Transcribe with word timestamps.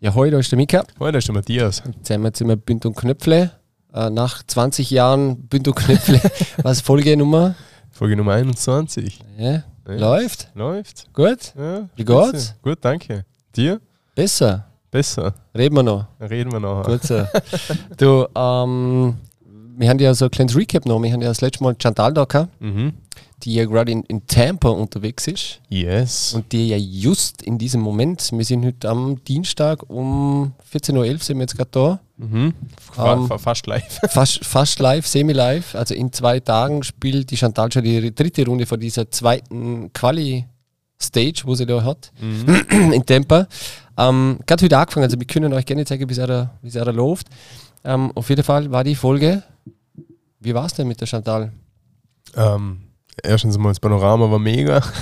Ja, 0.00 0.14
heute 0.14 0.32
da 0.32 0.38
ist 0.38 0.52
der 0.52 0.56
Mika. 0.56 0.84
Heute 1.00 1.18
ist 1.18 1.26
der 1.26 1.34
Matthias. 1.34 1.82
Zusammen 2.02 2.32
sind 2.32 2.46
wir 2.48 2.56
Bünd 2.56 2.86
und 2.86 2.96
Knöpfle. 2.96 3.50
Äh, 3.92 4.10
nach 4.10 4.42
20 4.44 4.90
Jahren 4.90 5.48
Bünd 5.48 5.66
und 5.66 5.74
Knöpfle. 5.74 6.20
Was 6.62 6.78
ist 6.78 6.86
Folgenummer? 6.86 7.56
Folge 7.90 8.16
Nummer 8.16 8.34
21. 8.34 9.18
Ja. 9.36 9.50
Ja. 9.50 9.62
Läuft? 9.86 10.50
Läuft? 10.54 11.12
Gut? 11.14 11.52
Ja, 11.58 11.88
Wie 11.96 12.04
geht's? 12.04 12.54
Gut, 12.62 12.78
danke. 12.82 13.24
Dir? 13.56 13.80
Besser. 14.14 14.66
Besser. 14.90 15.34
Reden 15.56 15.74
wir 15.74 15.82
noch. 15.82 16.06
Reden 16.20 16.52
wir 16.52 16.60
nachher. 16.60 16.92
Gut 16.92 17.02
so. 17.02 17.26
du, 17.96 18.26
ähm, 18.36 19.16
wir 19.78 19.88
haben 19.88 19.98
ja 19.98 20.14
so 20.14 20.26
ein 20.26 20.30
kleines 20.30 20.54
Recap 20.54 20.86
noch. 20.86 21.02
Wir 21.02 21.12
haben 21.12 21.22
ja 21.22 21.28
das 21.28 21.40
letzte 21.40 21.64
Mal 21.64 21.74
Chantal 21.76 22.12
da 22.12 22.24
gehabt, 22.24 22.60
Mhm. 22.60 22.92
Die 23.44 23.54
ja 23.54 23.64
gerade 23.66 23.92
in, 23.92 24.02
in 24.04 24.26
Tampa 24.26 24.68
unterwegs 24.68 25.28
ist. 25.28 25.60
Yes. 25.68 26.32
Und 26.34 26.50
die 26.52 26.68
ja 26.70 26.76
just 26.76 27.42
in 27.42 27.56
diesem 27.58 27.80
Moment, 27.80 28.30
wir 28.32 28.44
sind 28.44 28.64
heute 28.64 28.88
am 28.88 29.22
Dienstag 29.24 29.88
um 29.88 30.52
14.11 30.72 30.96
Uhr 31.12 31.18
sind 31.18 31.36
wir 31.38 31.42
jetzt 31.44 31.56
gerade 31.56 31.70
da. 31.70 32.00
mhm. 32.16 32.52
Fa 32.92 33.14
Ähm, 33.14 33.26
fa 33.28 33.38
fast 33.38 33.66
live. 33.68 34.00
fast, 34.10 34.44
fast 34.44 34.78
live, 34.80 35.06
semi-live. 35.06 35.74
Also 35.76 35.94
in 35.94 36.12
zwei 36.12 36.40
Tagen 36.40 36.82
spielt 36.82 37.30
die 37.30 37.36
Chantal 37.36 37.70
schon 37.70 37.84
die 37.84 38.12
dritte 38.14 38.44
Runde 38.44 38.66
von 38.66 38.80
dieser 38.80 39.08
zweiten 39.10 39.92
Quali-Stage, 39.92 41.42
wo 41.44 41.54
sie 41.54 41.66
da 41.66 41.82
hat, 41.84 42.10
Mhm. 42.20 42.92
in 42.92 43.06
Tampa. 43.06 43.46
Ähm, 43.96 44.38
Gerade 44.46 44.64
heute 44.64 44.78
angefangen, 44.78 45.04
also 45.04 45.18
wir 45.18 45.26
können 45.26 45.52
euch 45.52 45.64
gerne 45.66 45.84
zeigen, 45.84 46.08
wie 46.08 46.12
es 46.12 46.18
da, 46.18 46.50
wie 46.62 46.68
es 46.68 46.74
da 46.74 46.90
läuft. 46.90 47.28
Ähm, 47.84 48.10
auf 48.14 48.28
jeden 48.30 48.42
Fall 48.42 48.70
war 48.70 48.82
die 48.84 48.94
Folge. 48.96 49.42
Wie 50.40 50.54
war 50.54 50.66
es 50.66 50.74
denn 50.74 50.88
mit 50.88 51.00
der 51.00 51.06
Chantal? 51.06 51.52
ähm, 52.36 52.80
erstens 53.22 53.58
mal 53.58 53.70
das 53.70 53.80
Panorama 53.80 54.30
war 54.30 54.38
mega. 54.38 54.82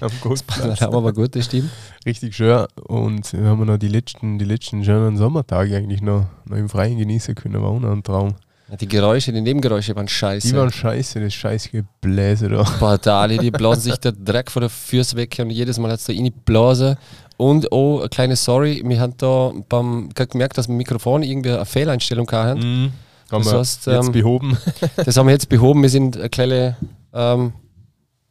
Das 0.00 0.80
war 0.80 1.12
gut, 1.12 1.36
das 1.36 1.44
stimmt. 1.44 1.70
Richtig 2.04 2.34
schön. 2.34 2.66
Und 2.88 3.32
wir 3.32 3.44
haben 3.44 3.64
noch 3.64 3.76
die 3.76 3.88
letzten, 3.88 4.38
die 4.38 4.44
letzten 4.44 4.84
schönen 4.84 5.16
Sommertage 5.16 5.76
eigentlich 5.76 6.02
noch, 6.02 6.26
noch 6.46 6.56
im 6.56 6.68
Freien 6.68 6.98
genießen 6.98 7.34
können. 7.34 7.62
War 7.62 7.70
auch 7.70 7.78
noch 7.78 7.92
ein 7.92 8.02
Traum. 8.02 8.34
Die 8.80 8.88
Geräusche, 8.88 9.32
die 9.32 9.42
Nebengeräusche 9.42 9.94
waren 9.94 10.08
scheiße. 10.08 10.48
Die 10.48 10.56
waren 10.56 10.72
scheiße, 10.72 11.20
das 11.20 11.34
scheiß 11.34 11.70
Gebläse 11.70 12.48
da. 12.48 12.62
Brutal, 12.78 13.36
die 13.36 13.50
blasen 13.50 13.82
sich 13.82 13.96
der 13.96 14.12
Dreck 14.12 14.50
von 14.50 14.62
der 14.62 14.70
Füße 14.70 15.14
weg 15.16 15.36
und 15.40 15.50
jedes 15.50 15.78
Mal 15.78 15.92
hat 15.92 16.00
es 16.00 16.06
da 16.06 16.12
reingeblasen. 16.12 16.96
Und 17.36 17.70
auch 17.70 18.00
eine 18.00 18.08
kleine 18.08 18.36
Sorry, 18.36 18.82
wir 18.84 19.00
haben 19.00 19.14
da 19.18 19.52
beim, 19.68 20.08
gemerkt, 20.14 20.56
dass 20.56 20.68
wir 20.68 20.74
Mikrofon 20.74 21.22
irgendwie 21.22 21.50
eine 21.50 21.66
Fehleinstellung 21.66 22.30
hatten. 22.30 22.60
Mhm. 22.60 22.92
Haben 23.30 23.44
Das 23.44 23.52
wir 23.52 23.58
heißt, 23.58 23.86
jetzt 23.86 24.06
ähm, 24.06 24.12
behoben. 24.12 24.58
Das 24.96 25.16
haben 25.16 25.26
wir 25.26 25.32
jetzt 25.32 25.48
behoben. 25.48 25.82
Wir 25.82 25.90
sind 25.90 26.16
eine 26.16 26.28
kleine, 26.28 26.76
ähm, 27.12 27.52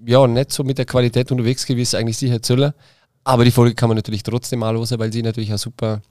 ja, 0.05 0.25
nicht 0.27 0.51
so 0.51 0.63
mit 0.63 0.77
der 0.77 0.85
Qualität 0.85 1.31
unterwegs 1.31 1.65
gewesen, 1.65 1.97
eigentlich 1.97 2.17
sicher 2.17 2.39
sollen. 2.43 2.73
Aber 3.23 3.45
die 3.45 3.51
Folge 3.51 3.75
kann 3.75 3.89
man 3.89 3.97
natürlich 3.97 4.23
trotzdem 4.23 4.59
mal 4.59 4.73
hören, 4.75 4.99
weil 4.99 5.13
sie 5.13 5.21
natürlich 5.21 5.49
eine 5.49 5.57
super, 5.59 6.01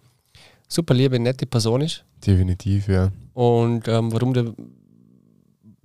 super 0.69 0.95
liebe, 0.95 1.19
nette 1.19 1.47
Person 1.47 1.81
ist. 1.81 2.05
Definitiv, 2.25 2.89
ja. 2.89 3.11
Und 3.35 3.89
ähm, 3.89 4.13
warum 4.13 4.33
der. 4.35 4.53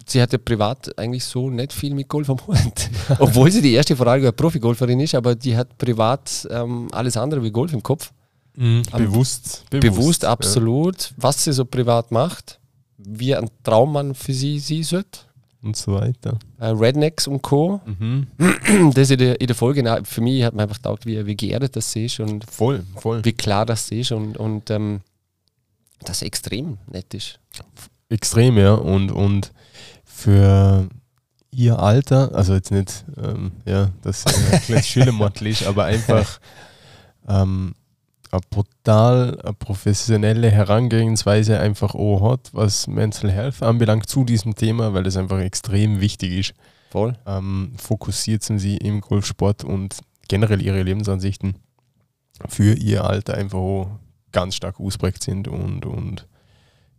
Sie 0.08 0.22
hat 0.22 0.32
ja 0.34 0.38
privat 0.38 0.96
eigentlich 1.00 1.26
so 1.26 1.50
nicht 1.50 1.74
viel 1.74 1.96
mit 1.96 2.08
Golf 2.08 2.30
am 2.30 2.38
Hut. 2.46 2.90
Obwohl 3.20 3.52
sie 3.52 3.62
die 3.64 3.74
erste 3.74 3.96
Frage 3.96 4.32
Profi-Golferin 4.32 5.00
ist, 5.00 5.16
aber 5.16 5.34
die 5.34 5.58
hat 5.58 5.76
privat 5.80 6.48
ähm, 6.52 6.88
alles 6.92 7.18
andere 7.18 7.42
wie 7.42 7.50
Golf 7.50 7.74
im 7.74 7.82
Kopf. 7.82 8.12
Am- 8.58 8.84
Bewusst, 8.92 9.66
Bewusst, 9.72 10.22
ja. 10.24 10.30
absolut, 10.30 11.12
was 11.18 11.44
sie 11.44 11.54
so 11.54 11.66
privat 11.66 12.12
macht, 12.12 12.60
wie 13.00 13.36
ein 13.36 13.50
Traummann 13.64 14.14
für 14.14 14.32
sie 14.34 14.60
sie 14.60 14.82
ist. 14.82 14.94
Und 15.66 15.76
so 15.76 15.96
weiter. 15.96 16.38
Äh, 16.60 16.68
Rednecks 16.68 17.28
und 17.28 17.42
Co. 17.42 17.82
Mhm. 17.86 18.28
Das 18.94 19.10
in 19.10 19.18
der, 19.18 19.42
in 19.42 19.48
der 19.48 19.56
Folge, 19.56 19.82
na, 19.82 20.04
für 20.04 20.22
mich 20.22 20.44
hat 20.44 20.54
man 20.54 20.64
einfach 20.64 20.78
gedacht, 20.78 21.06
wie, 21.08 21.26
wie 21.26 21.36
geerdet 21.36 21.76
das 21.76 21.96
ist 21.96 22.20
und 22.20 22.46
Voll, 22.50 22.84
voll. 22.96 23.26
wie 23.26 23.34
klar 23.34 23.66
das 23.66 23.90
ist 23.90 24.12
und, 24.12 24.38
und 24.38 24.70
ähm, 24.70 25.02
das 26.02 26.22
extrem 26.22 26.78
nett 26.88 27.14
ist. 27.16 27.40
Extrem, 28.10 28.58
ja. 28.58 28.76
Und, 28.76 29.12
und 29.12 29.52
für 30.04 30.88
ihr 31.50 31.80
Alter, 31.80 32.36
also 32.36 32.54
jetzt 32.54 32.72
nicht, 32.72 33.04
ähm, 33.18 33.52
ja, 33.66 33.90
das 34.04 34.20
ist 34.26 34.54
ein 34.54 34.62
kleines 34.66 34.88
Schülermodel 34.88 35.48
ist, 35.48 35.66
aber 35.66 35.86
einfach 35.86 36.40
ähm, 37.28 37.74
eine 38.36 38.42
brutal 38.50 39.40
eine 39.42 39.54
professionelle 39.54 40.50
Herangehensweise 40.50 41.60
einfach 41.60 41.96
auch 41.96 42.32
hat, 42.32 42.50
was 42.54 42.88
Mental 42.88 43.32
Health 43.32 43.62
anbelangt 43.64 44.08
zu 44.08 44.24
diesem 44.24 44.56
Thema, 44.56 44.94
weil 44.94 45.04
das 45.04 45.18
einfach 45.18 45.40
extrem 45.40 46.02
wichtig 46.02 46.32
ist. 46.32 46.54
Voll. 46.92 47.18
ähm, 47.26 47.74
fokussiert 47.76 48.44
sind 48.44 48.60
sie 48.60 48.78
im 48.78 49.02
Golfsport 49.02 49.64
und 49.64 49.98
generell 50.30 50.62
ihre 50.62 50.82
Lebensansichten 50.82 51.56
für 52.48 52.74
ihr 52.74 53.04
Alter 53.04 53.34
einfach 53.34 53.60
auch 53.60 54.00
ganz 54.32 54.56
stark 54.56 54.80
ausprägt 54.80 55.24
sind 55.24 55.48
und, 55.48 55.86
und 55.86 56.28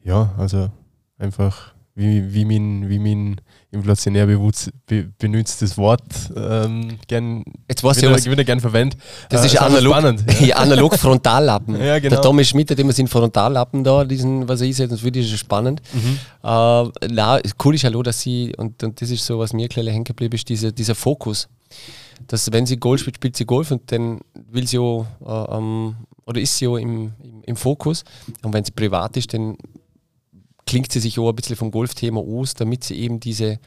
ja, 0.02 0.34
also 0.36 0.70
einfach 1.18 1.75
wie, 1.96 2.34
wie 2.34 2.44
mein, 2.44 2.88
wie 2.90 2.98
mein 2.98 3.40
inflationär 3.70 4.26
bewusst, 4.26 4.70
be, 4.86 5.10
benutztes 5.18 5.78
Wort 5.78 6.02
ähm, 6.36 6.98
gern, 7.08 7.42
Jetzt 7.68 7.82
ja, 7.82 7.96
wieder, 7.96 8.12
was, 8.12 8.30
wieder 8.30 8.44
gern 8.44 8.60
verwendet. 8.60 8.98
das 9.30 9.42
Äh, 9.42 9.46
ist 9.46 9.54
ist 9.54 9.60
analog, 9.60 9.94
spannend, 9.94 10.24
ja. 10.40 10.56
analog 10.56 10.94
Frontallappen. 10.94 11.80
Ja, 11.86 11.98
genau. 11.98 12.10
Der 12.16 12.22
Tommy 12.22 12.44
Schmidt 12.44 12.70
hat 12.70 12.78
immer 12.78 12.92
seinen 12.92 13.08
Frontallappen 13.08 13.82
da, 13.82 14.04
diesen, 14.04 14.46
was 14.46 14.60
er 14.60 14.66
einsetzt, 14.66 14.92
das 14.92 15.00
finde 15.00 15.20
ich 15.20 15.28
schon 15.28 15.38
spannend. 15.38 15.80
Mhm. 15.94 16.18
Äh, 16.42 17.08
na, 17.10 17.40
cool 17.64 17.74
ist 17.74 17.82
ja 17.82 17.94
auch, 17.94 18.02
dass 18.02 18.20
sie, 18.20 18.52
und, 18.56 18.82
und 18.82 19.00
das 19.00 19.10
ist 19.10 19.24
so, 19.24 19.38
was 19.38 19.54
mir 19.54 19.68
gleich 19.68 19.86
hängen 19.88 20.04
geblieben 20.04 20.34
ist, 20.34 20.48
dieser, 20.48 20.72
dieser 20.72 20.94
Fokus. 20.94 21.48
Dass 22.26 22.50
wenn 22.52 22.66
sie 22.66 22.76
Golf 22.76 23.00
spielt, 23.00 23.16
spielt 23.16 23.36
sie 23.36 23.46
Golf 23.46 23.70
und 23.70 23.90
dann 23.90 24.20
will 24.50 24.66
sie 24.66 24.78
auch, 24.78 25.06
äh, 25.26 25.56
ähm, 25.56 25.96
oder 26.26 26.40
ist 26.40 26.56
sie 26.58 26.66
auch 26.66 26.76
im, 26.76 27.12
im, 27.22 27.42
im 27.44 27.56
Fokus. 27.56 28.04
Und 28.42 28.52
wenn 28.52 28.64
sie 28.64 28.72
privat 28.72 29.16
ist, 29.16 29.32
dann 29.32 29.56
klingt 30.66 30.92
sie 30.92 31.00
sich 31.00 31.18
auch 31.18 31.28
ein 31.28 31.36
bisschen 31.36 31.56
vom 31.56 31.70
Golfthema 31.70 32.20
aus, 32.20 32.54
damit 32.54 32.84
sie 32.84 32.96
eben 32.96 33.20
diese, 33.20 33.58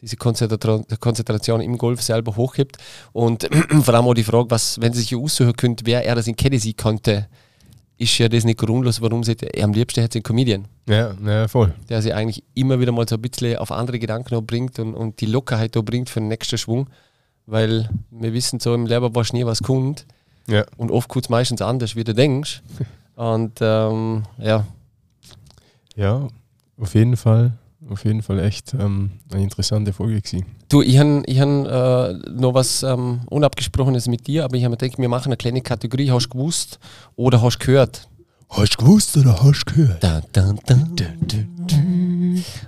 diese 0.00 0.16
Konzentra 0.16 0.82
Konzentration 1.00 1.60
im 1.60 1.78
Golf 1.78 2.02
selber 2.02 2.36
hochhebt. 2.36 2.76
Und 3.12 3.48
vor 3.82 3.94
allem 3.94 4.06
auch 4.06 4.14
die 4.14 4.24
Frage, 4.24 4.50
was, 4.50 4.80
wenn 4.80 4.92
sie 4.92 5.00
sich 5.00 5.16
aussuchen 5.16 5.54
könnte, 5.54 5.86
wer 5.86 6.04
er 6.04 6.14
das 6.14 6.26
in 6.26 6.36
Kenne 6.36 6.58
sie 6.58 6.74
konnte, 6.74 7.28
ist 7.98 8.18
ja 8.18 8.28
das 8.28 8.44
nicht 8.44 8.58
grundlos, 8.58 9.00
warum 9.00 9.22
sie, 9.22 9.36
am 9.62 9.72
liebsten 9.72 10.02
hat 10.02 10.12
sie 10.12 10.18
einen 10.18 10.24
Comedian 10.24 10.66
Ja, 10.88 11.14
ja, 11.24 11.46
voll. 11.46 11.72
der 11.88 12.02
sie 12.02 12.12
eigentlich 12.12 12.42
immer 12.54 12.80
wieder 12.80 12.90
mal 12.90 13.08
so 13.08 13.14
ein 13.14 13.22
bisschen 13.22 13.58
auf 13.58 13.70
andere 13.70 13.98
Gedanken 13.98 14.44
bringt 14.44 14.78
und, 14.78 14.94
und 14.94 15.20
die 15.20 15.26
Lockerheit 15.26 15.76
da 15.76 15.82
bringt 15.82 16.10
für 16.10 16.20
den 16.20 16.28
nächsten 16.28 16.58
Schwung. 16.58 16.88
Weil 17.46 17.88
wir 18.10 18.32
wissen 18.32 18.60
so 18.60 18.74
im 18.74 18.86
Leben 18.86 19.14
weiß 19.14 19.32
nie, 19.32 19.44
was 19.44 19.62
kommt. 19.62 20.06
Ja. 20.48 20.64
Und 20.76 20.90
oft 20.90 21.08
kommt 21.08 21.26
es 21.26 21.28
meistens 21.28 21.60
anders, 21.62 21.96
wie 21.96 22.04
du 22.04 22.14
denkst. 22.14 22.62
Und 23.14 23.58
ähm, 23.60 24.22
ja, 24.38 24.66
Ja, 25.94 26.28
auf 26.78 26.94
jeden 26.94 27.16
Fall, 27.16 27.52
auf 27.88 28.04
jeden 28.04 28.22
Fall 28.22 28.38
echt 28.40 28.74
ähm, 28.74 29.10
eine 29.32 29.42
interessante 29.42 29.92
Folge 29.92 30.20
gewesen. 30.20 30.46
du, 30.68 30.82
ich 30.82 30.98
habe 30.98 31.22
ich 31.26 31.40
hab, 31.40 31.48
äh, 31.48 32.12
noch 32.30 32.54
was 32.54 32.82
ähm, 32.82 33.20
Unabgesprochenes 33.30 34.08
mit 34.08 34.26
dir, 34.26 34.44
aber 34.44 34.56
ich 34.56 34.64
habe 34.64 34.72
mir 34.72 34.76
gedacht, 34.76 34.98
wir 34.98 35.08
machen 35.08 35.28
eine 35.28 35.36
kleine 35.36 35.60
Kategorie. 35.60 36.10
Hast 36.10 36.26
du 36.26 36.30
gewusst 36.30 36.78
oder 37.16 37.42
hast 37.42 37.58
du 37.58 37.66
gehört? 37.66 38.08
Hast 38.50 38.74
du 38.74 38.84
gewusst 38.84 39.16
oder 39.16 39.42
hast 39.42 39.64
du 39.66 39.74
gehört? 39.74 40.04
Da, 40.04 40.20
da, 40.32 40.54
da. 40.66 41.06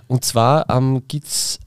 Und 0.07 0.25
zwar 0.25 0.69
ähm, 0.71 1.03
gibt 1.07 1.27
es 1.27 1.59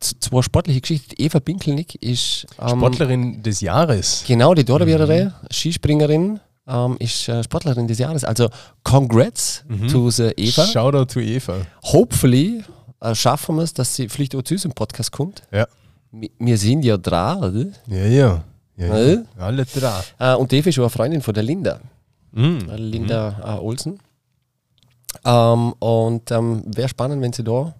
zwei 0.00 0.42
sportliche 0.42 0.80
Geschichten. 0.80 1.14
Eva 1.18 1.38
Binkelnick 1.38 1.94
ist 1.96 2.46
ähm, 2.60 2.68
Sportlerin 2.68 3.42
des 3.42 3.60
Jahres. 3.60 4.24
Genau, 4.26 4.54
die 4.54 4.64
Dorabiererin, 4.64 5.32
Skispringerin, 5.50 6.40
ähm, 6.68 6.96
ist 7.00 7.28
äh, 7.28 7.42
Sportlerin 7.42 7.88
des 7.88 7.98
Jahres. 7.98 8.24
Also 8.24 8.48
congrats 8.84 9.64
to 9.90 10.10
the 10.10 10.32
Eva. 10.36 10.66
Shoutout 10.66 11.06
to 11.06 11.20
Eva. 11.20 11.56
Hopefully 11.84 12.62
äh, 13.00 13.14
schaffen 13.14 13.56
wir 13.56 13.62
es, 13.62 13.72
dass 13.74 13.94
sie 13.94 14.08
vielleicht 14.08 14.34
auch 14.36 14.42
zu 14.42 14.54
unserem 14.54 14.72
Podcast 14.74 15.10
kommt. 15.10 15.42
Ja. 15.50 15.66
Wir 16.10 16.56
sind 16.58 16.84
ja 16.84 16.96
dran, 16.96 17.38
oder? 17.38 17.66
Ja, 17.86 18.06
ja. 18.06 18.44
ja, 18.76 18.98
ja. 18.98 19.22
Alle 19.38 19.64
dran. 19.64 20.02
Äh, 20.18 20.34
und 20.36 20.52
Eva 20.52 20.68
ist 20.68 20.78
auch 20.78 20.82
eine 20.82 20.90
Freundin 20.90 21.22
von 21.22 21.34
der 21.34 21.42
Linda, 21.42 21.80
Mhm. 22.32 22.70
Linda 22.76 23.56
äh, 23.56 23.58
Olsen. 23.60 23.98
Ähm, 25.24 25.72
und 25.78 26.30
ähm, 26.30 26.62
wäre 26.66 26.88
spannend, 26.88 27.22
wenn 27.22 27.32
sie 27.32 27.42
da 27.42 27.74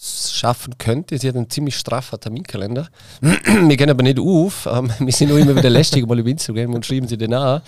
schaffen 0.00 0.78
könnte. 0.78 1.18
Sie 1.18 1.28
hat 1.28 1.36
einen 1.36 1.50
ziemlich 1.50 1.76
straffer 1.76 2.18
Terminkalender. 2.18 2.88
wir 3.20 3.76
gehen 3.76 3.90
aber 3.90 4.02
nicht 4.02 4.18
auf. 4.18 4.68
Ähm, 4.70 4.90
wir 4.98 5.12
sind 5.12 5.28
nur 5.28 5.38
immer 5.38 5.56
wieder 5.56 5.70
lästig 5.70 6.06
mal 6.06 6.18
über 6.18 6.30
Instagram 6.30 6.74
und 6.74 6.86
schreiben 6.86 7.08
sie 7.08 7.18
den 7.18 7.34
an. 7.34 7.62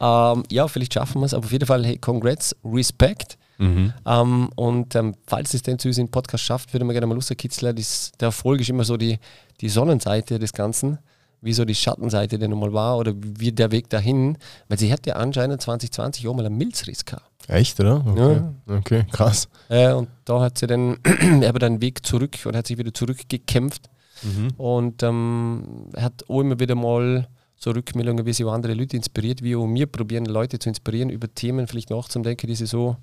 Ähm, 0.00 0.42
ja, 0.50 0.68
vielleicht 0.68 0.94
schaffen 0.94 1.20
wir 1.20 1.26
es, 1.26 1.34
aber 1.34 1.46
auf 1.46 1.52
jeden 1.52 1.66
Fall, 1.66 1.84
hey, 1.84 1.98
congrats, 1.98 2.54
Respect. 2.64 3.38
Mhm. 3.58 3.92
Ähm, 4.06 4.50
und 4.56 4.94
ähm, 4.94 5.14
falls 5.26 5.54
es 5.54 5.62
denn 5.62 5.78
zu 5.78 5.88
im 5.88 6.10
Podcast 6.10 6.44
schafft, 6.44 6.72
würde 6.72 6.84
man 6.84 6.94
gerne 6.94 7.06
mal 7.06 7.14
rauskitzeln. 7.14 7.74
Das, 7.76 8.12
der 8.18 8.26
Erfolg 8.26 8.60
ist 8.60 8.70
immer 8.70 8.84
so 8.84 8.96
die, 8.96 9.18
die 9.60 9.68
Sonnenseite 9.68 10.38
des 10.38 10.52
Ganzen, 10.52 10.98
wie 11.44 11.52
so 11.52 11.64
die 11.64 11.74
Schattenseite, 11.74 12.38
die 12.38 12.48
nochmal 12.48 12.72
war 12.72 12.98
oder 12.98 13.12
wie 13.16 13.52
der 13.52 13.70
Weg 13.70 13.90
dahin. 13.90 14.38
Weil 14.68 14.78
sie 14.78 14.92
hat 14.92 15.06
ja 15.06 15.16
anscheinend 15.16 15.60
2020 15.60 16.26
auch 16.26 16.34
mal 16.34 16.46
einen 16.46 16.56
Milzriss 16.56 17.04
gehabt. 17.04 17.30
Echt, 17.48 17.78
oder? 17.78 18.04
Okay. 18.06 18.40
okay, 18.66 19.06
krass. 19.10 19.48
Äh, 19.68 19.92
und 19.92 20.08
da 20.24 20.40
hat 20.40 20.58
sie 20.58 20.66
dann 20.66 20.98
aber 21.46 21.58
dann 21.58 21.74
einen 21.74 21.82
Weg 21.82 22.06
zurück 22.06 22.38
und 22.44 22.56
hat 22.56 22.66
sich 22.66 22.78
wieder 22.78 22.94
zurückgekämpft. 22.94 23.90
Mhm. 24.22 24.48
Und 24.56 25.02
ähm, 25.02 25.90
hat 25.96 26.24
auch 26.28 26.40
immer 26.40 26.58
wieder 26.58 26.74
mal 26.74 27.28
so 27.56 27.70
Rückmeldungen, 27.70 28.24
wie 28.26 28.32
sie 28.32 28.44
auch 28.44 28.52
andere 28.52 28.74
Leute 28.74 28.96
inspiriert, 28.96 29.42
wie 29.42 29.56
auch 29.56 29.66
wir 29.66 29.86
probieren, 29.86 30.26
Leute 30.26 30.58
zu 30.58 30.68
inspirieren, 30.68 31.10
über 31.10 31.32
Themen 31.32 31.66
vielleicht 31.66 31.90
nachzudenken, 31.90 32.46
die 32.46 32.54
sie 32.54 32.66
so 32.66 32.96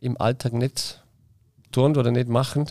im 0.00 0.20
Alltag 0.20 0.52
nicht 0.52 1.02
tun 1.72 1.96
oder 1.96 2.10
nicht 2.10 2.28
machen. 2.28 2.66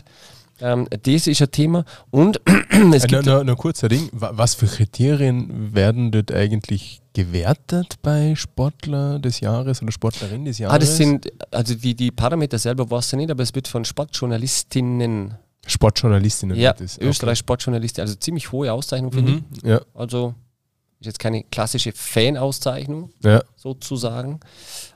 Ähm, 0.60 0.86
das 1.02 1.26
ist 1.26 1.42
ein 1.42 1.50
Thema. 1.50 1.84
Und 2.10 2.40
es 2.94 3.04
Äh, 3.04 3.06
gibt. 3.08 3.26
Nur, 3.26 3.42
nur, 3.44 3.56
kurzer 3.56 3.88
Ding, 3.88 4.08
Wa- 4.12 4.32
was 4.34 4.54
für 4.54 4.66
Kriterien 4.66 5.74
werden 5.74 6.10
dort 6.12 6.32
eigentlich 6.32 7.00
gewertet 7.12 7.94
bei 8.02 8.34
Sportler 8.36 9.18
des 9.18 9.40
Jahres 9.40 9.82
oder 9.82 9.92
Sportlerin 9.92 10.44
des 10.44 10.58
Jahres? 10.58 10.74
Ah, 10.74 10.78
das 10.78 10.96
sind, 10.96 11.30
also 11.50 11.74
die, 11.74 11.94
die 11.94 12.10
Parameter 12.10 12.58
selber 12.58 12.90
weiß 12.90 13.12
ich 13.12 13.16
nicht, 13.18 13.30
aber 13.30 13.42
es 13.42 13.54
wird 13.54 13.68
von 13.68 13.84
Sportjournalistinnen, 13.84 15.34
Sportjournalistinnen. 15.66 16.56
ja. 16.56 16.74
Österreich 17.00 17.38
Sportjournalistin, 17.38 18.02
also 18.02 18.14
ziemlich 18.16 18.52
hohe 18.52 18.72
Auszeichnung, 18.72 19.08
Okay. 19.12 19.16
finde 19.24 19.32
ich. 19.54 19.62
Mhm. 19.62 19.68
Ja, 19.68 19.80
Also 19.94 20.34
ist 21.04 21.06
jetzt 21.06 21.18
keine 21.18 21.42
klassische 21.44 21.92
Fan-Auszeichnung, 21.92 23.10
ja. 23.22 23.42
sozusagen. 23.56 24.40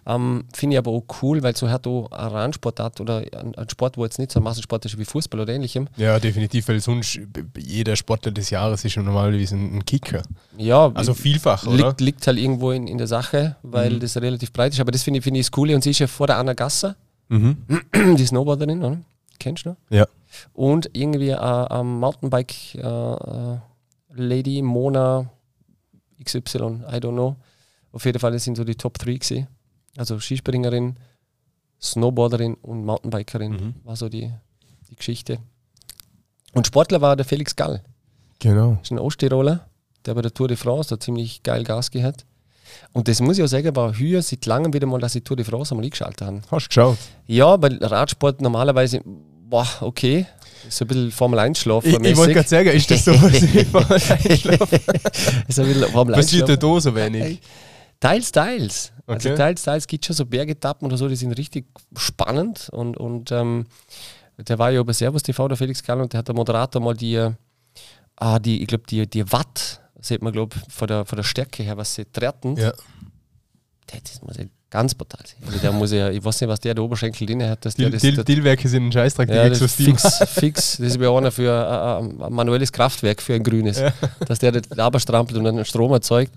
Ähm, 0.06 0.44
Finde 0.54 0.74
ich 0.74 0.78
aber 0.78 0.90
auch 0.90 1.04
cool, 1.22 1.42
weil 1.42 1.54
so 1.56 1.68
hat 1.68 1.86
auch 1.86 2.10
eine 2.10 2.32
Randsportart 2.32 3.00
oder 3.00 3.18
ein, 3.18 3.54
ein 3.54 3.68
Sport, 3.68 3.96
wo 3.98 4.04
jetzt 4.04 4.18
nicht 4.18 4.32
so 4.32 4.40
ein 4.40 4.42
Massensport 4.42 4.84
ist 4.86 4.98
wie 4.98 5.04
Fußball 5.04 5.40
oder 5.40 5.52
ähnlichem. 5.52 5.88
ja, 5.96 6.18
definitiv, 6.18 6.66
weil 6.68 6.80
sonst 6.80 7.20
jeder 7.56 7.94
Sportler 7.96 8.32
des 8.32 8.50
Jahres 8.50 8.84
ist 8.84 8.92
schon 8.92 9.04
normalerweise 9.04 9.54
ein 9.56 9.76
ein 9.76 9.84
Kicker. 9.84 10.22
Ja, 10.56 10.90
Also 10.94 11.12
vielfach, 11.14 11.66
oder? 11.66 11.88
liegt, 11.88 12.00
liegt 12.00 12.26
halt 12.26 12.38
irgendwo 12.38 12.70
in, 12.70 12.86
in 12.88 12.96
der 12.98 13.06
Sache, 13.06 13.56
weil 13.62 13.92
Mhm. 13.94 14.00
das 14.00 14.16
relativ 14.16 14.52
breit 14.52 14.72
ist. 14.72 14.80
Aber 14.80 14.90
das 14.92 15.02
finde 15.02 15.18
ich, 15.18 15.24
finde 15.24 15.40
ich 15.40 15.46
das 15.46 15.50
Coole. 15.52 15.74
Und 15.74 15.82
sie 15.84 15.90
ist 15.90 15.98
ja 15.98 16.06
vor 16.06 16.26
der 16.26 16.38
Anna 16.38 16.54
Gasser, 16.54 16.96
Mhm. 17.28 17.58
die 18.16 18.24
Snowboarderin, 18.24 18.82
oder? 18.82 18.98
Kennst 19.38 19.66
du 19.66 19.70
noch? 19.70 19.76
Ja. 19.90 20.06
Und 20.54 20.88
irgendwie 20.94 21.28
äh, 21.30 21.36
ein 21.36 21.86
Mountainbike-Lady, 22.00 24.62
Mona 24.62 25.26
XY, 26.22 26.84
I 26.90 26.96
don't 26.96 27.12
know. 27.12 27.36
Auf 27.92 28.04
jeden 28.04 28.18
Fall 28.18 28.38
sind 28.38 28.56
so 28.56 28.64
die 28.64 28.74
Top 28.74 28.98
3 28.98 29.14
gewesen. 29.14 29.46
Also 29.96 30.18
Skispringerin, 30.20 30.96
Snowboarderin 31.80 32.54
und 32.54 32.84
Mountainbikerin 32.84 33.52
Mhm. 33.52 33.74
war 33.84 33.96
so 33.96 34.08
die, 34.08 34.32
die 34.90 34.96
Geschichte. 34.96 35.38
Und 36.52 36.66
Sportler 36.66 37.00
war 37.00 37.16
der 37.16 37.24
Felix 37.24 37.54
Gall. 37.54 37.82
Genau. 38.40 38.72
Das 38.74 38.82
ist 38.84 38.90
ein 38.92 38.98
Osttiroler, 38.98 39.66
der 40.04 40.14
bei 40.14 40.22
der 40.22 40.32
Tour 40.32 40.48
de 40.48 40.56
France 40.56 40.90
da 40.90 41.00
ziemlich 41.00 41.42
geil 41.42 41.64
Gas 41.64 41.90
gehabt. 41.90 42.24
Und 42.92 43.08
das 43.08 43.20
muss 43.20 43.38
ich 43.38 43.44
auch 43.44 43.48
sagen, 43.48 43.74
war 43.76 43.98
heuer 43.98 44.22
seit 44.22 44.44
langem 44.46 44.72
wieder 44.72 44.86
mal, 44.86 45.00
dass 45.00 45.14
ich 45.14 45.24
Tour 45.24 45.36
de 45.36 45.44
France 45.44 45.72
einmal 45.72 45.84
eingeschaltet 45.84 46.22
habe. 46.26 46.42
Hast 46.50 46.66
du 46.66 46.68
geschaut? 46.68 46.98
Ja, 47.26 47.60
weil 47.60 47.82
Radsport 47.82 48.40
normalerweise, 48.40 49.00
boah, 49.04 49.66
okay, 49.80 50.26
so 50.68 50.84
ein 50.84 50.88
bisschen 50.88 51.10
Formel 51.12 51.38
1 51.38 51.58
Schlaf 51.58 51.84
Ich, 51.84 51.94
ich 51.94 52.16
wollte 52.16 52.34
gerade 52.34 52.48
sagen, 52.48 52.68
ist 52.70 52.90
das 52.90 53.04
so 53.04 53.12
was 53.22 53.32
wie 53.54 53.64
Formel 53.64 53.92
1 53.94 54.40
Schlaf? 54.40 54.72
ist 54.72 55.58
ein 55.60 55.66
bisschen 55.66 55.88
Formel 55.90 56.14
1 56.14 56.26
Passiert 56.26 56.62
da 56.62 56.80
so 56.80 56.94
wenig? 56.94 57.40
Teils, 58.00 58.30
teils. 58.32 58.92
Also 59.06 59.30
Okay. 59.30 59.38
teils, 59.38 59.62
teils 59.62 59.86
gibt 59.86 60.04
es 60.04 60.06
schon 60.08 60.16
so 60.16 60.26
Bergetappen 60.26 60.86
oder 60.86 60.96
so, 60.96 61.08
die 61.08 61.16
sind 61.16 61.32
richtig 61.32 61.66
spannend. 61.96 62.68
Und, 62.70 62.96
und 62.96 63.32
ähm, 63.32 63.66
der 64.36 64.58
war 64.58 64.70
ja 64.70 64.82
bei 64.82 64.92
Servus 64.92 65.22
TV, 65.22 65.48
der 65.48 65.56
Felix 65.56 65.82
Gall, 65.82 66.00
und 66.00 66.12
der 66.12 66.18
hat 66.18 66.28
der 66.28 66.34
Moderator 66.34 66.80
mal 66.80 66.94
die, 66.94 67.18
ah, 68.16 68.38
die 68.38 68.60
ich 68.62 68.68
glaube, 68.68 68.84
die, 68.88 69.08
die 69.08 69.32
Watt, 69.32 69.80
sieht 70.00 70.22
man, 70.22 70.32
glaube 70.32 70.56
von 70.68 70.86
der, 70.86 71.04
von 71.04 71.16
der 71.16 71.24
Stärke 71.24 71.62
her, 71.62 71.76
was 71.76 71.94
sie 71.94 72.04
treten. 72.04 72.56
Ja. 72.56 72.72
Das 73.86 74.20
muss 74.22 74.36
ja 74.36 74.44
ganz 74.70 74.94
brutal 74.94 75.20
sein. 75.24 75.36
Also 75.46 75.58
der 75.60 75.72
muss 75.72 75.92
ja, 75.92 76.10
ich 76.10 76.22
weiß 76.24 76.40
nicht, 76.40 76.48
was 76.50 76.60
der 76.60 76.74
der 76.74 76.84
Oberschenkel 76.84 77.26
drin 77.26 77.42
hat, 77.42 77.64
dass 77.64 77.74
der 77.74 77.86
Die, 77.86 77.92
das. 77.92 78.02
die, 78.02 78.14
das- 78.14 78.24
Dillwerke 78.24 78.68
sind 78.68 78.86
ein 78.88 78.92
Scheißdreck, 78.92 79.28
die 79.28 79.34
ja, 79.34 79.48
das 79.48 79.60
ist 79.62 79.80
Exostim. 79.80 79.96
fix, 79.96 80.18
fix. 80.40 80.76
Das 80.78 80.86
ist 80.88 81.00
wie 81.00 81.06
einer 81.06 81.30
für 81.30 81.50
äh, 81.50 82.04
äh, 82.22 82.24
ein 82.26 82.32
manuelles 82.32 82.70
Kraftwerk 82.72 83.22
für 83.22 83.34
ein 83.34 83.42
grünes. 83.42 83.82
Dass 84.26 84.38
der 84.38 84.52
das 84.52 85.02
strampelt 85.02 85.38
und 85.38 85.44
dann 85.44 85.64
Strom 85.64 85.92
erzeugt. 85.92 86.32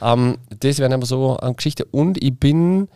Ähm, 0.00 0.38
das 0.60 0.78
wäre 0.78 0.92
aber 0.94 1.06
so 1.06 1.36
eine 1.36 1.54
Geschichte. 1.54 1.84
Und 1.86 2.22
ich 2.22 2.38
bin, 2.38 2.88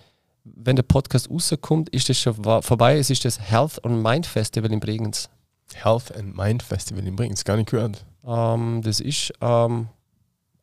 wenn 0.44 0.76
der 0.76 0.84
Podcast 0.84 1.30
rauskommt, 1.30 1.90
ist 1.90 2.08
das 2.08 2.18
schon 2.18 2.34
vorbei. 2.62 2.98
Es 2.98 3.10
ist 3.10 3.24
das 3.24 3.38
Health 3.38 3.84
and 3.84 4.02
Mind 4.02 4.26
Festival 4.26 4.72
in 4.72 4.80
Bregenz. 4.80 5.28
Health 5.74 6.16
and 6.16 6.34
Mind 6.34 6.62
Festival 6.62 7.06
in 7.06 7.14
Bregenz, 7.14 7.44
gar 7.44 7.56
nicht 7.56 7.70
gehört. 7.70 8.04
Ähm, 8.26 8.80
das 8.82 9.00
ist 9.00 9.32
ähm, 9.42 9.88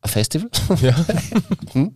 ein 0.06 0.10
Festival. 0.12 0.48
Ja, 0.80 0.94
Hm? 1.72 1.94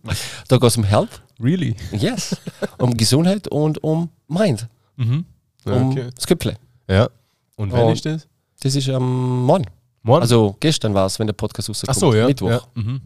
Da 0.49 0.57
geht 0.57 0.69
es 0.69 0.77
um 0.77 0.85
Health, 0.85 1.23
really? 1.41 1.75
yes, 1.93 2.37
um 2.79 2.97
Gesundheit 2.97 3.49
und 3.49 3.83
um 3.83 4.09
Mind, 4.29 4.69
Mhm. 4.97 5.25
Ja, 5.65 5.73
um 5.73 5.91
okay. 5.91 6.09
das 6.15 6.27
Köpfle. 6.27 6.57
Ja. 6.89 7.09
Und 7.57 7.73
wann 7.73 7.89
ist 7.91 8.05
das? 8.05 8.27
Das 8.62 8.75
ist 8.75 8.89
am 8.91 9.45
Morgen. 9.47 9.67
Morgen? 10.03 10.23
Also 10.23 10.57
gestern 10.61 10.93
war 10.95 11.07
es, 11.07 11.19
wenn 11.19 11.27
der 11.27 11.35
Podcast 11.35 11.69
rauskommt. 11.69 11.91
Ach 11.91 11.95
so, 11.99 12.15
ja. 12.15 12.27
Mittwoch. 12.27 12.49
Ja. 12.51 12.62
Mhm. 12.75 13.01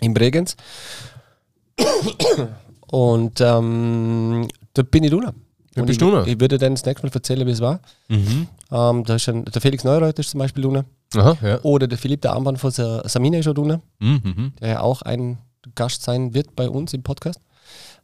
in 0.00 0.14
Bregenz. 0.14 0.56
Und 2.88 3.40
ähm, 3.40 4.48
da 4.74 4.82
bin 4.82 5.04
ich. 5.04 5.10
Da 5.10 5.16
Und 5.18 5.86
bist 5.86 5.90
ich, 5.90 5.98
du 5.98 6.10
noch? 6.10 6.26
Ich 6.26 6.38
würde 6.40 6.58
dann 6.58 6.74
das 6.74 6.84
nächste 6.84 7.06
Mal 7.06 7.12
erzählen, 7.12 7.46
wie 7.46 7.50
es 7.50 7.60
war. 7.60 7.80
Mhm. 8.08 8.46
Ähm, 8.70 9.04
da 9.04 9.14
ist 9.16 9.28
ein, 9.28 9.44
der 9.44 9.60
Felix 9.60 9.84
Neureuter 9.84 10.20
ist 10.20 10.30
zum 10.30 10.38
Beispiel 10.38 10.62
da. 10.62 10.84
Aha, 11.14 11.36
ja. 11.42 11.60
Oder 11.62 11.86
der 11.86 11.98
Philipp 11.98 12.22
der 12.22 12.32
Armband 12.32 12.58
von 12.58 12.70
Sa- 12.70 13.06
Samina 13.08 13.38
ist 13.38 13.48
auch 13.48 13.54
da, 13.54 13.80
Mhm. 14.00 14.20
Mhm. 14.24 14.52
der 14.60 14.68
ja 14.68 14.80
auch 14.80 15.02
ein 15.02 15.38
Gast 15.74 16.02
sein 16.02 16.34
wird 16.34 16.54
bei 16.56 16.68
uns 16.68 16.92
im 16.94 17.02
Podcast. 17.02 17.40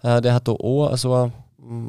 Äh, 0.03 0.21
der 0.21 0.35
hat 0.35 0.49
da 0.49 0.53
auch 0.53 0.87
also 0.89 1.15
ein, 1.15 1.33
mm, 1.59 1.89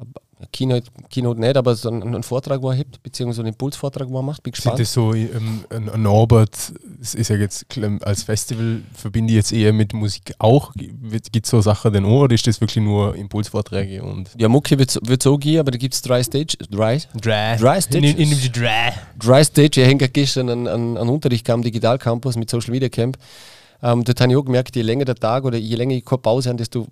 ein 0.00 0.12
Keynote, 0.52 0.86
Keynote 1.10 1.40
nicht, 1.40 1.56
aber 1.56 1.74
so 1.74 1.90
einen, 1.90 2.02
einen 2.02 2.22
Vortrag, 2.22 2.62
wo 2.62 2.70
er 2.70 2.76
hebt, 2.76 3.02
beziehungsweise 3.02 3.40
einen 3.42 3.48
Impulsvortrag, 3.48 4.08
wo 4.08 4.18
er 4.18 4.22
macht. 4.22 4.42
Bin 4.42 4.52
Sind 4.52 4.62
gespannt. 4.62 4.78
das 4.80 4.92
so, 4.92 5.12
ähm, 5.14 5.64
ein 5.70 5.88
ein 5.88 6.02
Norbert, 6.02 6.72
es 7.00 7.14
ist 7.14 7.28
ja 7.28 7.36
jetzt 7.36 7.66
als 8.02 8.22
Festival 8.22 8.82
verbinde 8.94 9.32
ich 9.32 9.36
jetzt 9.36 9.52
eher 9.52 9.72
mit 9.72 9.92
Musik 9.92 10.34
auch. 10.38 10.72
Gibt 10.74 11.44
es 11.44 11.50
so 11.50 11.60
Sachen 11.60 11.92
denn 11.92 12.04
auch 12.04 12.22
oder 12.22 12.34
ist 12.34 12.46
das 12.46 12.60
wirklich 12.60 12.84
nur 12.84 13.14
Impulsvorträge 13.16 14.02
und 14.02 14.30
Ja, 14.38 14.48
Mucki 14.48 14.78
wird 14.78 14.96
es 14.96 15.22
so 15.22 15.38
gehen, 15.38 15.60
aber 15.60 15.70
da 15.70 15.78
gibt 15.78 15.94
es 15.94 16.02
Dry 16.02 16.22
Stage. 16.22 16.56
Dry, 16.70 17.00
Dry? 17.20 17.56
Dry 17.58 17.82
Stitches. 17.82 18.12
In, 18.12 18.18
in, 18.18 18.32
in 18.32 18.40
die 18.40 18.52
Dry. 18.52 18.92
Dry 19.18 19.44
Stage, 19.44 19.80
ich 19.80 19.86
hänge 19.86 20.08
gestern 20.08 20.48
an, 20.48 20.66
an, 20.66 20.96
an 20.96 21.08
Unterricht 21.08 21.44
kam, 21.44 21.62
Digital 21.62 21.98
Campus 21.98 22.36
mit 22.36 22.48
Social 22.48 22.70
Media 22.70 22.88
Camp. 22.88 23.18
Ähm, 23.82 24.04
dort 24.04 24.20
habe 24.20 24.32
ich 24.32 24.36
auch 24.36 24.44
gemerkt, 24.44 24.74
je 24.76 24.82
länger 24.82 25.04
der 25.04 25.14
Tag 25.14 25.44
oder 25.44 25.56
je 25.58 25.76
länger 25.76 25.94
ich 25.94 26.04
keine 26.04 26.18
Pause 26.18 26.48
habe, 26.48 26.58
desto 26.58 26.86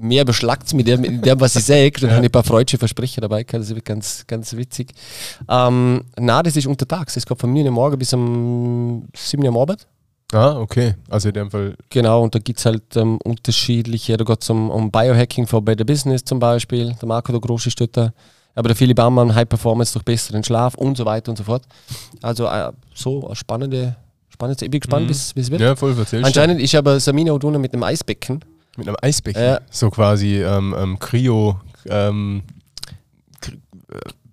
mehr 0.00 0.24
beschlagt 0.24 0.66
es 0.66 0.74
mit 0.74 0.86
dem, 0.86 1.00
mit 1.00 1.24
dem, 1.26 1.40
was 1.40 1.56
ich 1.56 1.64
sage. 1.64 1.92
Dann 2.00 2.10
habe 2.10 2.20
ich 2.20 2.28
ein 2.28 2.32
paar 2.32 2.44
freudsche 2.44 2.78
Versprecher 2.78 3.20
dabei 3.20 3.42
gehabt, 3.42 3.62
das 3.62 3.70
ist 3.70 3.84
ganz, 3.84 4.24
ganz 4.26 4.56
witzig. 4.56 4.92
Ähm, 5.48 6.04
na, 6.18 6.42
das 6.42 6.56
ist 6.56 6.66
untertags. 6.66 7.14
Das 7.14 7.26
geht 7.26 7.38
von 7.38 7.52
9 7.52 7.64
Uhr 7.66 7.70
morgen 7.72 7.98
bis 7.98 8.12
um 8.12 9.08
7 9.14 9.42
Uhr 9.42 9.48
am 9.48 9.56
Abend. 9.56 9.86
Ah, 10.32 10.58
okay. 10.60 10.94
Also 11.08 11.28
in 11.28 11.34
dem 11.34 11.50
Fall. 11.50 11.74
Genau, 11.88 12.22
und 12.22 12.34
da 12.34 12.38
gibt 12.38 12.58
es 12.58 12.66
halt 12.66 12.96
ähm, 12.96 13.18
unterschiedliche, 13.24 14.16
da 14.18 14.24
geht 14.24 14.42
es 14.42 14.50
um, 14.50 14.68
um 14.70 14.90
Biohacking 14.90 15.46
for 15.46 15.62
Better 15.62 15.84
Business 15.84 16.22
zum 16.22 16.38
Beispiel, 16.38 16.94
der 17.00 17.08
Marco 17.08 17.32
der 17.32 17.40
Große 17.40 17.70
steht 17.70 17.96
da, 17.96 18.12
aber 18.54 18.68
der 18.68 18.76
Philipp 18.76 19.00
Ammann, 19.00 19.34
High 19.34 19.48
Performance 19.48 19.94
durch 19.94 20.04
besseren 20.04 20.44
Schlaf 20.44 20.74
und 20.74 20.98
so 20.98 21.06
weiter 21.06 21.30
und 21.30 21.36
so 21.38 21.44
fort. 21.44 21.62
Also 22.20 22.44
äh, 22.44 22.72
so 22.94 23.24
eine 23.26 23.36
spannende, 23.36 23.96
spannende 24.28 24.66
ich 24.66 24.70
bin 24.70 24.80
gespannt, 24.80 25.06
Mhm. 25.06 25.14
wie 25.34 25.40
es 25.40 25.50
wird. 25.50 25.60
Ja, 25.62 25.74
voll 25.74 25.90
erzählst 25.92 26.12
du. 26.12 26.26
Anscheinend 26.26 26.60
ist 26.60 26.74
aber 26.74 27.00
Samina 27.00 27.32
Oduna 27.32 27.58
mit 27.58 27.72
einem 27.72 27.84
Eisbecken. 27.84 28.40
Mit 28.78 28.86
einem 28.88 28.96
Eisbecken. 29.02 29.42
Ja. 29.42 29.60
So 29.70 29.90
quasi 29.90 30.40
ähm, 30.42 30.74
ähm, 30.78 30.98
Kryo. 30.98 31.60
Ähm, 31.88 32.42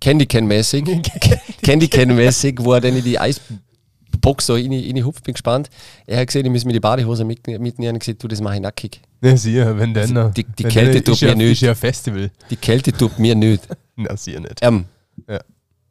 Candy 0.00 0.26
Can-mäßig. 0.26 0.84
Candy 1.62 1.88
Can-mäßig, 1.88 2.58
wo 2.60 2.74
er 2.74 2.80
dann 2.80 2.96
in 2.96 3.02
die 3.02 3.18
Eisbox 3.18 4.46
so 4.46 4.54
rein, 4.54 4.70
rein 4.72 5.04
hupft. 5.04 5.24
Bin 5.24 5.34
gespannt. 5.34 5.68
Er 6.06 6.20
hat 6.20 6.28
gesehen, 6.28 6.46
ich 6.46 6.52
muss 6.52 6.64
mir 6.64 6.72
die 6.74 6.80
Badehose 6.80 7.24
mit- 7.24 7.46
mitnehmen. 7.46 7.94
und 7.94 7.98
gesagt, 7.98 8.22
du, 8.22 8.28
das 8.28 8.40
mache 8.40 8.54
ich 8.56 8.60
nackig. 8.60 9.00
ne, 9.20 9.36
sicher, 9.36 9.76
wenn 9.78 9.92
denn. 9.94 10.16
Also 10.16 10.30
die- 10.32 10.44
die 10.44 10.64
wenn 10.64 10.70
Kälte 10.70 11.02
tut 11.02 11.14
ist 11.14 11.20
ja, 11.22 11.28
mir 11.30 11.36
nicht. 11.36 11.52
Ist 11.62 11.66
ja 11.66 11.74
Festival. 11.74 12.30
Die 12.50 12.56
Kälte 12.56 12.92
tut 12.92 13.18
mir 13.18 13.34
nicht. 13.34 13.62
Na, 13.96 14.16
sicher 14.16 14.40
nicht. 14.40 14.58
Ähm, 14.62 14.84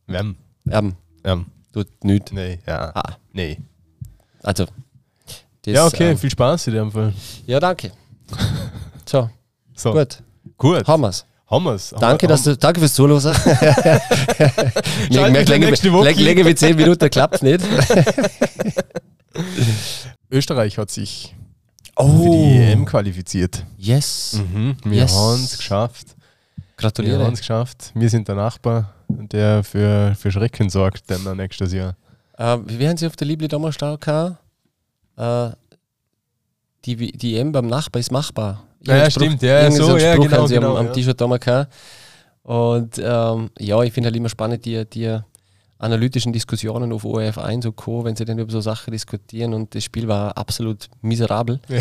Wem? 0.07 0.35
ähm, 0.69 0.93
Ähm, 1.23 1.45
tut 1.73 1.87
nicht. 2.03 2.31
nee, 2.31 2.59
ja. 2.65 2.91
Ah, 2.95 3.17
Nee. 3.33 3.57
also. 4.43 4.65
das, 5.63 5.73
ja, 5.73 5.85
okay, 5.87 6.11
ähm, 6.11 6.17
viel 6.17 6.29
Spaß 6.29 6.67
in 6.67 6.73
dem 6.75 6.91
Fall. 6.91 7.11
ja, 7.47 7.59
danke. 7.59 7.91
So, 9.07 9.29
So, 9.75 9.91
gut. 9.93 10.23
gut. 10.57 10.87
Haben 10.87 11.03
wir's. 11.03 11.25
Haben 11.47 11.65
wir's. 11.65 11.93
Danke, 11.99 12.25
dass 12.27 12.41
du, 12.43 12.57
danke 12.57 12.79
fürs 12.79 12.93
Zuhören. 12.95 13.21
Länger, 15.09 16.45
wie 16.45 16.55
10 16.55 16.75
Minuten 16.75 17.09
klappt 17.09 17.43
nicht. 17.43 17.63
Österreich 20.31 20.77
hat 20.77 20.89
sich 20.91 21.35
Oh, 21.97 22.23
für 22.23 22.29
die 22.31 22.57
EM 22.71 22.83
qualifiziert. 22.85 23.63
yes. 23.77 24.41
Mhm. 24.51 24.75
Wir 24.83 25.03
Yes. 25.03 25.13
haben 25.15 25.43
es 25.43 25.57
geschafft. 25.57 26.07
Wir 26.57 26.63
Gratuliere. 26.77 27.23
haben 27.23 27.33
es 27.33 27.39
geschafft. 27.39 27.91
Wir 27.93 28.09
sind 28.09 28.27
der 28.27 28.35
Nachbar, 28.35 28.93
der 29.07 29.63
für, 29.63 30.13
für 30.19 30.29
Schrecken 30.29 30.69
sorgt, 30.69 31.09
dann 31.09 31.37
nächstes 31.37 31.71
Jahr. 31.71 31.95
Äh, 32.37 32.57
wie 32.65 32.85
haben 32.87 32.97
Sie 32.97 33.07
auf 33.07 33.15
der 33.15 33.27
Liebli 33.27 33.47
damals 33.47 33.77
da 33.77 33.95
gehabt? 33.95 34.35
Äh, 35.15 35.55
die, 36.85 37.11
die 37.11 37.37
EM 37.37 37.51
beim 37.51 37.67
Nachbar 37.67 37.99
ist 37.99 38.11
machbar. 38.11 38.63
Ja, 38.85 38.97
ja, 38.97 39.09
stimmt. 39.09 39.41
Ja, 39.41 39.63
irgendein 39.63 39.85
so, 39.85 39.97
ja, 39.97 40.13
Spruch 40.13 40.25
genau, 40.25 40.37
haben 40.37 40.47
Sie 40.47 40.53
genau, 40.55 40.71
am, 40.71 40.77
am 40.77 40.85
ja. 40.87 40.91
T-Shirt 40.91 41.19
damals 41.19 41.43
gehabt. 41.43 41.73
Und 42.43 43.01
ähm, 43.03 43.49
ja, 43.57 43.81
ich 43.81 43.91
finde 43.91 44.07
halt 44.07 44.15
immer 44.15 44.29
spannend, 44.29 44.65
die, 44.65 44.85
die 44.85 45.19
analytischen 45.77 46.31
Diskussionen 46.31 46.93
auf 46.93 47.03
ORF 47.03 47.37
1 47.37 47.65
und 47.65 47.75
Co., 47.75 48.03
wenn 48.05 48.15
sie 48.15 48.23
dann 48.23 48.39
über 48.39 48.51
so 48.51 48.61
Sachen 48.61 48.91
diskutieren 48.91 49.53
und 49.53 49.75
das 49.75 49.83
Spiel 49.83 50.07
war 50.07 50.37
absolut 50.37 50.87
miserabel. 51.01 51.59
Ja. 51.67 51.79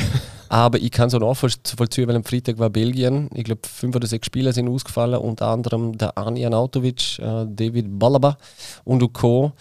Aber 0.48 0.78
ich 0.78 0.90
kann 0.90 1.10
so 1.10 1.18
nachvollziehen, 1.18 2.08
weil 2.08 2.16
am 2.16 2.24
Freitag 2.24 2.58
war 2.58 2.70
Belgien, 2.70 3.30
ich 3.34 3.44
glaube 3.44 3.62
fünf 3.66 3.94
oder 3.94 4.06
sechs 4.06 4.26
Spieler 4.26 4.52
sind 4.52 4.68
ausgefallen, 4.68 5.20
unter 5.20 5.46
anderem 5.46 5.96
der 5.96 6.16
Arni 6.18 6.44
Anautovic, 6.44 7.18
äh, 7.18 7.46
David 7.46 7.98
Balaba 7.98 8.36
und 8.84 9.12
Co. 9.12 9.52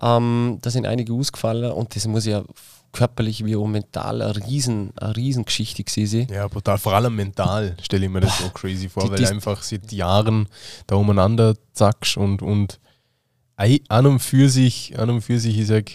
Ähm, 0.00 0.58
da 0.60 0.70
sind 0.70 0.86
einige 0.86 1.12
ausgefallen 1.12 1.72
und 1.72 1.94
das 1.96 2.06
muss 2.06 2.26
ja 2.26 2.42
körperlich 2.92 3.44
wie 3.44 3.56
auch 3.56 3.66
mental 3.66 4.22
eine, 4.22 4.36
riesen, 4.46 4.92
eine 4.96 5.16
Riesengeschichte 5.16 5.84
gewesen 5.84 6.26
Ja, 6.30 6.48
brutal. 6.48 6.78
Vor 6.78 6.94
allem 6.94 7.16
mental 7.16 7.76
stelle 7.82 8.06
ich 8.06 8.10
mir 8.10 8.20
das 8.20 8.38
so 8.38 8.48
crazy 8.50 8.88
vor, 8.88 9.04
die, 9.04 9.10
weil 9.10 9.18
du 9.18 9.28
einfach 9.28 9.62
seit 9.62 9.92
Jahren 9.92 10.48
da 10.86 10.96
umeinander 10.96 11.54
zackst 11.72 12.16
und, 12.16 12.42
und 12.42 12.80
an 13.56 14.06
und 14.06 14.20
für 14.20 14.48
sich, 14.48 14.98
an 14.98 15.10
und 15.10 15.20
für 15.20 15.38
sich, 15.38 15.58
ich 15.58 15.66
sag, 15.66 15.90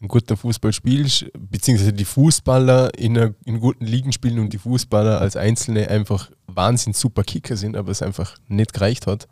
ein 0.00 0.08
guter 0.08 0.36
Fußball 0.36 0.72
spielst, 0.72 1.26
beziehungsweise 1.36 1.92
die 1.92 2.04
Fußballer 2.04 2.96
in, 2.96 3.18
einer, 3.18 3.34
in 3.44 3.58
guten 3.58 3.84
Ligen 3.84 4.12
spielen 4.12 4.38
und 4.38 4.52
die 4.52 4.58
Fußballer 4.58 5.20
als 5.20 5.34
Einzelne 5.34 5.88
einfach 5.88 6.30
wahnsinn 6.46 6.92
super 6.92 7.24
Kicker 7.24 7.56
sind, 7.56 7.76
aber 7.76 7.90
es 7.90 8.02
einfach 8.02 8.36
nicht 8.46 8.72
gereicht 8.72 9.06
hat. 9.06 9.26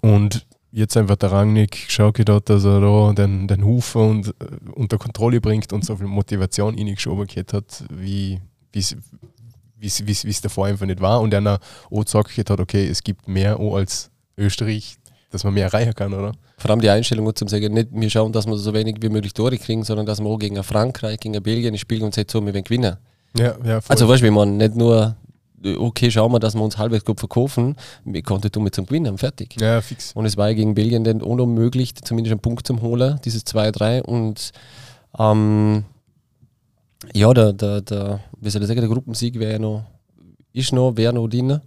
Und 0.00 0.46
jetzt 0.72 0.96
einfach 0.96 1.16
der 1.16 1.32
Rangnick 1.32 1.86
schaut 1.88 2.18
dort, 2.28 2.48
dass 2.50 2.64
er 2.64 2.80
da 2.80 3.12
den, 3.12 3.48
den 3.48 3.64
Hufer 3.64 4.00
und, 4.00 4.28
äh, 4.28 4.32
unter 4.74 4.98
Kontrolle 4.98 5.40
bringt 5.40 5.72
und 5.72 5.84
so 5.84 5.96
viel 5.96 6.06
Motivation 6.06 6.76
in 6.76 6.94
geschoben 6.94 7.26
hat, 7.52 7.84
wie 7.90 8.40
es 8.72 10.40
davor 10.42 10.66
einfach 10.66 10.86
nicht 10.86 11.00
war. 11.00 11.20
Und 11.20 11.34
einer 11.34 11.58
auch 11.90 12.04
gesagt 12.04 12.50
hat, 12.50 12.60
okay, 12.60 12.86
es 12.86 13.02
gibt 13.02 13.28
mehr 13.28 13.58
als 13.58 14.10
Österreich 14.36 14.96
dass 15.30 15.44
man 15.44 15.54
mehr 15.54 15.64
erreichen 15.64 15.94
kann, 15.94 16.14
oder? 16.14 16.32
Vor 16.58 16.70
allem 16.70 16.80
die 16.80 16.88
Einstellung 16.88 17.34
zum 17.34 17.48
sagen, 17.48 17.74
nicht 17.74 17.88
wir 17.92 18.10
schauen, 18.10 18.32
dass 18.32 18.46
wir 18.46 18.56
so 18.56 18.72
wenig 18.72 18.96
wie 19.00 19.08
möglich 19.08 19.34
Tore 19.34 19.58
kriegen, 19.58 19.84
sondern 19.84 20.06
dass 20.06 20.20
wir 20.20 20.26
auch 20.26 20.38
gegen 20.38 20.62
Frankreich, 20.62 21.20
gegen 21.20 21.42
Belgien 21.42 21.76
spielen 21.76 22.04
und 22.04 22.16
jetzt 22.16 22.32
so, 22.32 22.44
wir 22.44 22.52
gewinnen. 22.52 22.96
Ja, 23.36 23.54
ja, 23.64 23.80
voll. 23.80 23.92
Also 23.92 24.08
weißt 24.08 24.22
du, 24.22 24.26
wie 24.26 24.30
man 24.30 24.56
nicht 24.56 24.76
nur 24.76 25.16
okay, 25.64 26.10
schauen 26.10 26.32
wir, 26.32 26.38
dass 26.38 26.54
wir 26.54 26.62
uns 26.62 26.78
halbwegs 26.78 27.04
gut 27.04 27.18
verkaufen. 27.18 27.76
Wir 28.04 28.22
konnten 28.22 28.50
damit 28.52 28.74
zum 28.74 28.86
Gewinnen, 28.86 29.18
fertig. 29.18 29.56
Ja, 29.60 29.80
fix. 29.80 30.12
Und 30.12 30.26
es 30.26 30.36
war 30.36 30.48
ja 30.48 30.54
gegen 30.54 30.74
Belgien 30.74 31.04
dann 31.04 31.22
unmöglich, 31.22 31.94
zumindest 31.94 32.32
einen 32.32 32.40
Punkt 32.40 32.66
zu 32.66 32.80
holen, 32.80 33.20
dieses 33.24 33.46
2-3. 33.46 34.02
Und 34.02 34.52
ähm, 35.18 35.84
ja, 37.12 37.32
der, 37.32 37.52
der, 37.52 37.80
der, 37.80 38.20
wie 38.40 38.50
soll 38.50 38.62
ich 38.62 38.68
sagen, 38.68 38.80
der 38.80 38.90
Gruppensieg 38.90 39.38
wäre 39.38 39.52
ja 39.52 39.58
noch, 39.58 39.84
ist 40.52 40.72
noch, 40.72 40.96
wäre 40.96 41.12
noch 41.12 41.28
drin. 41.28 41.60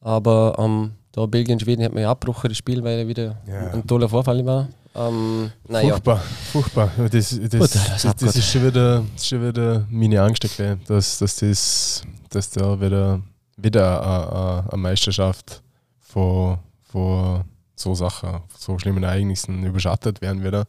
Aber 0.00 0.56
ähm, 0.58 0.92
da 1.12 1.26
Belgien, 1.26 1.60
Schweden 1.60 1.84
hat 1.84 1.92
man 1.92 2.02
ja 2.02 2.10
abgebrochen, 2.10 2.48
das 2.48 2.58
Spiel, 2.58 2.82
weil 2.82 3.00
er 3.00 3.08
wieder 3.08 3.36
ja. 3.46 3.72
ein 3.72 3.86
toller 3.86 4.08
Vorfall 4.08 4.44
war. 4.44 4.68
Ähm, 4.94 5.50
naja. 5.68 5.90
Furchtbar, 5.90 6.18
furchtbar. 6.52 6.90
Das, 7.10 7.38
das, 7.40 7.50
das, 7.50 8.02
das, 8.02 8.16
das 8.16 8.36
ist, 8.36 8.50
schon 8.50 8.66
wieder, 8.66 9.04
schon 9.18 9.46
wieder 9.46 9.86
meine 9.90 10.20
Angst, 10.20 10.44
dass, 10.86 11.18
dass, 11.18 11.36
das, 11.36 12.02
dass 12.34 12.50
da 12.50 12.80
wieder, 12.80 13.20
wieder 13.56 14.66
eine, 14.70 14.78
Meisterschaft 14.80 15.62
von, 16.00 16.58
von 16.82 17.44
so 17.74 17.94
Sachen, 17.94 18.40
so 18.56 18.78
schlimmen 18.78 19.02
Ereignissen 19.02 19.64
überschattet 19.64 20.20
werden 20.20 20.44
wieder. 20.44 20.66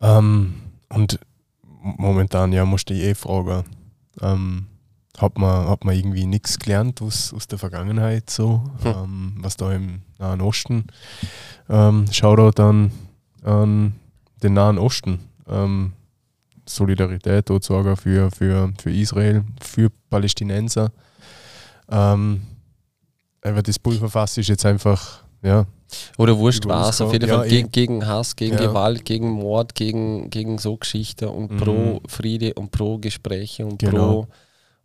Ähm, 0.00 0.54
und 0.88 1.18
momentan, 1.80 2.52
ja, 2.52 2.64
musste 2.64 2.94
ich 2.94 3.02
eh 3.02 3.14
fragen, 3.14 3.64
ähm, 4.20 4.66
hat 5.18 5.36
man, 5.38 5.68
hat 5.68 5.84
man 5.84 5.96
irgendwie 5.96 6.26
nichts 6.26 6.58
gelernt 6.58 7.02
aus, 7.02 7.32
aus 7.32 7.48
der 7.48 7.58
Vergangenheit, 7.58 8.30
so, 8.30 8.62
hm. 8.82 8.92
ähm, 8.92 9.34
was 9.40 9.56
da 9.56 9.72
im 9.72 10.02
Nahen 10.18 10.40
Osten. 10.40 10.86
Ähm, 11.68 12.06
Shoutout 12.10 12.62
an, 12.62 12.92
an 13.42 13.94
den 14.42 14.54
Nahen 14.54 14.78
Osten. 14.78 15.20
Ähm, 15.48 15.92
Solidarität 16.68 17.48
sozusagen 17.48 17.96
für, 17.96 18.30
für, 18.30 18.72
für 18.80 18.90
Israel, 18.90 19.44
für 19.60 19.90
Palästinenser. 20.10 20.90
Ähm, 21.90 22.42
aber 23.42 23.62
das 23.62 23.78
Pulverfass 23.78 24.38
ist 24.38 24.48
jetzt 24.48 24.66
einfach, 24.66 25.22
ja. 25.42 25.66
Oder 26.18 26.36
wurscht 26.36 26.66
was, 26.66 27.00
auf 27.00 27.12
jeden 27.12 27.28
Fall 27.28 27.44
ja, 27.44 27.50
gegen, 27.50 27.72
gegen 27.72 28.06
Hass, 28.06 28.36
gegen 28.36 28.56
ja. 28.56 28.66
Gewalt, 28.66 29.04
gegen 29.06 29.30
Mord, 29.30 29.74
gegen, 29.74 30.28
gegen 30.28 30.58
so 30.58 30.76
Geschichten 30.76 31.28
und 31.28 31.50
mhm. 31.52 31.56
pro 31.56 32.00
Friede 32.06 32.52
und 32.54 32.70
pro 32.70 32.98
Gespräche 32.98 33.64
und 33.64 33.78
genau. 33.78 34.22
pro 34.22 34.28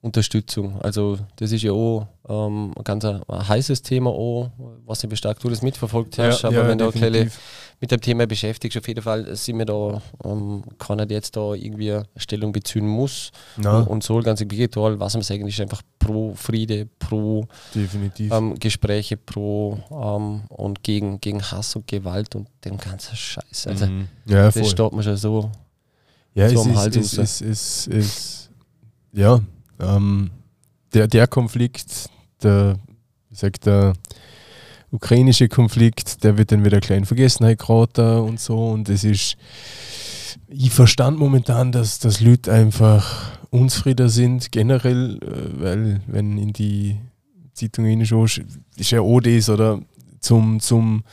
Unterstützung. 0.04 0.82
Also 0.82 1.18
das 1.38 1.54
ist 1.54 1.62
ja 1.62 1.72
auch 1.72 2.06
ähm, 2.28 2.74
ein 2.76 2.84
ganz 2.84 3.06
ein, 3.06 3.22
heißes 3.30 3.84
Thema, 3.84 4.10
auch, 4.10 4.52
was 4.86 5.02
ich 5.02 5.18
stark 5.18 5.40
du 5.40 5.50
das 5.50 5.62
mitverfolgt 5.62 6.20
hast, 6.20 6.42
ja, 6.42 6.50
aber 6.50 6.58
ja, 6.58 6.68
wenn 6.68 6.78
du 6.78 6.90
auch 6.90 6.94
mit 6.94 7.90
dem 7.90 8.02
Thema 8.02 8.28
beschäftigst, 8.28 8.78
auf 8.78 8.86
jeden 8.86 9.02
Fall 9.02 9.34
sind 9.34 9.60
wir 9.60 9.66
da, 9.66 10.02
ähm, 10.26 10.62
keiner, 10.78 11.06
der 11.06 11.20
jetzt 11.20 11.38
da 11.38 11.54
irgendwie 11.54 12.02
Stellung 12.18 12.52
beziehen 12.52 12.86
muss 12.86 13.32
und, 13.56 13.66
und, 13.66 14.04
soll, 14.04 14.24
ganz 14.24 14.42
im 14.42 14.50
Gegenteil, 14.50 15.00
was 15.00 15.14
man 15.14 15.24
sagen 15.24 15.48
ist 15.48 15.62
einfach 15.62 15.82
pro 15.98 16.36
Friede, 16.36 16.86
pro 17.00 17.48
ähm, 17.74 18.60
Gespräche, 18.60 19.16
pro 19.16 19.80
ähm, 19.90 20.42
und 20.50 20.84
gegen, 20.84 21.22
gegen 21.22 21.42
Hass 21.42 21.78
und 21.78 21.88
Gewalt 21.88 22.36
und 22.36 22.50
den 22.66 22.78
ganzen 22.78 23.16
Scheiß. 23.16 23.68
Also 23.68 23.86
mhm. 23.86 24.10
ja, 24.26 24.52
das 24.52 24.70
steht 24.70 24.92
man 24.92 25.02
schon 25.02 25.16
so, 25.16 25.50
ja, 26.36 26.50
so 26.50 26.70
es 26.70 26.98
ist. 26.98 27.18
Es, 27.18 27.42
es, 27.42 27.42
es, 27.42 27.88
es, 27.88 28.50
ja, 29.14 29.40
ähm, 29.80 30.32
der, 30.94 31.08
der 31.08 31.28
Konflikt, 31.28 32.10
der, 32.42 32.78
wie 33.30 33.36
sagt 33.36 33.66
der 33.66 33.94
ukrainische 34.92 35.50
Konflikt, 35.50 36.24
der 36.24 36.38
wird 36.38 36.52
dann 36.52 36.64
wieder 36.64 36.80
klein 36.80 37.06
Vergessenheit 37.06 37.60
geraten 37.60 38.20
und 38.20 38.40
so. 38.40 38.70
Und 38.70 38.90
es 38.90 39.04
ist, 39.04 39.38
ich 40.48 40.70
verstand 40.70 41.18
momentan, 41.18 41.72
dass, 41.72 42.00
dass 42.00 42.22
Leute 42.22 42.54
einfach 42.54 43.40
unzufrieden 43.50 44.10
sind, 44.10 44.52
generell, 44.52 45.20
äh, 45.22 45.62
weil, 45.62 46.02
wenn 46.08 46.38
in 46.38 46.54
die 46.54 46.98
Zeitungen 47.54 48.06
schaust, 48.06 48.42
ist 48.78 48.92
ja 48.92 49.02
auch 49.02 49.20
das, 49.20 49.50
oder 49.50 49.82
zum, 50.20 50.60
zum 50.60 51.04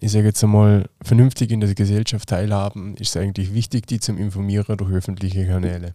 ich 0.00 0.12
sage 0.12 0.26
jetzt 0.26 0.42
einmal, 0.42 0.88
vernünftig 1.00 1.50
in 1.50 1.60
der 1.60 1.74
Gesellschaft 1.74 2.28
teilhaben, 2.28 2.96
ist 2.96 3.14
es 3.14 3.22
eigentlich 3.22 3.54
wichtig, 3.54 3.86
die 3.86 4.00
zum 4.00 4.18
Informieren 4.18 4.76
durch 4.76 4.92
öffentliche 4.92 5.46
Kanäle 5.46 5.94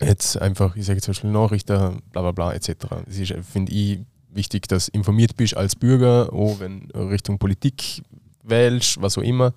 jetzt 0.00 0.40
einfach, 0.40 0.76
ich 0.76 0.86
sage 0.86 1.00
zum 1.00 1.12
Beispiel 1.12 1.30
Nachrichten, 1.30 2.02
bla 2.10 2.22
bla 2.22 2.32
bla 2.32 2.52
etc. 2.52 2.74
Es 3.08 3.18
ist, 3.18 3.34
finde 3.50 3.72
ich, 3.72 4.00
wichtig, 4.32 4.68
dass 4.68 4.86
du 4.86 4.92
informiert 4.92 5.36
bist 5.36 5.56
als 5.56 5.76
Bürger, 5.76 6.32
auch 6.32 6.60
wenn 6.60 6.90
Richtung 6.92 7.38
Politik 7.38 8.02
wählst, 8.42 9.00
was 9.00 9.18
auch 9.18 9.22
immer, 9.22 9.52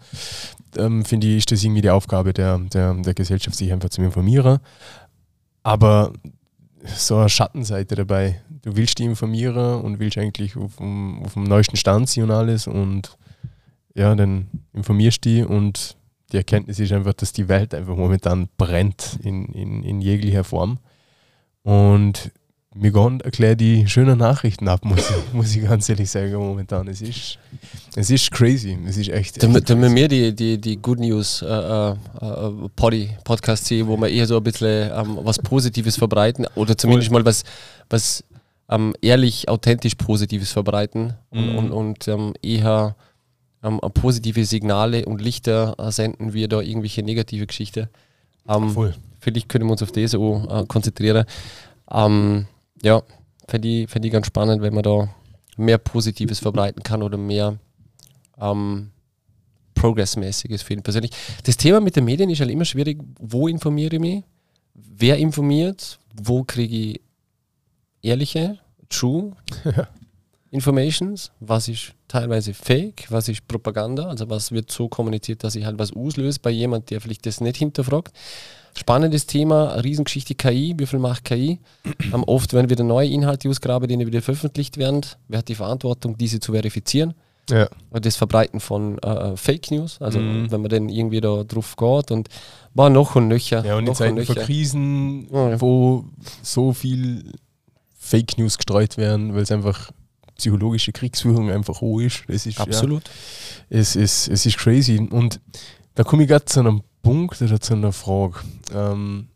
ähm, 0.77 1.05
finde 1.05 1.27
ich, 1.27 1.37
ist 1.37 1.51
das 1.51 1.63
irgendwie 1.63 1.81
die 1.81 1.89
Aufgabe 1.89 2.33
der, 2.33 2.57
der, 2.57 2.93
der 2.93 3.13
Gesellschaft, 3.13 3.55
sich 3.55 3.71
einfach 3.71 3.89
zu 3.89 4.01
informieren. 4.01 4.59
Aber 5.63 6.13
so 6.85 7.17
eine 7.17 7.29
Schattenseite 7.29 7.95
dabei. 7.95 8.41
Du 8.61 8.75
willst 8.75 8.99
dich 8.99 9.05
informieren 9.05 9.81
und 9.81 9.99
willst 9.99 10.17
eigentlich 10.17 10.57
auf 10.57 10.77
dem, 10.77 11.23
auf 11.23 11.33
dem 11.33 11.43
neuesten 11.43 11.77
Stand 11.77 12.09
sein 12.09 12.25
und 12.25 12.31
alles 12.31 12.67
und 12.67 13.17
ja, 13.95 14.13
dann 14.15 14.47
informierst 14.73 15.23
du 15.23 15.29
dich 15.29 15.45
und 15.45 15.95
die 16.33 16.37
Erkenntnis 16.37 16.79
ist 16.79 16.91
einfach, 16.91 17.13
dass 17.13 17.31
die 17.31 17.47
Welt 17.47 17.73
einfach 17.73 17.95
momentan 17.95 18.49
brennt 18.57 19.19
in, 19.23 19.45
in, 19.53 19.83
in 19.83 20.01
jeglicher 20.01 20.43
Form. 20.43 20.79
Und 21.61 22.31
mir 22.75 22.91
gleich 22.91 23.57
die 23.57 23.87
schönen 23.87 24.17
Nachrichten 24.17 24.67
ab, 24.67 24.83
muss 24.83 25.09
ich, 25.09 25.33
muss 25.33 25.55
ich 25.55 25.63
ganz 25.63 25.87
ehrlich 25.89 26.09
sagen, 26.09 26.33
momentan. 26.33 26.87
Es 26.87 27.01
ist, 27.01 27.37
es 27.95 28.09
ist 28.09 28.31
crazy. 28.31 28.77
Es 28.87 28.97
ist 28.97 29.09
echt. 29.09 29.41
Damit 29.41 29.69
wir 29.69 29.75
mehr 29.75 30.07
die, 30.07 30.35
die, 30.35 30.59
die 30.59 30.77
Good 30.77 30.99
News 30.99 31.43
äh, 31.43 31.45
äh, 31.45 31.91
äh 31.91 32.69
Poddy, 32.75 33.11
Podcast 33.23 33.65
sehen, 33.65 33.87
wo 33.87 33.95
wir 33.97 34.09
eher 34.09 34.25
so 34.25 34.37
ein 34.37 34.43
bisschen 34.43 34.91
ähm, 34.91 35.19
was 35.21 35.37
Positives 35.37 35.95
verbreiten 35.97 36.47
oder 36.55 36.75
zumindest 36.75 37.11
mal 37.11 37.23
was, 37.23 37.43
was 37.89 38.23
ähm, 38.69 38.95
ehrlich, 39.01 39.47
authentisch 39.47 39.95
Positives 39.95 40.51
verbreiten 40.51 41.13
und, 41.29 41.51
mhm. 41.51 41.57
und, 41.57 41.71
und 41.71 42.07
ähm, 42.07 42.33
eher 42.41 42.95
ähm, 43.63 43.79
positive 43.93 44.45
Signale 44.45 45.05
und 45.05 45.21
Lichter 45.21 45.75
äh, 45.77 45.91
senden 45.91 46.33
wir 46.33 46.47
da 46.47 46.61
irgendwelche 46.61 47.03
negative 47.03 47.47
Geschichten. 47.47 47.87
Ähm, 48.47 48.69
Voll. 48.69 48.93
Vielleicht 49.19 49.49
können 49.49 49.65
wir 49.65 49.71
uns 49.71 49.81
auf 49.81 49.91
das 49.91 50.15
auch 50.15 50.61
äh, 50.61 50.65
konzentrieren. 50.65 51.25
Ähm, 51.89 52.45
ja, 52.81 53.01
fände 53.47 53.67
ich, 53.67 53.89
fänd 53.89 54.05
ich 54.05 54.11
ganz 54.11 54.27
spannend, 54.27 54.61
wenn 54.61 54.73
man 54.73 54.83
da 54.83 55.09
mehr 55.55 55.77
Positives 55.77 56.39
verbreiten 56.39 56.83
kann 56.83 57.01
oder 57.01 57.17
mehr 57.17 57.57
ähm, 58.39 58.91
Progressmäßiges 59.75 60.61
für 60.61 60.73
ihn 60.73 60.83
persönlich. 60.83 61.11
Das 61.43 61.57
Thema 61.57 61.79
mit 61.79 61.95
den 61.95 62.05
Medien 62.05 62.29
ist 62.29 62.41
halt 62.41 62.51
immer 62.51 62.65
schwierig. 62.65 63.01
Wo 63.19 63.47
informiere 63.47 63.95
ich 63.95 64.01
mich? 64.01 64.23
Wer 64.73 65.17
informiert? 65.17 65.99
Wo 66.13 66.43
kriege 66.43 66.75
ich 66.75 67.01
ehrliche, 68.01 68.59
true 68.89 69.33
Informations, 70.53 71.31
was 71.39 71.67
ist 71.67 71.93
teilweise 72.07 72.53
Fake, 72.53 73.07
was 73.09 73.27
ist 73.27 73.47
Propaganda, 73.47 74.07
also 74.07 74.29
was 74.29 74.51
wird 74.51 74.69
so 74.71 74.87
kommuniziert, 74.87 75.43
dass 75.43 75.55
ich 75.55 75.65
halt 75.65 75.79
was 75.79 75.91
auslöse 75.93 76.39
bei 76.39 76.51
jemand, 76.51 76.91
der 76.91 77.01
vielleicht 77.01 77.25
das 77.25 77.41
nicht 77.41 77.57
hinterfragt. 77.57 78.13
Spannendes 78.77 79.25
Thema, 79.25 79.73
Riesengeschichte 79.83 80.35
KI, 80.35 80.75
wie 80.77 80.85
viel 80.85 80.99
macht 80.99 81.23
KI? 81.25 81.59
um, 82.11 82.23
oft 82.23 82.53
werden 82.53 82.69
wieder 82.69 82.83
neue 82.83 83.09
Inhalte 83.09 83.49
ausgraben, 83.49 83.87
die 83.87 84.05
wieder 84.05 84.21
veröffentlicht 84.21 84.77
werden. 84.77 85.01
Wer 85.27 85.39
hat 85.39 85.47
die 85.47 85.55
Verantwortung, 85.55 86.17
diese 86.17 86.39
zu 86.39 86.51
verifizieren? 86.53 87.15
Ja. 87.49 87.67
das 87.91 88.15
Verbreiten 88.15 88.59
von 88.61 88.99
äh, 88.99 89.35
Fake 89.35 89.69
News, 89.71 89.99
also 89.99 90.17
Mhm. 90.19 90.49
wenn 90.51 90.61
man 90.61 90.69
dann 90.69 90.87
irgendwie 90.87 91.19
da 91.19 91.43
drauf 91.43 91.75
geht 91.75 92.11
und 92.11 92.29
war 92.73 92.89
noch 92.89 93.15
und 93.15 93.27
nöcher. 93.27 93.65
Ja, 93.65 93.75
und 93.75 93.87
in 93.87 93.95
Zeiten 93.95 94.23
von. 94.23 94.35
Krisen, 94.35 95.27
ja. 95.29 95.59
wo 95.59 96.05
so 96.41 96.71
viel 96.73 97.33
Fake 97.97 98.37
News 98.37 98.57
gestreut 98.57 98.95
werden, 98.97 99.33
weil 99.33 99.41
es 99.41 99.51
einfach 99.51 99.91
psychologische 100.35 100.91
Kriegsführung 100.91 101.51
einfach 101.51 101.81
hoch 101.81 102.01
ist. 102.01 102.23
Das 102.27 102.45
ist 102.45 102.59
Absolut. 102.59 103.03
Ja, 103.69 103.79
es, 103.79 103.95
ist, 103.95 104.27
es 104.27 104.45
ist 104.45 104.57
crazy. 104.57 104.97
Und 104.97 105.39
da 105.95 106.03
komme 106.03 106.23
ich 106.23 106.29
gerade 106.29 106.45
zu 106.45 106.59
einem 106.59 106.81
Punkt 107.01 107.41
oder 107.41 107.59
zu 107.59 107.73
einer 107.73 107.91
Frage. 107.91 108.39
Ähm, 108.73 109.27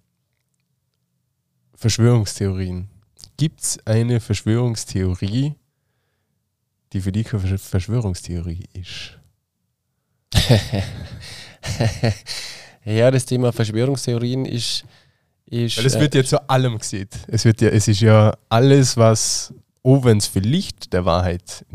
Verschwörungstheorien. 1.75 2.89
Gibt 3.38 3.62
es 3.62 3.80
eine 3.86 4.20
Verschwörungstheorie, 4.20 5.54
die 6.94 7.01
für 7.01 7.12
dich 7.12 7.27
keine 7.27 7.44
Versch- 7.44 7.58
Verschwörungstheorie 7.60 8.66
ist? 8.74 9.20
ja, 12.86 13.12
das 13.12 13.25
Thema 13.25 13.51
Verschwörungstheorien 13.54 14.46
ist. 14.46 14.86
ist 15.46 15.77
Weil 15.77 15.86
es 15.86 15.96
äh, 15.96 16.00
wird 16.00 16.16
ja 16.16 16.24
zu 16.24 16.50
allem 16.50 16.80
gesehen. 16.80 17.10
Es, 17.27 17.46
wird 17.46 17.62
ja, 17.62 17.70
es 17.70 17.88
ist 17.88 18.01
ja 18.01 18.36
alles, 18.50 18.98
was, 18.98 19.54
auch 19.84 20.03
wenn 20.03 20.17
es 20.17 20.27
vielleicht 20.27 20.93
der 20.93 21.05
Wahrheit 21.05 21.65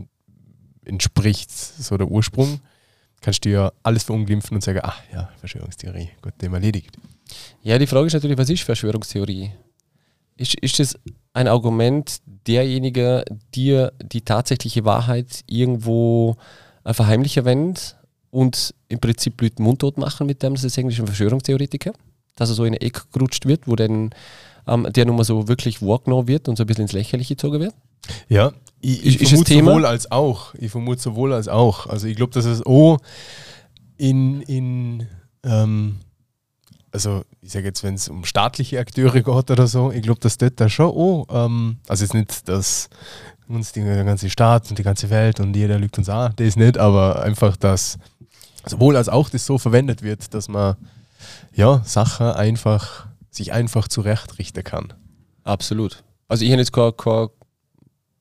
entspricht, 0.85 1.51
so 1.51 1.97
der 1.97 2.09
Ursprung, 2.09 2.61
kannst 3.21 3.45
du 3.45 3.51
ja 3.51 3.73
alles 3.83 4.03
verunglimpfen 4.05 4.57
und 4.57 4.63
sagen, 4.63 4.81
ach 4.83 5.01
ja, 5.13 5.31
Verschwörungstheorie, 5.39 6.11
gut, 6.21 6.35
Thema 6.39 6.57
erledigt. 6.57 6.97
Ja, 7.63 7.79
die 7.79 7.87
Frage 7.87 8.07
ist 8.07 8.15
natürlich, 8.15 8.37
was 8.37 8.51
ist 8.51 8.63
Verschwörungstheorie? 8.63 9.53
Ist, 10.37 10.55
ist 10.57 10.81
es 10.81 10.99
ein 11.33 11.47
Argument 11.47 12.19
derjenige, 12.47 13.25
dir 13.55 13.93
die 14.03 14.23
tatsächliche 14.23 14.85
Wahrheit 14.85 15.45
irgendwo 15.47 16.37
äh, 16.85 16.93
verheimlichen 16.93 17.45
wollen 17.45 17.75
und 18.31 18.75
im 18.89 18.99
Prinzip 18.99 19.41
Leute 19.41 19.63
mundtot 19.63 19.99
machen 19.99 20.27
mit 20.27 20.43
dem, 20.43 20.55
das 20.55 20.65
ist 20.65 20.79
eigentlich 20.79 20.99
ein 20.99 21.07
Verschwörungstheoretiker, 21.07 21.93
dass 22.35 22.51
er 22.51 22.55
so 22.55 22.65
in 22.65 22.75
eine 22.75 22.81
Ecke 22.81 23.03
gerutscht 23.13 23.47
wird, 23.47 23.69
wo 23.69 23.77
dann 23.77 24.11
ähm, 24.67 24.89
der 24.91 25.07
nun 25.07 25.17
mal 25.17 25.25
so 25.25 25.49
wirklich 25.49 25.83
wahrgenommen 25.83 26.29
wird 26.29 26.49
und 26.49 26.57
so 26.57 26.65
ein 26.65 26.67
bisschen 26.67 26.83
ins 26.83 26.93
Lächerliche 26.93 27.35
gezogen 27.35 27.61
wird? 27.61 27.75
Ja, 28.29 28.53
ich, 28.81 29.05
Ist- 29.05 29.15
ich 29.17 29.23
ist 29.23 29.29
vermute 29.31 29.49
Thema? 29.53 29.71
sowohl 29.71 29.87
als 29.87 30.11
auch. 30.11 30.55
Ich 30.55 30.71
vermute 30.71 31.01
sowohl 31.01 31.33
als 31.33 31.49
auch. 31.49 31.87
Also 31.87 32.07
ich 32.09 32.17
glaube, 32.17 32.33
dass 32.33 32.45
es 32.45 32.65
auch 32.67 32.99
in, 33.97 34.43
in 34.43 35.07
ähm, 35.45 35.97
also 36.91 37.23
ich 37.41 37.53
sage 37.53 37.67
jetzt, 37.67 37.83
wenn 37.83 37.95
es 37.95 38.09
um 38.09 38.25
staatliche 38.25 38.79
Akteure 38.79 39.13
geht 39.23 39.29
oder 39.51 39.67
so, 39.67 39.91
ich 39.93 40.03
glaube, 40.03 40.21
dass 40.21 40.37
dort 40.39 40.61
da 40.61 40.69
schon 40.69 40.87
auch, 40.87 41.27
ähm, 41.31 41.79
also 41.89 42.05
jetzt 42.05 42.15
nicht, 42.15 42.49
dass 42.49 42.89
uns 43.49 43.73
die, 43.73 43.83
der 43.83 44.05
ganze 44.05 44.29
Staat 44.31 44.69
und 44.71 44.79
die 44.79 44.83
ganze 44.83 45.11
Welt 45.11 45.41
und 45.41 45.55
jeder 45.57 45.79
lügt 45.79 45.99
uns 45.99 46.09
an, 46.09 46.33
das 46.37 46.57
nicht, 46.57 46.79
aber 46.79 47.23
einfach, 47.23 47.57
dass 47.57 47.99
sowohl 48.67 48.97
als 48.97 49.09
auch 49.09 49.31
das 49.31 49.47
so 49.47 49.59
verwendet 49.59 50.03
wird, 50.03 50.33
dass 50.35 50.49
man 50.49 50.77
ja 51.55 51.83
Sachen 51.85 52.27
einfach 52.27 53.07
sich 53.31 53.53
einfach 53.53 53.89
zurechtrichten 53.89 54.63
kann. 54.63 54.93
Absolut. 55.45 56.03
Also 56.29 56.45
ich 56.45 56.51
habe 56.53 56.61
jetzt 56.61 56.73
kein, 56.73 56.97
kein 56.97 57.29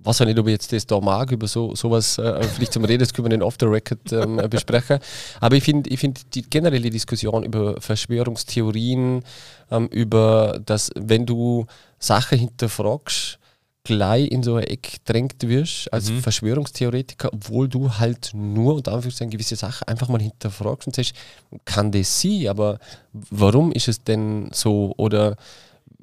weiß 0.04 0.20
ja 0.20 0.26
nicht, 0.26 0.40
ob 0.40 0.48
ich 0.48 0.54
jetzt 0.54 0.72
das 0.74 0.86
da 0.86 1.00
mag, 1.00 1.32
über 1.32 1.48
so 1.48 1.76
sowas 1.76 2.18
äh, 2.18 2.44
vielleicht 2.44 2.74
zum 2.74 2.86
Reden, 2.86 3.00
das 3.00 3.14
können 3.14 3.26
wir 3.26 3.38
dann 3.38 3.46
off 3.46 3.56
the 3.60 3.66
record 3.66 4.00
ähm, 4.12 4.38
besprechen. 4.50 5.00
Aber 5.40 5.56
ich 5.56 5.64
finde 5.64 5.90
ich 5.90 6.00
find 6.00 6.36
die 6.36 6.44
generelle 6.44 6.90
Diskussion 6.90 7.44
über 7.44 7.80
Verschwörungstheorien, 7.80 9.24
ähm, 9.72 9.88
über 9.88 10.60
das, 10.66 10.92
wenn 10.96 11.26
du 11.26 11.66
Sachen 12.00 12.40
hinterfragst, 12.40 13.38
gleich 13.84 14.30
in 14.32 14.44
so 14.44 14.56
eine 14.56 14.68
Ecke 14.68 14.98
drängt 15.06 15.48
wirst 15.48 15.92
als 15.92 16.10
Mhm. 16.12 16.22
Verschwörungstheoretiker, 16.22 17.30
obwohl 17.34 17.68
du 17.68 17.92
halt 17.98 18.32
nur 18.34 18.76
unter 18.76 18.94
Anführungszeichen 18.94 19.32
gewisse 19.32 19.56
Sachen 19.56 19.88
einfach 19.88 20.08
mal 20.08 20.22
hinterfragst 20.22 20.88
und 20.88 20.96
sagst, 20.96 21.14
kann 21.66 21.92
das 21.92 22.22
sein, 22.22 22.48
aber 22.48 22.78
warum 23.12 23.72
ist 23.72 23.88
es 23.88 24.04
denn 24.04 24.50
so 24.54 24.94
oder 24.98 25.36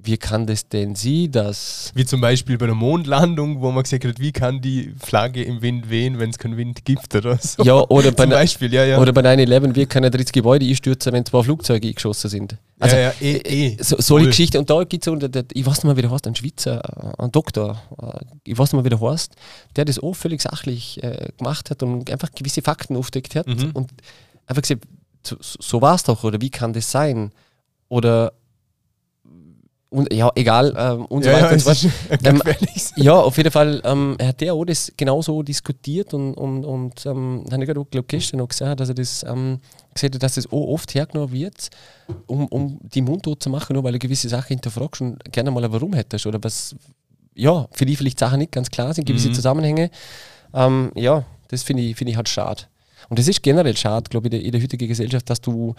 wie 0.01 0.17
kann 0.17 0.47
das 0.47 0.69
denn 0.69 0.95
sein, 0.95 1.33
dass 1.33 1.91
Wie 1.95 2.05
zum 2.07 2.21
Beispiel 2.21 2.57
bei 2.57 2.67
der 2.67 2.75
Mondlandung, 2.77 3.61
wo 3.61 3.73
man 3.73 3.83
gesagt 3.83 4.05
hat, 4.05 4.21
wie 4.21 4.31
kann 4.31 4.61
die 4.61 4.95
Flagge 4.99 5.43
im 5.43 5.61
Wind 5.61 5.91
wehen, 5.91 6.21
wenn 6.21 6.31
es 6.31 6.39
keinen 6.39 6.57
Wind 6.57 6.85
gibt 6.85 7.15
oder 7.17 7.37
so. 7.37 7.65
ja 7.65 7.75
oder 7.75 8.13
bei, 8.13 8.23
zum 8.23 8.31
Beispiel, 8.31 8.73
ja, 8.73 8.85
ja. 8.85 8.99
oder 9.01 9.13
bei 9.13 9.23
9-11, 9.23 9.75
wie 9.75 9.87
kann 9.87 10.05
ein 10.05 10.13
drittes 10.13 10.31
Gebäude 10.31 10.65
einstürzen, 10.65 11.13
wenn 11.13 11.27
zwei 11.27 11.43
Flugzeuge 11.43 11.89
eingeschossen 11.89 12.31
sind? 12.31 12.57
Also 12.79 12.95
ja, 12.95 13.03
ja, 13.03 13.13
eh, 13.21 13.37
eh. 13.39 13.77
so, 13.81 13.97
solche 13.97 14.05
Voll. 14.05 14.27
Geschichten, 14.27 14.59
und 14.59 14.71
da 14.71 14.85
gibt 14.85 15.05
es 15.05 15.13
ich 15.53 15.67
weiß 15.67 15.75
nicht 15.79 15.85
mehr, 15.85 15.97
wie 15.97 16.03
der 16.03 16.11
heißt, 16.13 16.27
ein 16.29 16.37
Schweizer, 16.37 16.81
äh, 17.19 17.23
ein 17.23 17.33
Doktor, 17.33 17.83
äh, 18.01 18.25
ich 18.45 18.57
weiß 18.57 18.73
nicht 18.73 18.83
mehr, 18.83 18.85
wie 18.85 18.97
der 18.97 19.01
heißt, 19.01 19.35
der 19.75 19.85
das 19.85 19.99
auch 19.99 20.15
völlig 20.15 20.41
sachlich 20.41 21.03
äh, 21.03 21.29
gemacht 21.37 21.71
hat 21.71 21.83
und 21.83 22.09
einfach 22.09 22.31
gewisse 22.33 22.63
Fakten 22.63 22.97
aufdeckt 22.97 23.35
hat 23.35 23.49
Mhm. 23.49 23.71
und 23.75 23.91
einfach 24.47 24.63
gesagt, 24.63 24.85
so, 25.27 25.37
so 25.41 25.83
war 25.83 25.97
es 25.97 26.05
doch, 26.05 26.23
oder 26.23 26.41
wie 26.41 26.51
kann 26.51 26.73
das 26.73 26.89
sein? 26.91 27.33
Oder, 27.89 28.33
und, 29.91 30.13
ja, 30.13 30.31
egal, 30.35 30.75
ähm, 30.77 31.07
und 31.07 31.25
so 31.25 31.31
ja, 31.31 31.37
weiter 31.37 31.47
ja, 31.47 31.53
und 31.53 31.61
so 31.61 31.89
fort. 31.89 31.93
Ähm. 32.25 32.43
Ja, 32.97 33.15
auf 33.15 33.37
jeden 33.39 33.51
Fall 33.51 33.81
ähm, 33.85 34.17
hat 34.21 34.41
der 34.41 34.53
auch 34.53 34.65
das 34.65 34.93
genauso 34.97 35.43
diskutiert 35.43 36.13
und, 36.13 36.35
und, 36.35 36.65
und 36.65 37.07
ähm, 37.07 37.45
habe 37.51 37.63
ich 37.63 37.67
gerade 37.67 37.81
auch, 37.81 37.87
gestern 38.07 38.39
noch 38.39 38.49
gesehen, 38.49 38.77
dass 38.77 38.91
er 38.91 38.95
das 38.95 39.25
ähm, 39.27 39.61
gesagt 39.95 40.15
hat, 40.15 40.23
dass 40.23 40.35
das 40.35 40.47
auch 40.47 40.69
oft 40.69 40.95
hergenommen 40.95 41.33
wird, 41.33 41.71
um, 42.27 42.47
um 42.49 42.79
die 42.83 43.01
mundtot 43.01 43.43
zu 43.43 43.49
machen, 43.49 43.75
nur 43.75 43.85
weil 43.85 43.93
du 43.93 43.99
gewisse 43.99 44.29
Sachen 44.29 44.49
hinterfragst 44.49 45.01
und 45.01 45.33
gerne 45.33 45.51
mal 45.51 45.71
Warum 45.73 45.95
hättest 45.95 46.27
oder 46.27 46.39
was, 46.43 46.77
ja, 47.35 47.67
für 47.73 47.87
die 47.87 47.97
vielleicht 47.97 48.19
Sachen 48.19 48.41
nicht 48.41 48.53
ganz 48.53 48.71
klar 48.71 48.93
sind, 48.93 49.07
gewisse 49.07 49.31
Mhm. 49.31 49.35
Zusammenhänge. 49.35 49.91
Ähm, 50.53 50.93
ja, 50.97 51.25
das 51.49 51.63
finde 51.63 51.83
ich, 51.83 51.97
finde 51.97 52.11
ich 52.11 52.17
halt 52.17 52.29
schade. 52.29 52.65
Und 53.09 53.19
das 53.19 53.27
ist 53.27 53.43
generell 53.43 53.77
schade, 53.77 54.11
glaube 54.11 54.29
ich, 54.29 54.35
in 54.35 54.39
der, 54.39 54.47
in 54.47 54.53
der 54.53 54.63
heutigen 54.63 54.89
Gesellschaft, 54.89 55.31
dass 55.31 55.41
du 55.41 55.75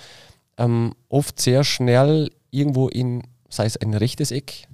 ähm, 0.58 0.94
oft 1.10 1.40
sehr 1.40 1.64
schnell 1.64 2.32
irgendwo 2.52 2.88
in, 2.88 3.24
sei 3.50 3.66
es 3.66 3.78
ein 3.78 3.94
rechtes 3.94 4.32
Eck, 4.32 4.68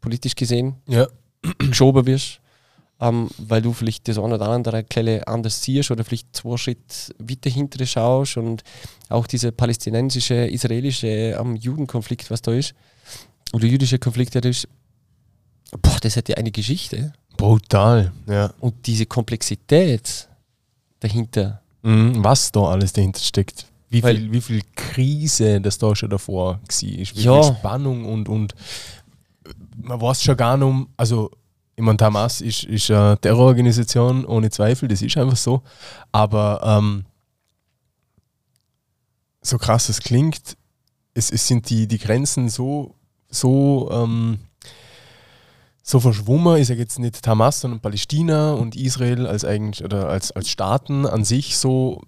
politisch 0.00 0.34
gesehen, 0.34 0.76
Ja. 0.88 1.06
geschoben 1.58 2.06
wirst, 2.06 2.40
ähm, 3.00 3.28
weil 3.38 3.62
du 3.62 3.72
vielleicht 3.72 4.08
das 4.08 4.18
eine 4.18 4.34
oder 4.36 4.48
andere 4.48 4.82
Kleine 4.84 5.26
anders 5.26 5.62
siehst 5.62 5.90
oder 5.90 6.04
vielleicht 6.04 6.34
zwei 6.34 6.56
Schritte 6.56 7.14
weiter 7.18 7.50
hinter 7.50 7.84
schaust 7.86 8.36
und 8.36 8.62
auch 9.08 9.26
dieser 9.26 9.50
palästinensische, 9.52 10.34
israelische 10.46 11.06
ähm, 11.06 11.56
Judenkonflikt, 11.56 12.30
was 12.30 12.42
da 12.42 12.52
ist, 12.52 12.74
oder 13.52 13.66
jüdische 13.66 13.98
Konflikt, 13.98 14.34
der 14.34 14.40
da 14.42 14.48
ist, 14.48 14.66
boah, 15.82 15.98
das 16.00 16.16
hat 16.16 16.28
ja 16.28 16.36
eine 16.36 16.50
Geschichte 16.50 17.12
Brutal, 17.36 18.12
ja. 18.26 18.52
und 18.60 18.86
diese 18.86 19.04
Komplexität 19.06 20.28
dahinter. 21.00 21.60
Mhm, 21.82 22.24
was 22.24 22.50
da 22.50 22.60
alles 22.62 22.92
dahinter 22.94 23.20
steckt. 23.20 23.66
Wie 23.88 24.02
Weil- 24.02 24.16
viel, 24.16 24.32
wie 24.32 24.40
viel 24.40 24.62
Krise 24.74 25.60
das 25.60 25.78
da 25.78 25.94
schon 25.94 26.10
davor 26.10 26.54
war. 26.54 26.60
Wie 26.80 27.02
Ja. 27.22 27.42
viel 27.42 27.54
Spannung 27.56 28.04
und, 28.04 28.28
und 28.28 28.54
man 29.76 30.00
weiß 30.00 30.22
schon 30.22 30.36
gar 30.36 30.56
nicht, 30.56 30.66
um- 30.66 30.88
also 30.96 31.30
ich 31.76 31.84
meine, 31.84 31.98
Hamas 32.00 32.40
ist, 32.40 32.64
ist 32.64 32.90
eine 32.90 33.18
Terrororganisation, 33.20 34.24
ohne 34.24 34.50
Zweifel, 34.50 34.88
das 34.88 35.02
ist 35.02 35.16
einfach 35.18 35.36
so. 35.36 35.62
Aber 36.10 36.60
ähm, 36.64 37.04
so 39.42 39.58
krass 39.58 39.88
es 39.88 40.00
klingt, 40.00 40.56
es, 41.14 41.30
es 41.30 41.46
sind 41.46 41.68
die, 41.70 41.86
die 41.86 41.98
Grenzen 41.98 42.48
so, 42.48 42.94
so, 43.28 43.88
ähm, 43.92 44.38
so 45.82 46.00
verschwommen. 46.00 46.56
Ich 46.56 46.66
sage 46.68 46.80
jetzt 46.80 46.98
nicht 46.98 47.26
Hamas, 47.26 47.60
sondern 47.60 47.80
Palästina 47.80 48.52
und 48.54 48.74
Israel 48.74 49.26
als 49.26 49.44
eigentlich 49.44 49.84
oder 49.84 50.08
als, 50.08 50.32
als 50.32 50.48
Staaten 50.48 51.06
an 51.06 51.24
sich 51.24 51.56
so. 51.56 52.02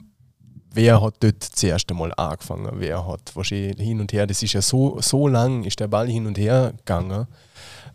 Wer 0.73 1.03
hat 1.03 1.15
dort 1.21 1.43
zuerst 1.43 1.91
einmal 1.91 2.13
angefangen? 2.17 2.71
Wer 2.75 3.07
hat 3.07 3.35
wahrscheinlich 3.35 3.79
hin 3.79 4.01
und 4.01 4.13
her? 4.13 4.27
Das 4.27 4.43
ist 4.43 4.53
ja 4.53 4.63
so, 4.63 5.01
so 5.01 5.27
lang, 5.27 5.65
ist 5.65 5.81
der 5.81 5.89
Ball 5.89 6.09
hin 6.09 6.27
und 6.27 6.39
her 6.39 6.75
gegangen, 6.77 7.27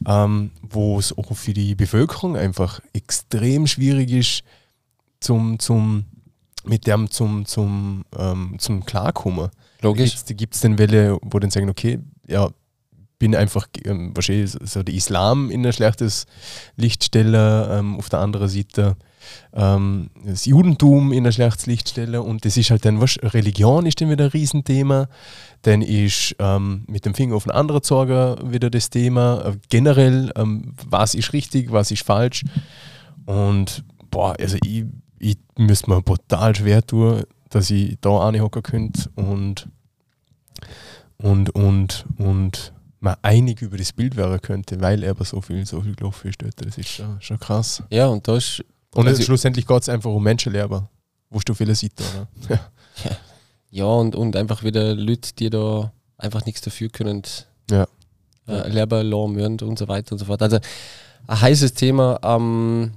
ähm, 0.07 0.51
wo 0.61 0.99
es 0.99 1.15
auch 1.17 1.35
für 1.35 1.53
die 1.53 1.75
Bevölkerung 1.75 2.35
einfach 2.35 2.79
extrem 2.93 3.67
schwierig 3.67 4.11
ist, 4.11 4.43
zum, 5.19 5.59
zum, 5.59 6.05
mit 6.65 6.87
dem 6.87 7.09
zum, 7.09 7.45
zum, 7.45 8.05
ähm, 8.17 8.55
zum 8.57 8.85
Klarkommen. 8.85 9.49
Logisch. 9.81 10.13
Jetzt 10.15 10.37
gibt 10.37 10.55
es 10.55 10.61
dann 10.61 10.77
Welle, 10.77 11.17
wo 11.21 11.39
dann 11.39 11.51
sagen, 11.51 11.69
okay, 11.69 11.99
ja, 12.27 12.49
bin 13.19 13.35
einfach 13.35 13.67
ähm, 13.85 14.11
wahrscheinlich 14.15 14.51
so 14.61 14.83
der 14.83 14.93
Islam 14.93 15.49
in 15.49 15.65
ein 15.65 15.71
schlechtes 15.71 16.25
Licht 16.75 17.05
stellen, 17.05 17.69
ähm, 17.71 17.97
auf 17.97 18.09
der 18.09 18.19
anderen 18.19 18.49
Seite 18.49 18.97
ähm, 19.53 20.09
das 20.25 20.45
Judentum 20.45 21.11
in 21.11 21.25
ein 21.25 21.31
schlechtes 21.31 21.65
Licht 21.65 21.89
stellen 21.89 22.21
und 22.21 22.45
das 22.45 22.57
ist 22.57 22.71
halt 22.71 22.85
dann, 22.85 23.01
was, 23.01 23.17
Religion 23.21 23.85
ist 23.85 24.01
dann 24.01 24.09
wieder 24.09 24.25
ein 24.25 24.31
Riesenthema, 24.31 25.07
dann 25.61 25.81
ist 25.81 26.35
ähm, 26.39 26.85
mit 26.87 27.05
dem 27.05 27.13
Finger 27.13 27.35
auf 27.35 27.43
den 27.43 27.51
anderen 27.51 27.83
zeigen 27.83 28.51
wieder 28.51 28.69
das 28.69 28.89
Thema, 28.89 29.45
äh, 29.45 29.57
generell, 29.69 30.31
ähm, 30.35 30.73
was 30.87 31.15
ist 31.15 31.33
richtig, 31.33 31.71
was 31.71 31.91
ist 31.91 32.03
falsch 32.03 32.43
und 33.25 33.83
boah, 34.11 34.35
also 34.39 34.57
ich, 34.63 34.85
ich 35.19 35.37
müsste 35.57 35.89
mir 35.89 36.01
brutal 36.01 36.55
schwer 36.55 36.85
tun, 36.85 37.23
dass 37.49 37.69
ich 37.69 37.97
da 38.01 38.17
anhocken 38.19 38.63
könnte 38.63 39.09
und 39.15 39.67
und, 41.17 41.51
und, 41.51 42.05
und 42.17 42.73
man 42.99 43.15
einig 43.21 43.61
über 43.61 43.77
das 43.77 43.93
Bild 43.93 44.15
werden 44.15 44.41
könnte, 44.41 44.79
weil 44.81 45.07
aber 45.07 45.25
so 45.25 45.41
viel, 45.41 45.65
so 45.65 45.81
viel 45.81 45.95
gelaufen 45.95 46.29
ist. 46.29 46.41
Das 46.57 46.77
ist 46.77 46.89
schon, 46.89 47.21
schon 47.21 47.39
krass. 47.39 47.83
Ja, 47.89 48.07
und 48.07 48.27
da 48.27 48.37
ist 48.37 48.63
Und 48.93 49.07
Also- 49.07 49.23
schlussendlich 49.23 49.65
geht 49.67 49.81
es 49.81 49.89
einfach 49.89 50.11
um 50.11 50.23
Menschenlehrer, 50.23 50.89
wo 51.29 51.39
du 51.39 51.53
viele 51.53 51.75
sieht, 51.75 51.93
oder? 51.99 52.27
Ja. 53.03 53.17
Ja, 53.71 53.85
und, 53.85 54.15
und 54.15 54.35
einfach 54.35 54.63
wieder 54.63 54.93
Leute, 54.93 55.33
die 55.33 55.49
da 55.49 55.91
einfach 56.17 56.45
nichts 56.45 56.61
dafür 56.61 56.89
können, 56.89 57.23
Ja. 57.71 57.87
äh, 58.47 58.69
Lehrer 58.69 59.03
müssen 59.27 59.59
und 59.61 59.79
so 59.79 59.87
weiter 59.87 60.11
und 60.11 60.19
so 60.19 60.25
fort. 60.25 60.43
Also 60.43 60.59
ein 61.25 61.41
heißes 61.41 61.73
Thema, 61.73 62.19
ähm, 62.21 62.91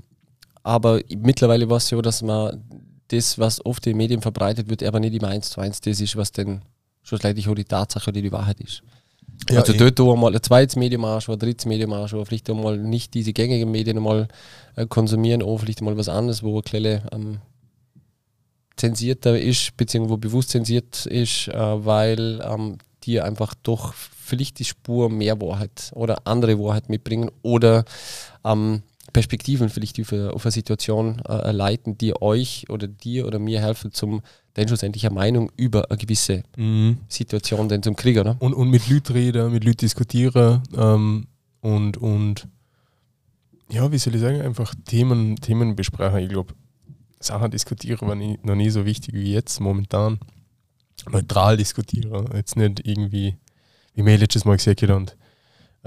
aber 0.62 1.00
mittlerweile 1.16 1.68
war 1.70 1.78
es 1.78 1.88
so, 1.88 2.02
dass 2.02 2.20
man 2.20 2.62
das, 3.08 3.38
was 3.38 3.64
oft 3.64 3.86
in 3.86 3.92
den 3.92 3.96
Medien 3.96 4.20
verbreitet 4.20 4.68
wird, 4.68 4.82
aber 4.82 5.00
nicht 5.00 5.14
immer 5.14 5.28
eins 5.28 5.48
zu 5.48 5.60
eins 5.62 5.80
das 5.80 5.98
ist, 6.00 6.14
was 6.16 6.30
dann 6.30 6.60
schlussendlich 7.02 7.48
auch 7.48 7.54
die 7.54 7.64
Tatsache 7.64 8.10
oder 8.10 8.20
die 8.20 8.32
Wahrheit 8.32 8.60
ist. 8.60 8.82
Ja, 9.50 9.60
also 9.60 9.72
eh. 9.72 9.76
dort 9.76 10.00
auch 10.00 10.16
mal 10.16 10.34
ein 10.34 10.42
zweites 10.42 10.76
Medium 10.76 11.04
anschauen, 11.04 11.36
ein 11.36 11.38
drittes 11.38 11.66
Medium 11.66 11.92
anschauen, 11.92 12.26
vielleicht 12.26 12.50
auch 12.50 12.54
mal 12.54 12.78
nicht 12.78 13.14
diese 13.14 13.32
gängigen 13.32 13.70
Medien 13.70 14.02
mal 14.02 14.28
äh, 14.76 14.86
konsumieren, 14.86 15.42
auch 15.42 15.58
vielleicht 15.58 15.82
mal 15.82 15.96
was 15.96 16.08
anderes, 16.08 16.42
wo 16.42 16.58
ein 16.58 16.62
kleine 16.62 17.02
ähm, 17.12 17.38
zensierter 18.76 19.38
ist, 19.38 19.76
beziehungsweise 19.76 20.14
wo 20.14 20.16
bewusst 20.18 20.50
zensiert 20.50 21.06
ist, 21.06 21.48
äh, 21.48 21.54
weil 21.54 22.40
ähm, 22.44 22.78
die 23.04 23.20
einfach 23.20 23.54
doch 23.62 23.94
vielleicht 23.94 24.58
die 24.58 24.64
Spur 24.64 25.08
mehr 25.08 25.40
Wahrheit 25.40 25.92
oder 25.94 26.26
andere 26.26 26.58
Wahrheit 26.58 26.88
mitbringen 26.88 27.30
oder 27.42 27.84
ähm, 28.44 28.82
Perspektiven 29.12 29.68
vielleicht 29.68 30.00
auf 30.00 30.12
eine, 30.12 30.32
auf 30.32 30.44
eine 30.44 30.52
Situation 30.52 31.22
äh, 31.28 31.52
leiten, 31.52 31.96
die 31.96 32.20
euch 32.20 32.66
oder 32.68 32.88
dir 32.88 33.26
oder 33.26 33.38
mir 33.38 33.62
helfen, 33.62 33.92
zum 33.92 34.22
dann 34.56 34.68
schlussendlich 34.68 35.04
eine 35.06 35.14
Meinung 35.14 35.52
über 35.56 35.90
eine 35.90 35.98
gewisse 35.98 36.42
Mhm. 36.56 36.98
Situation 37.08 37.68
dann 37.68 37.82
zum 37.82 37.94
Kriegen. 37.94 38.24
Ne? 38.24 38.36
Und, 38.38 38.54
und 38.54 38.70
mit 38.70 38.88
Leuten 38.88 39.12
reden, 39.12 39.52
mit 39.52 39.64
Leuten 39.64 39.78
diskutieren 39.78 40.62
ähm, 40.76 41.26
und, 41.60 41.98
und 41.98 42.48
ja, 43.68 43.92
wie 43.92 43.98
soll 43.98 44.14
ich 44.14 44.22
sagen, 44.22 44.40
einfach 44.40 44.74
Themen, 44.86 45.36
Themen 45.36 45.76
besprechen. 45.76 46.20
Ich 46.20 46.30
glaube, 46.30 46.54
Sachen 47.20 47.50
diskutieren 47.50 48.08
war 48.08 48.14
nie, 48.14 48.38
noch 48.42 48.54
nie 48.54 48.70
so 48.70 48.86
wichtig 48.86 49.14
wie 49.14 49.32
jetzt 49.32 49.60
momentan. 49.60 50.18
Neutral 51.10 51.58
diskutieren, 51.58 52.26
jetzt 52.34 52.56
nicht 52.56 52.86
irgendwie, 52.86 53.36
wie 53.94 54.06
wir 54.06 54.16
letztes 54.16 54.46
Mal 54.46 54.56
gesagt 54.56 54.80
haben, 54.82 54.92
und 54.92 55.16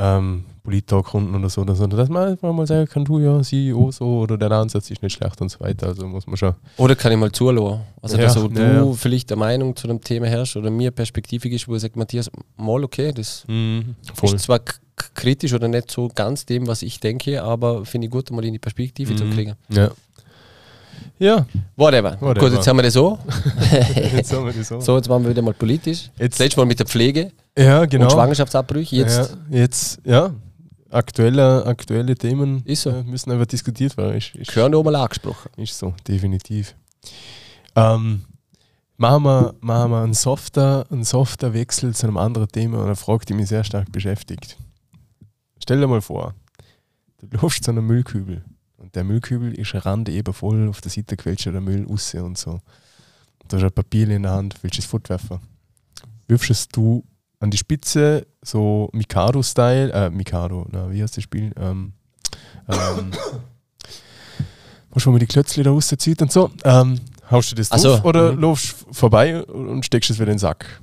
ähm, 0.01 0.45
Polit-Talk-Runden 0.63 1.35
oder 1.35 1.49
so, 1.49 1.65
sondern 1.65 1.97
dass 1.99 2.09
man 2.09 2.29
einfach 2.29 2.53
mal 2.53 2.65
sagen 2.65 2.87
kann, 2.87 3.03
du 3.03 3.19
ja, 3.19 3.43
sie 3.43 3.73
auch 3.73 3.91
so 3.91 4.19
oder 4.19 4.37
der 4.37 4.51
Ansatz 4.51 4.89
ist 4.89 5.03
nicht 5.03 5.13
schlecht 5.13 5.41
und 5.41 5.49
so 5.49 5.59
weiter. 5.59 5.87
Also 5.87 6.07
muss 6.07 6.25
man 6.25 6.37
schon. 6.37 6.55
Oder 6.77 6.95
kann 6.95 7.11
ich 7.11 7.17
mal 7.17 7.31
zulassen? 7.31 7.81
Also, 8.01 8.17
Ja, 8.17 8.23
dass 8.23 8.33
so 8.35 8.47
du 8.47 8.59
ja, 8.61 8.85
ja. 8.85 8.93
vielleicht 8.93 9.31
eine 9.31 9.39
Meinung 9.39 9.75
zu 9.75 9.87
einem 9.89 9.99
Thema 10.01 10.27
herrschst 10.27 10.55
oder 10.57 10.69
mir 10.71 10.91
perspektivisch 10.91 11.51
ist, 11.53 11.67
wo 11.67 11.75
ich 11.75 11.81
sage, 11.81 11.93
Matthias, 11.99 12.31
mal 12.55 12.83
okay, 12.83 13.11
das 13.11 13.45
Voll. 13.47 14.35
ist 14.35 14.43
zwar 14.43 14.59
kritisch 15.15 15.53
oder 15.53 15.67
nicht 15.67 15.89
so 15.91 16.09
ganz 16.13 16.45
dem, 16.45 16.67
was 16.67 16.81
ich 16.81 16.99
denke, 16.99 17.41
aber 17.43 17.85
finde 17.85 18.05
ich 18.07 18.11
gut, 18.11 18.31
mal 18.31 18.43
in 18.45 18.53
die 18.53 18.59
Perspektive 18.59 19.15
zu 19.15 19.25
Mhm. 19.25 19.31
kriegen. 19.33 19.53
Ja. 19.69 19.91
Ja, 21.19 21.45
Whatever. 21.75 22.17
Whatever. 22.21 22.45
Gut, 22.49 22.53
jetzt 22.57 22.67
haben 22.67 22.77
wir 22.77 22.83
das 22.83 22.93
so. 22.93 23.19
jetzt 24.13 24.31
haben 24.33 24.45
wir 24.45 24.53
das 24.53 24.67
so. 24.67 24.79
So, 24.79 24.95
jetzt 24.97 25.09
waren 25.09 25.23
wir 25.23 25.29
wieder 25.31 25.41
mal 25.41 25.53
politisch. 25.53 26.09
Jetzt- 26.17 26.33
Das 26.33 26.39
letzte 26.39 26.59
Mal 26.59 26.65
mit 26.65 26.79
der 26.79 26.85
Pflege 26.85 27.31
Ja, 27.57 27.85
genau. 27.85 28.05
und 28.05 28.11
Schwangerschaftsabbrüche. 28.11 28.95
Jetzt 28.95 29.35
Ja, 29.49 29.57
jetzt, 29.59 29.99
ja, 30.05 30.31
aktuelle, 30.89 31.65
aktuelle 31.65 32.15
Themen 32.15 32.63
so. 32.75 32.89
äh, 32.89 33.03
müssen 33.03 33.31
einfach 33.31 33.45
diskutiert 33.45 33.95
werden. 33.97 34.15
Ist, 34.17 34.35
ist, 34.35 34.53
gehören 34.53 34.71
mal 34.83 34.95
angesprochen. 34.95 35.49
ist 35.57 35.77
so, 35.77 35.93
definitiv. 36.07 36.75
Ähm, 37.75 38.21
machen, 38.97 39.23
wir, 39.23 39.53
machen 39.61 39.91
wir 39.91 40.01
einen 40.03 40.13
softer, 40.13 40.85
einen 40.91 41.03
softer 41.03 41.53
Wechsel 41.53 41.93
zu 41.93 42.07
einem 42.07 42.17
anderen 42.17 42.47
Thema 42.47 42.79
und 42.79 42.85
eine 42.85 42.95
Frage, 42.95 43.25
die 43.25 43.33
mich 43.33 43.47
sehr 43.47 43.63
stark 43.63 43.91
beschäftigt. 43.91 44.57
Stell 45.61 45.79
dir 45.79 45.87
mal 45.87 46.01
vor, 46.01 46.33
du 47.21 47.37
läufst 47.41 47.63
zu 47.63 47.71
einem 47.71 47.85
Müllkübel 47.85 48.43
der 48.93 49.03
Müllkübel 49.03 49.53
ist 49.53 49.73
rand 49.85 50.09
eben 50.09 50.33
voll, 50.33 50.69
auf 50.69 50.81
der 50.81 50.91
Seite 50.91 51.17
quetscht 51.17 51.45
der 51.45 51.61
Müll 51.61 51.85
raus 51.87 52.13
und 52.15 52.37
so. 52.37 52.59
Du 53.47 53.57
hast 53.57 53.63
ein 53.63 53.71
Papier 53.71 54.09
in 54.09 54.23
der 54.23 54.31
Hand, 54.31 54.55
willst 54.61 54.79
es 54.79 54.85
fortwerfen. 54.85 55.39
Wirfst 56.27 56.51
es 56.51 56.67
du 56.67 57.03
an 57.39 57.49
die 57.49 57.57
Spitze, 57.57 58.27
so 58.43 58.89
Mikado-Style, 58.93 59.91
äh, 59.91 60.09
Mikado, 60.09 60.67
na, 60.71 60.91
wie 60.91 61.01
heißt 61.01 61.17
das 61.17 61.23
Spiel? 61.23 61.51
Ähm, 61.57 61.93
ähm, 62.67 63.11
wo 64.91 64.99
schon 64.99 65.13
mal 65.13 65.19
die 65.19 65.25
Klötzchen 65.25 65.63
da 65.63 65.71
rauszieht 65.71 66.21
und 66.21 66.31
so. 66.31 66.51
Ähm, 66.63 66.99
haust 67.31 67.51
du 67.51 67.55
das 67.55 67.71
Ach 67.71 67.79
so, 67.79 67.89
drauf 67.95 68.05
oder 68.05 68.33
mhm. 68.33 68.41
laufst 68.41 68.85
vorbei 68.91 69.43
und 69.43 69.85
steckst 69.85 70.09
es 70.09 70.17
wieder 70.17 70.31
in 70.31 70.35
den 70.35 70.39
Sack? 70.39 70.81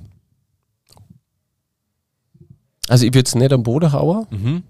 Also 2.89 3.05
ich 3.05 3.13
würde 3.13 3.27
es 3.27 3.35
nicht 3.35 3.51
am 3.51 3.63
Boden 3.63 3.91
hauen. 3.91 4.27
Mhm. 4.29 4.63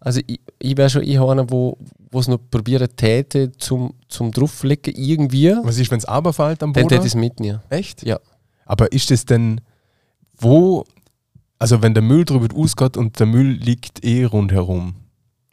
Also 0.00 0.20
ich, 0.26 0.40
ich 0.58 0.76
wäre 0.76 0.90
schon 0.90 1.02
eher 1.02 1.22
einer, 1.22 1.50
wo 1.50 1.76
es 2.12 2.28
noch 2.28 2.38
probieren 2.50 2.88
täte 2.96 3.52
zum, 3.52 3.94
zum 4.08 4.32
drauflegen 4.32 4.94
irgendwie. 4.96 5.54
Was 5.62 5.78
ist, 5.78 5.90
wenn 5.90 5.98
es 5.98 6.04
aber 6.04 6.32
fällt 6.32 6.62
am 6.62 6.72
Dann 6.72 6.84
Boden? 6.84 6.88
täte 6.88 7.02
ich 7.02 7.12
es 7.12 7.14
mitnehmen. 7.14 7.60
Echt? 7.70 8.02
Ja. 8.04 8.18
Aber 8.66 8.92
ist 8.92 9.10
das 9.10 9.24
denn, 9.24 9.60
wo, 10.36 10.84
also 11.58 11.82
wenn 11.82 11.94
der 11.94 12.02
Müll 12.02 12.24
drüber 12.24 12.54
ausgeht 12.56 12.96
und 12.96 13.18
der 13.18 13.26
Müll 13.26 13.52
liegt 13.52 14.04
eh 14.04 14.24
rundherum, 14.24 14.94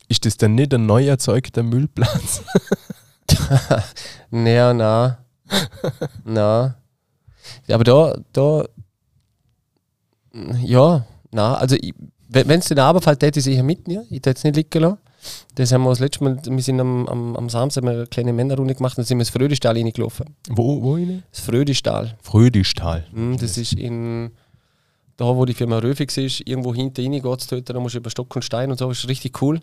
ist 0.07 0.25
das 0.25 0.37
dann 0.37 0.55
nicht 0.55 0.73
ein 0.73 0.85
neu 0.85 1.05
erzeugter 1.07 1.63
Müllplatz? 1.63 2.43
Naja, 4.29 4.73
na. 4.73 5.17
na. 6.23 6.75
Ja, 7.67 7.75
aber 7.75 7.83
da, 7.83 8.15
da. 8.33 8.65
Ja, 10.61 11.05
na, 11.31 11.55
also 11.55 11.75
ich, 11.79 11.93
wenn 12.35 12.59
es 12.59 12.67
den 12.67 12.79
runterfällt, 12.79 13.23
hätte 13.23 13.39
ich 13.39 13.47
es 13.47 13.53
eher 13.53 13.63
mitnehmen. 13.63 14.05
Ich 14.09 14.17
hätte 14.17 14.31
es 14.31 14.43
nicht 14.43 14.55
liegen 14.55 14.81
lassen. 14.81 14.97
Das 15.55 15.71
haben 15.71 15.83
wir 15.83 15.89
das 15.89 15.99
letzte 15.99 16.23
Mal, 16.23 16.37
wir 16.45 16.61
sind 16.61 16.79
am, 16.79 17.07
am, 17.07 17.35
am 17.35 17.49
Samstag 17.49 17.83
eine 17.83 18.05
kleine 18.05 18.33
Männerrunde 18.33 18.75
gemacht 18.75 18.97
und 18.97 19.05
sind 19.05 19.17
wir 19.17 19.21
ins 19.21 19.29
Frödistal 19.29 19.75
reingelaufen. 19.75 20.35
Wo, 20.49 20.81
wo 20.83 20.93
rein? 20.95 21.23
Das 21.31 21.39
Frödistal. 21.41 22.15
Frödischtal. 22.21 23.05
Mhm, 23.11 23.37
das 23.37 23.57
ist 23.57 23.73
in. 23.73 24.31
Da, 25.17 25.25
wo 25.25 25.45
die 25.45 25.53
Firma 25.53 25.79
Röfix 25.79 26.17
ist, 26.17 26.41
irgendwo 26.45 26.75
hinter 26.75 27.01
rein 27.01 27.13
geht 27.13 27.39
es 27.39 27.47
dort, 27.47 27.69
da 27.69 27.79
musst 27.79 27.95
du 27.95 27.99
über 27.99 28.09
Stock 28.09 28.35
und 28.35 28.41
Stein 28.43 28.69
und 28.69 28.77
so, 28.77 28.91
ist 28.91 29.07
richtig 29.07 29.41
cool, 29.41 29.61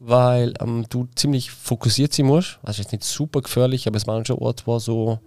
weil 0.00 0.54
ähm, 0.60 0.86
du 0.90 1.06
ziemlich 1.14 1.52
fokussiert 1.52 2.12
sein 2.12 2.26
musst. 2.26 2.58
Also, 2.64 2.80
ist 2.82 2.90
nicht 2.90 3.04
super 3.04 3.40
gefährlich, 3.40 3.86
aber 3.86 3.96
es 3.96 4.08
waren 4.08 4.24
schon 4.24 4.38
Orte, 4.38 4.64
wo 4.66 4.80
so 4.80 5.20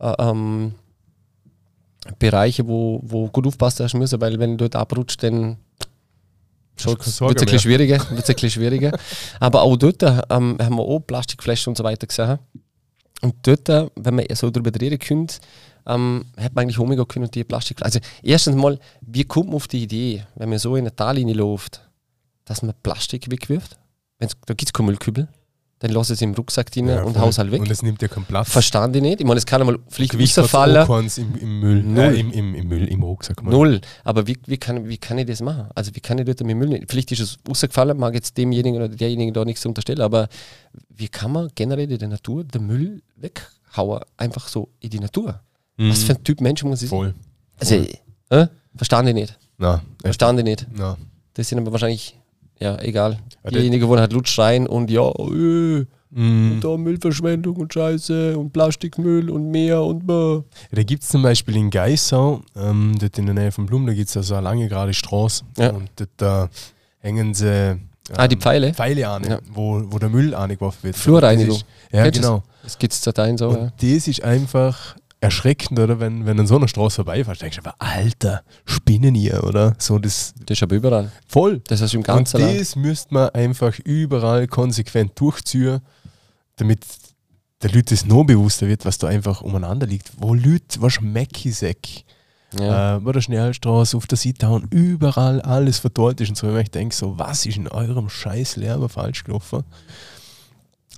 äh, 0.00 0.12
ähm, 0.18 0.74
Bereiche, 2.18 2.66
wo, 2.66 3.00
wo 3.04 3.28
gut 3.28 3.46
aufpassen 3.46 3.84
hast 3.84 3.94
müssen, 3.94 4.20
weil 4.20 4.40
wenn 4.40 4.58
du 4.58 4.68
dort 4.68 4.74
abrutscht, 4.74 5.22
dann 5.22 5.58
Keine 6.84 6.98
wird 6.98 7.06
es 7.06 7.16
Sorge 7.16 7.40
ein 7.40 7.44
bisschen 7.44 7.58
schwieriger. 7.60 7.98
wird's 8.10 8.28
ein 8.28 8.34
bisschen 8.34 8.50
schwieriger. 8.50 8.98
Aber 9.40 9.62
auch 9.62 9.76
dort 9.76 10.02
ähm, 10.02 10.58
haben 10.60 10.76
wir 10.76 10.82
auch 10.82 11.00
Plastikflaschen 11.00 11.70
und 11.70 11.76
so 11.76 11.84
weiter 11.84 12.06
gesehen. 12.06 12.38
Und 13.22 13.34
dort, 13.42 13.68
äh, 13.68 13.88
wenn 13.96 14.16
man 14.16 14.26
so 14.34 14.50
darüber 14.50 14.70
reden 14.80 14.98
könnte, 14.98 15.36
ähm, 15.86 16.24
hätte 16.36 16.54
man 16.54 16.62
eigentlich 16.62 16.78
umgehen 16.78 17.06
können 17.06 17.24
und 17.24 17.34
die 17.34 17.44
Plastikflaschen. 17.44 18.00
Also 18.02 18.12
erstens 18.22 18.56
mal, 18.56 18.78
wie 19.00 19.24
kommt 19.24 19.46
man 19.46 19.56
auf 19.56 19.68
die 19.68 19.82
Idee, 19.82 20.24
wenn 20.34 20.48
man 20.48 20.58
so 20.58 20.76
in 20.76 20.82
eine 20.82 20.94
Tallinie 20.94 21.34
läuft, 21.34 21.80
dass 22.44 22.62
man 22.62 22.74
Plastik 22.82 23.30
wegwirft? 23.30 23.78
Wenn's, 24.18 24.36
da 24.46 24.54
gibt 24.54 24.68
es 24.68 24.72
keinen 24.72 24.86
Müllkübel. 24.86 25.28
Dann 25.82 25.90
lass 25.90 26.10
es 26.10 26.22
im 26.22 26.32
Rucksack 26.32 26.70
drin 26.70 26.86
Ja, 26.86 27.02
und 27.02 27.14
voll. 27.14 27.22
haus 27.22 27.38
halt 27.38 27.50
weg. 27.50 27.60
Und 27.60 27.68
es 27.68 27.82
nimmt 27.82 28.00
ja 28.02 28.06
keinen 28.06 28.24
Platz. 28.24 28.48
Verstand 28.50 28.94
ich 28.94 29.02
nicht. 29.02 29.20
Ich 29.20 29.26
meine, 29.26 29.38
es 29.38 29.46
kann 29.46 29.60
einmal 29.60 29.78
vielleicht 29.88 30.12
keins 30.12 31.18
im, 31.18 31.34
im 31.36 31.58
Müll. 31.58 31.82
Null. 31.82 31.98
Äh, 32.14 32.20
im, 32.20 32.30
im, 32.32 32.54
Im 32.54 32.68
Müll, 32.68 32.86
im 32.86 33.02
Rucksack. 33.02 33.42
mal. 33.42 33.50
Null. 33.50 33.80
Aber 34.04 34.28
wie, 34.28 34.38
wie, 34.46 34.58
kann, 34.58 34.88
wie 34.88 34.96
kann 34.96 35.18
ich 35.18 35.26
das 35.26 35.42
machen? 35.42 35.66
Also 35.74 35.92
wie 35.96 35.98
kann 36.00 36.18
ich 36.18 36.24
dort 36.24 36.40
mit 36.44 36.56
Müll 36.56 36.68
nicht? 36.68 36.84
Vielleicht 36.88 37.10
ist 37.10 37.18
es 37.18 37.38
rausgefallen, 37.48 37.98
mag 37.98 38.14
jetzt 38.14 38.38
demjenigen 38.38 38.76
oder 38.76 38.88
derjenigen 38.88 39.34
da 39.34 39.44
nichts 39.44 39.66
unterstellen, 39.66 40.00
aber 40.02 40.28
wie 40.88 41.08
kann 41.08 41.32
man 41.32 41.48
generell 41.56 41.90
in 41.90 41.98
der 41.98 42.08
Natur 42.08 42.44
den 42.44 42.64
Müll 42.64 43.02
weghauen? 43.16 44.02
Einfach 44.16 44.46
so 44.46 44.68
in 44.78 44.90
die 44.90 45.00
Natur. 45.00 45.40
Mhm. 45.78 45.90
Was 45.90 46.04
für 46.04 46.12
ein 46.14 46.22
Typ 46.22 46.40
Mensch 46.40 46.62
muss 46.62 46.82
ich 46.82 46.90
sein? 46.90 46.98
Voll. 46.98 47.14
Also, 47.58 47.74
äh, 48.30 48.46
verstand 48.76 49.08
ich 49.08 49.14
nicht. 49.14 49.36
Na. 49.58 49.82
Verstand 50.00 50.38
ich 50.38 50.44
nicht. 50.44 50.66
Na. 50.72 50.96
Das 51.34 51.48
sind 51.48 51.58
aber 51.58 51.72
wahrscheinlich, 51.72 52.16
ja, 52.62 52.78
egal. 52.80 53.18
Ja, 53.44 53.50
Diejenigen, 53.50 53.88
wo 53.88 53.96
halt 53.98 54.12
laut 54.12 54.28
schreien 54.28 54.66
und 54.66 54.90
ja, 54.90 55.08
äh, 55.08 55.84
Mhm. 56.14 56.52
und 56.52 56.60
da 56.62 56.76
Müllverschwendung 56.76 57.56
und 57.56 57.72
Scheiße 57.72 58.36
und 58.38 58.52
Plastikmüll 58.52 59.30
und 59.30 59.50
Meer 59.50 59.82
und 59.82 60.06
bäh. 60.06 60.42
Da 60.70 60.82
gibt 60.82 61.02
es 61.04 61.08
zum 61.08 61.22
Beispiel 61.22 61.56
in 61.56 61.70
Geissau, 61.70 62.42
ähm, 62.54 62.94
dort 63.00 63.16
in 63.18 63.24
der 63.24 63.34
Nähe 63.34 63.50
von 63.50 63.64
Blum, 63.64 63.86
da 63.86 63.94
gibt 63.94 64.10
es 64.10 64.16
also 64.18 64.34
eine 64.34 64.44
lange 64.44 64.68
gerade 64.68 64.92
Straße. 64.92 65.42
Ja. 65.56 65.70
Und 65.70 65.88
dort 65.96 66.10
da 66.18 66.48
hängen 66.98 67.32
sie 67.32 67.48
ähm, 67.48 67.80
Ah, 68.14 68.28
die 68.28 68.36
Pfeile? 68.36 68.74
Pfeile 68.74 69.08
an, 69.08 69.24
Ja. 69.24 69.38
wo, 69.54 69.80
wo 69.86 69.98
der 69.98 70.10
Müll 70.10 70.34
angeworfen 70.34 70.82
wird. 70.82 70.96
Flurreinigung. 70.96 71.60
Ja, 71.92 72.10
genau. 72.10 72.42
Das 72.62 72.76
gibt 72.78 72.92
es 72.92 73.00
Teil 73.00 73.38
so. 73.38 73.48
Und 73.48 73.56
Ja. 73.56 73.72
das 73.96 74.06
ist 74.08 74.22
einfach 74.22 74.96
erschreckend, 75.22 75.78
oder? 75.78 76.00
Wenn, 76.00 76.26
wenn 76.26 76.38
an 76.40 76.46
so 76.46 76.56
einer 76.56 76.68
Straße 76.68 76.96
vorbeifährst, 76.96 77.40
denkst 77.42 77.56
du 77.56 77.60
einfach, 77.64 77.76
Alter, 77.78 78.42
spinnen 78.64 79.14
ihr, 79.14 79.44
oder? 79.44 79.74
So 79.78 79.98
das 79.98 80.34
Das 80.46 80.58
ist 80.58 80.62
aber 80.62 80.76
überall. 80.76 81.10
voll. 81.26 81.60
Das 81.68 81.80
ist 81.80 81.94
im 81.94 82.00
Und 82.00 82.06
ganzen 82.06 82.40
Land. 82.40 82.60
das 82.60 82.76
müsste 82.76 83.14
man 83.14 83.28
einfach 83.30 83.78
überall 83.80 84.46
konsequent 84.48 85.12
durchziehen, 85.18 85.80
damit 86.56 86.84
der 87.62 87.70
Leute 87.70 87.94
es 87.94 88.04
noch 88.04 88.24
bewusster 88.24 88.66
wird, 88.66 88.84
was 88.84 88.98
da 88.98 89.06
einfach 89.06 89.40
umeinander 89.42 89.86
liegt. 89.86 90.10
Wo 90.18 90.34
Leute, 90.34 90.80
was 90.82 91.00
Mäckisäck, 91.00 92.04
Ja. 92.58 92.96
äh, 92.96 93.04
wo 93.04 93.12
der 93.12 93.20
Schnellstraße 93.20 93.96
auf 93.96 94.06
der 94.08 94.18
Seite 94.18 94.48
und 94.48 94.74
überall 94.74 95.40
alles 95.42 95.78
verteilt 95.78 96.20
ist 96.20 96.30
und 96.30 96.36
so. 96.36 96.48
Und 96.48 96.58
ich 96.58 96.70
denke 96.70 96.94
so, 96.94 97.16
was 97.18 97.46
ist 97.46 97.56
in 97.56 97.68
eurem 97.68 98.08
scheiß 98.10 98.56
Lärm 98.56 98.88
falsch 98.88 99.24
gelaufen? 99.24 99.62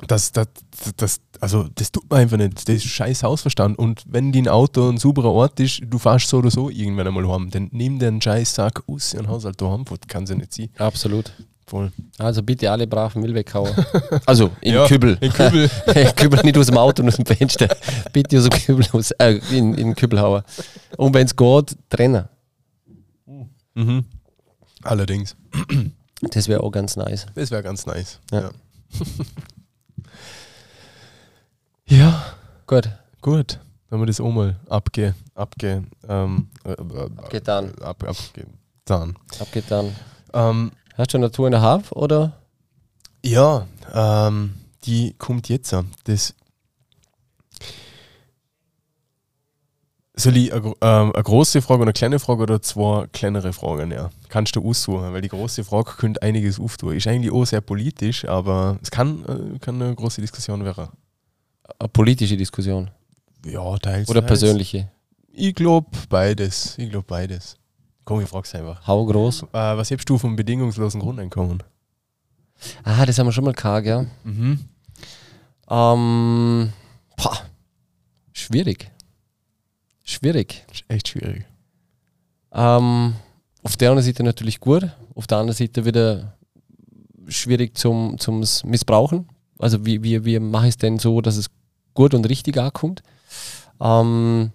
Das, 0.08 0.32
das, 0.32 0.48
das, 0.96 1.20
also 1.40 1.68
das 1.74 1.92
tut 1.92 2.08
man 2.10 2.20
einfach 2.20 2.36
nicht. 2.36 2.68
Das 2.68 2.74
ist 2.76 2.84
scheiß 2.86 3.22
Hausverstand. 3.22 3.78
Und 3.78 4.02
wenn 4.06 4.32
dein 4.32 4.48
Auto 4.48 4.88
ein 4.90 4.98
sauberer 4.98 5.30
Ort 5.32 5.60
ist, 5.60 5.80
du 5.86 5.98
fährst 5.98 6.28
so 6.28 6.38
oder 6.38 6.50
so 6.50 6.68
irgendwann 6.70 7.06
einmal 7.06 7.28
heim, 7.28 7.50
dann 7.50 7.68
nimm 7.72 7.98
den 7.98 8.20
scheiß 8.20 8.54
Sack 8.54 8.82
aus 8.88 9.14
und 9.14 9.28
Haushalt 9.28 9.60
daheim. 9.60 9.84
Das 9.84 9.98
kann 10.08 10.26
sie 10.26 10.34
nicht 10.36 10.52
sein. 10.52 10.68
Absolut. 10.78 11.32
Voll. 11.66 11.90
Also 12.18 12.42
bitte 12.42 12.70
alle 12.70 12.86
braven 12.86 13.22
Müll 13.22 13.34
weghauen. 13.34 13.72
Also 14.26 14.50
in 14.60 14.74
Ja, 14.74 14.86
Kübel. 14.86 15.16
in 15.20 15.32
Kübel. 15.32 15.70
Kübel 16.16 16.40
nicht 16.42 16.58
aus 16.58 16.66
dem 16.66 16.76
Auto 16.76 17.02
und 17.02 17.08
aus 17.08 17.16
dem 17.16 17.24
Fenster. 17.24 17.68
Bitte 18.12 18.36
aus 18.38 18.48
dem 18.50 18.58
Kübel 18.60 18.86
aus, 18.92 19.12
äh, 19.12 19.40
in, 19.50 19.72
in 19.74 19.86
den 19.88 19.94
Kübel 19.94 20.20
hauen. 20.20 20.42
Und 20.98 21.14
wenn 21.14 21.24
es 21.26 21.34
geht, 21.34 21.76
trennen. 21.88 22.28
Mhm. 23.74 24.04
Allerdings. 24.82 25.34
Das 26.20 26.48
wäre 26.48 26.62
auch 26.62 26.70
ganz 26.70 26.96
nice. 26.96 27.26
Das 27.34 27.50
wäre 27.50 27.62
ganz 27.62 27.86
nice. 27.86 28.18
Ja. 28.30 28.40
Ja. 28.42 28.50
ja, 31.86 32.34
Gut, 32.66 32.88
gut. 33.20 33.60
Dann 33.88 33.98
haben 33.98 34.00
wir 34.00 34.06
das 34.06 34.20
auch 34.20 34.30
mal 34.32 34.56
abge, 34.68 35.14
abge, 35.34 35.84
ähm, 36.08 36.48
äh, 36.64 36.72
äh, 36.72 37.10
Abgetan. 37.16 37.74
Ab, 37.80 38.02
abgetan. 38.02 39.16
abgetan. 39.38 39.94
Ähm, 40.32 40.72
Hast 40.96 41.12
du 41.12 41.18
eine 41.18 41.30
Tour 41.30 41.46
in 41.48 41.52
der 41.52 41.60
Half 41.60 41.92
oder? 41.92 42.32
ja, 43.22 43.66
ähm, 43.92 44.54
die 44.84 45.14
kommt 45.18 45.48
jetzt. 45.48 45.74
Das 46.04 46.34
Soll 50.16 50.36
ich 50.36 50.52
eine, 50.52 50.74
ähm, 50.80 51.12
eine 51.12 51.22
große 51.22 51.60
Frage 51.60 51.80
oder 51.82 51.88
eine 51.88 51.92
kleine 51.92 52.18
Frage 52.20 52.42
oder 52.44 52.62
zwei 52.62 53.06
kleinere 53.12 53.52
Fragen? 53.52 53.90
Ja. 53.90 54.10
Kannst 54.28 54.54
du 54.56 54.66
aussuchen, 54.66 55.12
weil 55.12 55.22
die 55.22 55.28
große 55.28 55.64
Frage 55.64 55.92
könnte 55.98 56.22
einiges 56.22 56.60
auftun. 56.60 56.94
Ist 56.94 57.06
eigentlich 57.08 57.32
auch 57.32 57.44
sehr 57.44 57.60
politisch, 57.60 58.24
aber 58.24 58.78
es 58.80 58.90
kann, 58.90 59.24
äh, 59.24 59.58
kann 59.58 59.82
eine 59.82 59.94
große 59.94 60.20
Diskussion 60.20 60.64
werden. 60.64 60.88
Eine 61.78 61.88
politische 61.88 62.36
Diskussion. 62.36 62.90
Ja, 63.44 63.76
teils. 63.78 64.08
Oder 64.08 64.20
teils. 64.20 64.40
persönliche. 64.40 64.90
Ich 65.32 65.54
glaube 65.54 65.88
beides. 66.08 66.78
Ich 66.78 66.90
glaube 66.90 67.06
beides. 67.06 67.56
Komm, 68.04 68.20
ich 68.20 68.28
frag's 68.28 68.54
einfach. 68.54 68.86
Hau 68.86 69.04
groß. 69.06 69.44
Äh, 69.44 69.46
was 69.52 69.90
hebst 69.90 70.08
du 70.08 70.18
vom 70.18 70.36
bedingungslosen 70.36 71.00
Grundeinkommen? 71.00 71.62
Ah, 72.82 73.04
das 73.04 73.18
haben 73.18 73.26
wir 73.26 73.32
schon 73.32 73.44
mal 73.44 73.54
karg, 73.54 73.86
ja. 73.86 74.06
Mhm. 74.24 74.60
Ähm, 75.68 76.72
pah, 77.16 77.38
schwierig. 78.32 78.90
Schwierig. 80.04 80.64
Echt 80.88 81.08
schwierig. 81.08 81.46
Ähm, 82.52 83.14
auf 83.62 83.76
der 83.76 83.90
einen 83.90 84.02
Seite 84.02 84.22
natürlich 84.22 84.60
gut, 84.60 84.88
auf 85.14 85.26
der 85.26 85.38
anderen 85.38 85.56
Seite 85.56 85.84
wieder 85.84 86.36
schwierig 87.26 87.76
zum, 87.76 88.18
zum 88.18 88.44
Missbrauchen. 88.64 89.28
Also 89.58 89.84
wie, 89.86 90.02
wie, 90.02 90.24
wie 90.24 90.38
mache 90.40 90.64
ich 90.66 90.70
es 90.70 90.76
denn 90.78 90.98
so, 90.98 91.20
dass 91.20 91.36
es 91.36 91.46
gut 91.94 92.14
und 92.14 92.28
richtig 92.28 92.56
ankommt? 92.58 93.02
Ähm, 93.80 94.50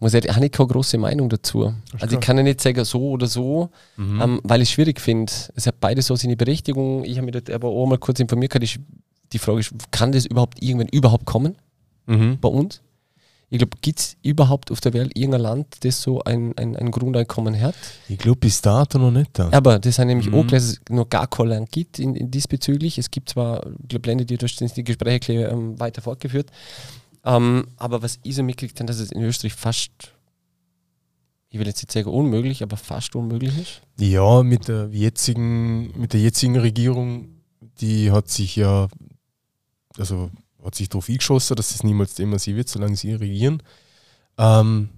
muss 0.00 0.14
ich, 0.14 0.28
habe 0.28 0.46
ich 0.46 0.52
keine 0.52 0.68
große 0.68 0.96
Meinung 0.98 1.28
dazu. 1.28 1.74
Also 1.98 2.14
ich 2.14 2.20
kann 2.20 2.36
ja 2.36 2.42
nicht 2.42 2.60
sagen 2.60 2.84
so 2.84 3.10
oder 3.10 3.26
so, 3.26 3.70
Mhm. 3.96 4.20
ähm, 4.20 4.40
weil 4.44 4.62
ich 4.62 4.68
es 4.68 4.72
schwierig 4.72 5.00
finde. 5.00 5.32
Es 5.54 5.66
hat 5.66 5.80
beides 5.80 6.06
so 6.06 6.16
seine 6.16 6.36
Berechtigung. 6.36 7.04
Ich 7.04 7.16
habe 7.16 7.24
mich 7.26 7.32
dort 7.32 7.50
aber 7.50 7.68
auch 7.68 7.86
mal 7.86 7.98
kurz 7.98 8.20
informiert. 8.20 8.54
Ich- 8.62 8.78
Die 9.32 9.38
Frage 9.38 9.60
ist, 9.60 9.72
kann 9.90 10.12
das 10.12 10.24
überhaupt 10.24 10.62
irgendwann 10.62 10.88
überhaupt 10.88 11.26
kommen? 11.26 11.56
Mhm. 12.06 12.38
bei 12.40 12.48
uns. 12.48 12.80
Ich 13.50 13.56
glaube, 13.58 13.78
gibt 13.80 13.98
es 13.98 14.16
überhaupt 14.22 14.70
auf 14.70 14.80
der 14.80 14.92
Welt 14.92 15.16
irgendein 15.16 15.40
Land, 15.40 15.76
das 15.84 16.02
so 16.02 16.22
ein, 16.22 16.52
ein, 16.58 16.76
ein 16.76 16.90
Grundeinkommen 16.90 17.58
hat? 17.58 17.74
Ich 18.08 18.18
glaube 18.18 18.40
bis 18.40 18.60
dato 18.60 18.98
noch 18.98 19.10
nicht 19.10 19.30
da. 19.38 19.48
Aber 19.52 19.78
das 19.78 19.96
sind 19.96 20.08
nämlich 20.08 20.26
Mhm. 20.28 20.34
auch 20.34 20.46
klar, 20.46 20.60
dass 20.60 20.64
es 20.72 20.80
noch 20.90 21.08
gar 21.08 21.26
kein 21.26 21.46
Land 21.48 21.72
gibt 21.72 21.98
in, 21.98 22.14
in 22.14 22.30
diesbezüglich. 22.30 22.98
Es 22.98 23.10
gibt 23.10 23.30
zwar, 23.30 23.66
ich 23.82 23.88
glaube, 23.88 24.06
Länder, 24.06 24.26
die 24.26 24.36
durch 24.36 24.54
die 24.56 24.84
Gespräche 24.84 25.32
ähm, 25.44 25.80
weiter 25.80 26.02
fortgeführt. 26.02 26.50
Ähm, 27.24 27.66
aber 27.78 28.02
was 28.02 28.18
ich 28.22 28.34
so 28.36 28.42
mitgekriegt 28.42 28.78
habe, 28.80 28.86
dass 28.86 28.98
es 29.00 29.12
in 29.12 29.22
Österreich 29.22 29.54
fast, 29.54 29.90
ich 31.48 31.58
will 31.58 31.66
jetzt 31.66 31.78
nicht 31.82 31.92
sagen 31.92 32.10
unmöglich, 32.10 32.62
aber 32.62 32.76
fast 32.76 33.16
unmöglich 33.16 33.56
ist. 33.58 33.80
Ja, 33.98 34.42
mit 34.42 34.68
der 34.68 34.88
jetzigen, 34.92 35.98
mit 35.98 36.12
der 36.12 36.20
jetzigen 36.20 36.56
Regierung, 36.58 37.28
die 37.80 38.10
hat 38.12 38.28
sich 38.28 38.56
ja, 38.56 38.88
also 39.96 40.30
hat 40.64 40.74
sich 40.74 40.88
darauf 40.88 41.08
eingeschossen, 41.08 41.56
dass 41.56 41.70
es 41.70 41.82
niemals 41.82 42.14
Thema 42.14 42.38
sie 42.38 42.56
wird, 42.56 42.68
solange 42.68 42.96
sie 42.96 43.12
regieren. 43.14 43.62
Ähm, 44.36 44.90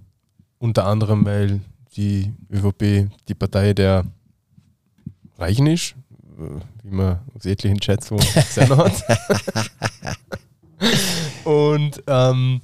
unter 0.59 0.85
anderem, 0.85 1.25
weil 1.25 1.61
die 1.95 2.31
ÖVP 2.51 3.09
die 3.27 3.35
Partei 3.35 3.73
der 3.73 4.05
Reichen 5.37 5.67
ist, 5.67 5.95
äh, 6.37 6.59
wie 6.83 6.95
man 6.95 7.19
aus 7.35 7.45
etlichen 7.45 7.79
Chats 7.79 8.07
so 8.07 8.15
gesehen 8.33 8.75
hat. 8.77 9.03
Und 11.43 12.03
ähm, 12.07 12.61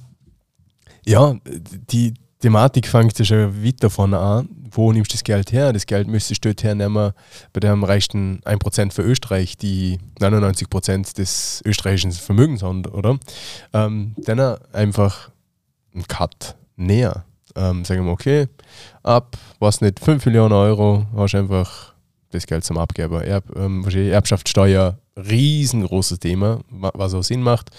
ja, 1.04 1.34
die 1.90 2.14
Thematik 2.40 2.86
fängt 2.86 3.18
ja 3.18 3.24
schon 3.24 3.64
weit 3.64 3.82
davon 3.82 4.14
an, 4.14 4.48
wo 4.70 4.92
nimmst 4.92 5.12
du 5.12 5.14
das 5.16 5.24
Geld 5.24 5.52
her? 5.52 5.72
Das 5.72 5.86
Geld 5.86 6.06
müsstest 6.06 6.44
du 6.44 6.50
dort 6.50 6.62
hernehmen 6.62 7.12
bei 7.52 7.60
dem 7.60 7.82
reichsten 7.82 8.40
1% 8.44 8.92
für 8.92 9.02
Österreich, 9.02 9.56
die 9.56 9.98
99% 10.20 11.16
des 11.16 11.62
österreichischen 11.64 12.12
Vermögens 12.12 12.62
haben, 12.62 12.84
oder? 12.86 13.18
Ähm, 13.72 14.14
dann 14.18 14.56
einfach 14.72 15.30
einen 15.94 16.06
Cut 16.06 16.54
näher. 16.76 17.24
Ähm, 17.56 17.84
sagen 17.84 18.04
wir, 18.04 18.12
okay, 18.12 18.46
ab, 19.02 19.36
was 19.58 19.80
nicht, 19.80 19.98
5 19.98 20.26
Millionen 20.26 20.52
Euro 20.52 21.06
hast 21.16 21.32
du 21.32 21.38
einfach 21.38 21.94
das 22.30 22.46
Geld 22.46 22.64
zum 22.64 22.78
Abgeber. 22.78 23.24
Erb, 23.24 23.44
ähm, 23.56 23.84
Erbschaftssteuer, 23.88 24.98
riesengroßes 25.18 26.18
Thema, 26.20 26.60
wa- 26.70 26.92
was 26.94 27.14
auch 27.14 27.22
Sinn 27.22 27.42
macht. 27.42 27.70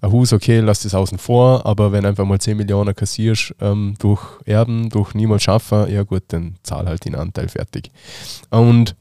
Ein 0.00 0.12
Haus, 0.12 0.32
okay, 0.32 0.60
lass 0.60 0.82
das 0.82 0.94
außen 0.94 1.18
vor, 1.18 1.66
aber 1.66 1.92
wenn 1.92 2.06
einfach 2.06 2.24
mal 2.24 2.40
10 2.40 2.56
Millionen 2.56 2.94
kassierst 2.94 3.54
ähm, 3.60 3.94
durch 3.98 4.22
Erben, 4.44 4.88
durch 4.90 5.14
niemals 5.14 5.42
schaffen, 5.42 5.90
ja 5.92 6.02
gut, 6.02 6.22
dann 6.28 6.56
zahl 6.62 6.86
halt 6.86 7.04
den 7.04 7.14
Anteil 7.14 7.48
fertig. 7.48 7.90
Und 8.50 8.94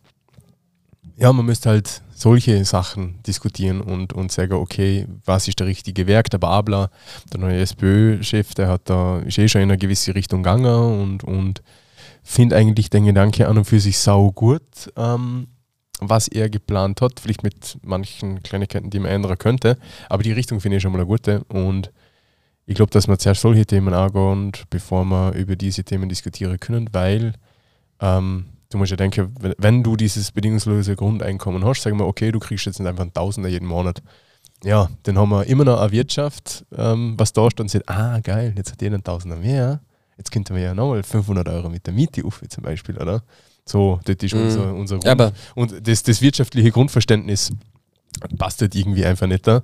ja, 1.17 1.31
man 1.33 1.45
müsste 1.45 1.69
halt 1.69 2.01
solche 2.13 2.63
Sachen 2.65 3.19
diskutieren 3.25 3.81
und, 3.81 4.13
und 4.13 4.31
sagen, 4.31 4.53
okay, 4.53 5.07
was 5.25 5.47
ist 5.47 5.59
der 5.59 5.67
richtige 5.67 6.07
Werk? 6.07 6.29
Der 6.31 6.37
Babler, 6.39 6.89
der 7.31 7.39
neue 7.39 7.59
SPÖ-Chef, 7.59 8.53
der 8.55 8.67
hat 8.67 8.81
da, 8.85 9.19
ist 9.19 9.37
eh 9.37 9.47
schon 9.47 9.61
in 9.61 9.69
eine 9.69 9.77
gewisse 9.77 10.15
Richtung 10.15 10.41
gegangen 10.43 10.99
und, 11.01 11.23
und 11.23 11.61
finde 12.23 12.55
eigentlich 12.55 12.89
den 12.89 13.05
Gedanke 13.05 13.47
an 13.47 13.57
und 13.57 13.65
für 13.65 13.79
sich 13.79 13.97
sau 13.99 14.31
gut, 14.31 14.61
ähm, 14.95 15.47
was 15.99 16.27
er 16.27 16.49
geplant 16.49 17.01
hat, 17.01 17.19
vielleicht 17.19 17.43
mit 17.43 17.77
manchen 17.81 18.43
Kleinigkeiten, 18.43 18.89
die 18.89 18.99
man 18.99 19.11
ändern 19.11 19.37
könnte, 19.37 19.77
aber 20.09 20.23
die 20.23 20.31
Richtung 20.31 20.59
finde 20.59 20.77
ich 20.77 20.83
schon 20.83 20.91
mal 20.91 20.99
eine 20.99 21.07
gute 21.07 21.43
und 21.45 21.91
ich 22.65 22.75
glaube, 22.75 22.91
dass 22.91 23.07
wir 23.07 23.17
zuerst 23.17 23.41
solche 23.41 23.65
Themen 23.65 23.93
angehen, 23.93 24.51
bevor 24.69 25.05
wir 25.05 25.33
über 25.33 25.55
diese 25.55 25.83
Themen 25.85 26.09
diskutieren 26.09 26.59
können, 26.59 26.89
weil 26.91 27.33
ähm, 28.01 28.45
du 28.69 28.77
musst 28.77 28.91
ja 28.91 28.97
denken, 28.97 29.33
wenn, 29.39 29.83
du 29.83 29.95
dieses 29.95 30.31
bedingungslose 30.31 30.95
Grundeinkommen 30.95 31.63
hast, 31.63 31.81
sagen 31.81 31.97
wir, 31.97 32.05
okay, 32.05 32.31
du 32.31 32.39
kriegst 32.39 32.65
jetzt 32.65 32.79
nicht 32.79 32.87
einfach 32.87 33.03
einen 33.03 33.13
Tausender 33.13 33.49
jeden 33.49 33.67
Monat. 33.67 34.03
Ja, 34.63 34.89
dann 35.03 35.17
haben 35.17 35.29
wir 35.29 35.45
immer 35.45 35.63
noch 35.63 35.79
eine 35.79 35.91
Wirtschaft, 35.91 36.65
ähm, 36.75 37.13
was 37.17 37.31
da 37.31 37.49
steht 37.49 37.61
und 37.61 37.71
sagt, 37.71 37.89
ah 37.89 38.19
geil, 38.19 38.53
jetzt 38.57 38.71
hat 38.71 38.81
jeder 38.81 38.95
einen 38.95 39.03
Tausender 39.03 39.37
mehr, 39.37 39.79
jetzt 40.17 40.31
könnten 40.31 40.55
wir 40.55 40.61
ja 40.61 40.73
nochmal 40.73 41.03
500 41.03 41.47
Euro 41.47 41.69
mit 41.69 41.85
der 41.85 41.93
Miete 41.93 42.25
auf, 42.25 42.41
zum 42.49 42.63
Beispiel, 42.63 42.97
oder? 42.97 43.23
So, 43.67 43.99
das 44.05 44.15
ist 44.21 44.33
Mhm. 44.33 44.41
unser, 44.43 44.73
unser 44.73 44.99
Ja, 45.03 45.11
aber 45.11 45.31
und 45.55 45.87
das, 45.87 46.01
das 46.03 46.21
wirtschaftliche 46.21 46.71
Grundverständnis 46.71 47.51
passt 48.37 48.61
halt 48.61 48.73
irgendwie 48.73 49.05
einfach 49.05 49.27
nicht 49.27 49.45
da. 49.45 49.61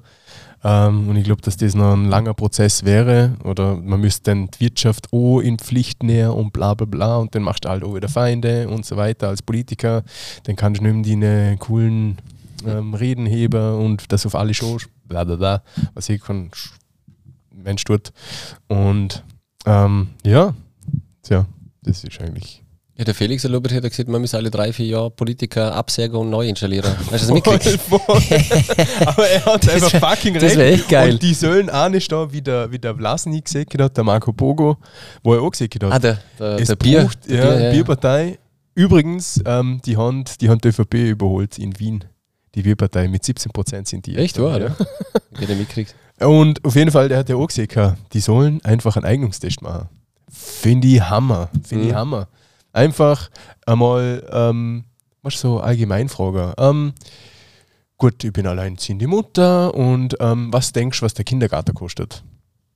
Ähm, 0.66 1.10
und 1.10 1.16
ich 1.16 1.24
glaube, 1.24 1.42
dass 1.42 1.58
das 1.58 1.74
noch 1.74 1.94
ein 1.94 2.06
langer 2.06 2.34
Prozess 2.34 2.84
wäre. 2.84 3.36
Oder 3.44 3.76
man 3.76 4.00
müsste 4.00 4.32
dann 4.32 4.48
die 4.48 4.60
Wirtschaft 4.66 5.12
auch 5.12 5.39
in 5.39 5.58
Pflicht 5.58 6.04
näher 6.04 6.36
und 6.36 6.54
bla 6.54 6.74
bla 6.74 6.86
bla. 6.86 7.18
Und 7.18 7.34
dann 7.34 7.44
machst 7.44 7.66
du 7.66 7.70
halt 7.70 7.84
auch 7.84 7.96
wieder 7.96 8.08
Feinde 8.10 8.70
und 8.70 8.86
so 8.86 8.96
weiter 8.96 9.30
als 9.30 9.42
Politiker. 9.42 10.04
Dann 10.44 10.56
kannst 10.56 10.82
du 10.82 10.86
nicht 10.88 11.10
deine 11.10 11.58
coolen 11.58 12.18
ähm, 12.66 12.94
Reden 12.94 13.26
heben 13.26 13.76
und 13.76 14.12
das 14.12 14.26
auf 14.26 14.36
alle 14.36 14.54
Shows, 14.54 14.88
bla 15.06 15.24
bla 15.24 15.36
bla, 15.36 15.63
was 15.96 16.08
ich 16.10 16.22
Sch- 16.22 16.70
Mensch 17.52 17.84
tut. 17.84 18.13
Und 18.68 19.24
ähm, 19.66 20.10
ja, 20.26 20.54
tja, 21.24 21.46
das 21.82 22.04
ist 22.04 22.22
eigentlich 22.22 22.62
ja, 22.95 23.03
der 23.06 23.15
Felix 23.15 23.43
Lobert 23.43 23.73
hat 23.73 23.82
gesagt, 23.84 24.08
man 24.08 24.21
muss 24.21 24.36
alle 24.36 24.51
drei, 24.51 24.71
vier 24.71 24.86
Jahre 24.86 25.10
Politiker 25.12 25.73
absägen 25.73 26.15
und 26.15 26.29
neu 26.29 26.47
installieren. 26.47 26.91
Hast 27.12 27.23
du 27.23 27.27
das 27.27 27.32
mitgekriegt? 27.32 27.79
Voll, 27.82 27.99
voll. 27.99 28.21
Aber 29.08 29.27
er 29.27 29.45
hat 29.45 29.65
Das 29.65 29.73
einfach 29.84 29.93
wär- 29.93 29.99
fucking 30.15 30.34
das 30.36 30.43
recht. 30.43 30.58
wär 30.58 30.65
echt 30.73 30.89
geil. 30.89 31.12
Und 31.13 31.21
die 31.23 31.34
sollen 31.34 31.69
auch 31.71 31.89
nicht 31.89 32.12
da, 32.12 32.32
wie 32.32 32.41
der, 32.41 32.71
wie 32.71 32.77
der 32.77 32.95
Vlasny 32.95 33.41
gesehen 33.41 33.65
hat, 33.79 33.97
der 33.97 34.03
Marco 34.03 34.32
Pogo, 34.32 34.77
wo 35.23 35.34
er 35.34 35.41
auch 35.41 35.49
gesehen 35.51 35.69
hat. 35.84 35.91
Ah, 35.91 35.99
der, 35.99 36.19
der, 36.39 36.60
es 36.60 36.67
der 36.67 36.75
Bier. 36.75 37.01
braucht, 37.01 37.29
der 37.29 37.36
ja, 37.43 37.51
Bier, 37.56 37.63
ja. 37.65 37.71
Bierpartei. 37.71 38.39
Übrigens, 38.75 39.41
ähm, 39.45 39.82
die, 39.86 39.97
haben, 39.97 40.23
die 40.41 40.49
haben 40.49 40.60
die 40.60 40.67
ÖVP 40.69 40.93
überholt 40.93 41.58
in 41.60 41.79
Wien. 41.79 42.03
Die 42.56 42.62
Bierpartei 42.62 43.08
mit 43.08 43.23
17% 43.23 43.88
sind 43.88 44.06
die. 44.06 44.15
Echt, 44.17 44.39
wahr, 44.39 44.60
ja. 44.60 44.75
Ich 45.32 45.41
hätte 45.41 45.56
mitgekriegt. 45.56 45.95
Und 46.19 46.63
auf 46.63 46.75
jeden 46.75 46.91
Fall, 46.91 47.10
der 47.10 47.17
hat 47.17 47.29
ja 47.29 47.36
auch 47.36 47.47
gesehen, 47.47 47.67
die 48.13 48.19
sollen 48.19 48.63
einfach 48.63 48.95
einen 48.97 49.06
Eignungstest 49.06 49.63
machen. 49.63 49.89
Finde 50.29 50.88
ich 50.88 51.01
Hammer. 51.01 51.49
Finde 51.63 51.86
ich 51.86 51.91
Mhm. 51.91 51.95
Hammer. 51.97 52.27
Einfach 52.73 53.29
einmal, 53.65 54.27
ähm, 54.31 54.83
was 55.21 55.39
so 55.39 55.59
Allgemeinfrage. 55.59 56.53
Ähm, 56.57 56.93
gut, 57.97 58.23
ich 58.23 58.33
bin 58.33 58.47
alleinerziehende 58.47 59.07
Mutter 59.07 59.73
und 59.73 60.17
ähm, 60.19 60.51
was 60.51 60.73
denkst 60.73 60.99
du, 60.99 61.05
was 61.05 61.13
der 61.13 61.23
Kindergarten 61.23 61.73
kostet? 61.73 62.23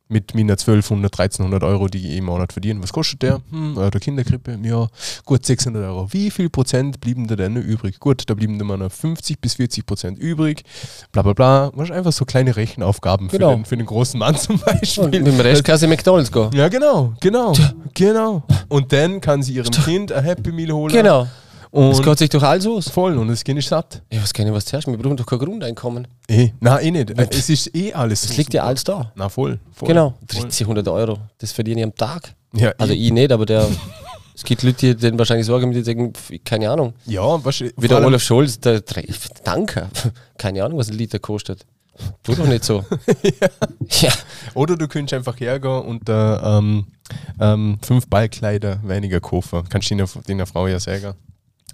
Mit 0.10 0.34
meiner 0.36 0.54
1200, 0.54 1.12
1300 1.20 1.64
Euro, 1.64 1.88
die 1.88 1.98
ich 1.98 2.18
im 2.18 2.26
Monat 2.26 2.54
verdiene. 2.54 2.82
Was 2.82 2.94
kostet 2.94 3.24
der? 3.24 3.42
Hm, 3.52 3.78
äh, 3.78 3.90
der 3.92 4.00
Kinderkrippe? 4.00 4.58
Ja, 4.64 4.88
gut 5.26 5.46
600 5.46 5.84
Euro. 5.84 6.08
Wie 6.14 6.32
viel 6.32 6.50
Prozent 6.50 7.02
blieben 7.02 7.28
da 7.28 7.36
denn 7.36 7.58
übrig? 7.58 8.00
Gut, 8.00 8.24
da 8.28 8.34
blieben 8.34 8.58
immer 8.60 8.78
noch 8.78 8.92
50 8.92 9.42
bis 9.42 9.56
40 9.56 9.86
Prozent 9.86 10.18
übrig. 10.18 10.64
Bla 11.12 11.24
bla 11.24 11.34
bla. 11.34 11.72
Machst 11.76 11.92
einfach 11.92 12.14
so 12.14 12.24
kleine 12.24 12.56
Rechenaufgaben 12.56 13.28
Genau. 13.28 13.50
für, 13.52 13.56
den, 13.58 13.66
für 13.66 13.78
den 13.78 13.86
großen 13.86 14.18
Mann 14.18 14.36
zum 14.38 14.60
Beispiel. 14.60 15.04
Und 15.04 15.12
mit 15.12 15.28
dem 15.28 15.40
Rest 15.42 15.64
kannst 15.66 15.82
du 15.84 15.88
in 15.88 15.92
McDonalds 15.92 16.32
gehen. 16.32 16.52
Ja, 16.54 16.70
genau, 16.70 17.14
genau, 17.20 17.54
genau. 17.94 18.44
Und 18.70 18.94
dann 18.94 19.20
kann 19.20 19.44
sie 19.44 19.56
ihrem 19.56 19.72
Kind 19.72 20.12
ein 20.14 20.24
Happy 20.24 20.52
Meal 20.54 20.72
holen. 20.72 20.94
Genau. 20.94 21.28
Es 21.78 22.00
Und 22.00 22.06
geht 22.06 22.18
sich 22.18 22.30
doch 22.30 22.42
alles 22.42 22.66
aus. 22.66 22.90
voll 22.90 23.18
und 23.18 23.28
das 23.28 23.44
Kind 23.44 23.60
ist 23.60 23.70
satt. 23.70 24.02
Ja, 24.12 24.22
was 24.22 24.34
kann 24.34 24.48
ich 24.48 24.54
was 24.54 24.66
zuerst? 24.66 24.88
Wir 24.88 24.98
brauchen 24.98 25.16
doch 25.16 25.26
kein 25.28 25.38
Grundeinkommen. 25.38 26.08
Eh, 26.28 26.50
nein, 26.60 26.86
eh 26.86 26.92
nicht. 26.92 27.14
Es 27.20 27.50
ist 27.50 27.76
eh 27.76 27.94
alles. 27.94 28.24
Es 28.24 28.36
liegt 28.36 28.54
ja 28.54 28.64
alles 28.64 28.84
da. 28.84 29.12
Na, 29.16 29.30
voll. 29.30 29.60
voll 29.74 29.88
Genau. 29.88 30.16
Voll. 30.28 30.44
1300 30.46 30.88
Euro. 30.88 31.20
Das 31.38 31.52
verdiene 31.52 31.82
ich 31.82 31.86
am 31.86 31.96
Tag. 31.96 32.34
Ja, 32.54 32.74
Also 32.80 32.94
eh. 32.94 32.98
ich 32.98 33.12
nicht, 33.12 33.32
aber 33.32 33.46
der. 33.46 33.68
es 34.36 34.44
gibt 34.44 34.64
Leute, 34.64 34.96
die 34.96 34.96
denen 34.96 35.20
wahrscheinlich 35.20 35.46
Sorgen 35.46 35.70
mit 35.70 35.86
sagen, 35.86 36.14
keine 36.44 36.70
Ahnung. 36.72 36.94
ja, 37.06 37.44
was 37.46 37.62
Wie 37.62 37.88
der 37.88 38.04
Olaf 38.04 38.24
Scholz, 38.24 38.60
der 38.60 38.82
Danke. 39.44 39.88
Keine 40.38 40.64
Ahnung, 40.64 40.80
was 40.80 40.90
ein 40.90 40.98
Liter 40.98 41.20
kostet. 41.20 41.66
Tu 42.24 42.36
doch 42.36 42.46
nicht 42.46 42.64
so. 42.64 42.86
ja. 44.02 44.12
Oder 44.54 44.76
du 44.76 44.88
könntest 44.88 45.14
einfach 45.16 45.40
hergehen 45.40 45.82
und 45.82 46.08
äh, 46.10 46.14
ähm, 46.14 46.86
ähm, 47.40 47.80
fünf 47.82 48.08
Ballkleider 48.08 48.80
weniger 48.84 49.20
kaufen. 49.20 49.64
Kannst 49.70 49.90
du 49.90 49.96
deiner, 49.96 50.10
deiner 50.28 50.46
Frau 50.46 50.68
ja 50.68 50.80
sagen. 50.80 51.14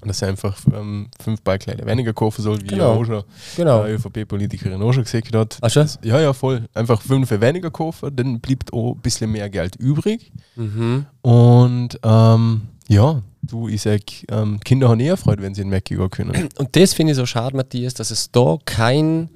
Dass 0.06 0.20
sie 0.20 0.26
einfach 0.28 0.58
ähm, 0.74 1.08
fünf 1.22 1.42
Ballkleider 1.42 1.86
weniger 1.86 2.13
kaufen 2.13 2.42
soll, 2.42 2.62
wie 2.62 2.68
Genau. 2.68 2.94
auch 2.94 3.06
schon 3.06 3.24
Genau. 3.56 3.82
eine 3.82 3.94
ÖVP-Politikerin 3.94 4.82
auch 4.82 4.94
schon 4.94 5.04
gesagt 5.04 5.34
hat. 5.36 5.58
Ach 5.62 5.70
schon? 5.70 5.88
Ja, 6.04 6.20
ja, 6.20 6.34
voll. 6.34 6.68
Einfach 6.74 7.02
fünf 7.02 7.32
weniger 7.32 7.72
kaufen, 7.72 8.16
dann 8.16 8.39
bleibt 8.39 8.74
auch 8.74 8.94
ein 8.96 9.02
bisschen 9.02 9.32
mehr 9.32 9.50
Geld 9.50 9.76
übrig. 9.78 10.32
Mhm. 10.56 11.06
Und 11.22 12.00
ähm, 12.04 12.62
ja, 12.88 13.22
du, 13.42 13.68
ich 13.70 13.82
sag, 13.82 14.02
ähm, 14.30 14.60
Kinder 14.60 14.89
haben 14.89 15.00
eher 15.00 15.18
Freude, 15.18 15.42
wenn 15.42 15.56
sie 15.56 15.62
in 15.62 15.70
Mackie 15.70 15.96
gehen 15.96 16.10
können. 16.10 16.50
Und 16.58 16.76
das 16.76 16.94
finde 16.94 17.12
ich 17.12 17.18
so 17.18 17.26
schade, 17.26 17.56
Matthias, 17.56 17.94
dass 17.94 18.12
es 18.12 18.32
da 18.32 18.58
kein, 18.66 19.30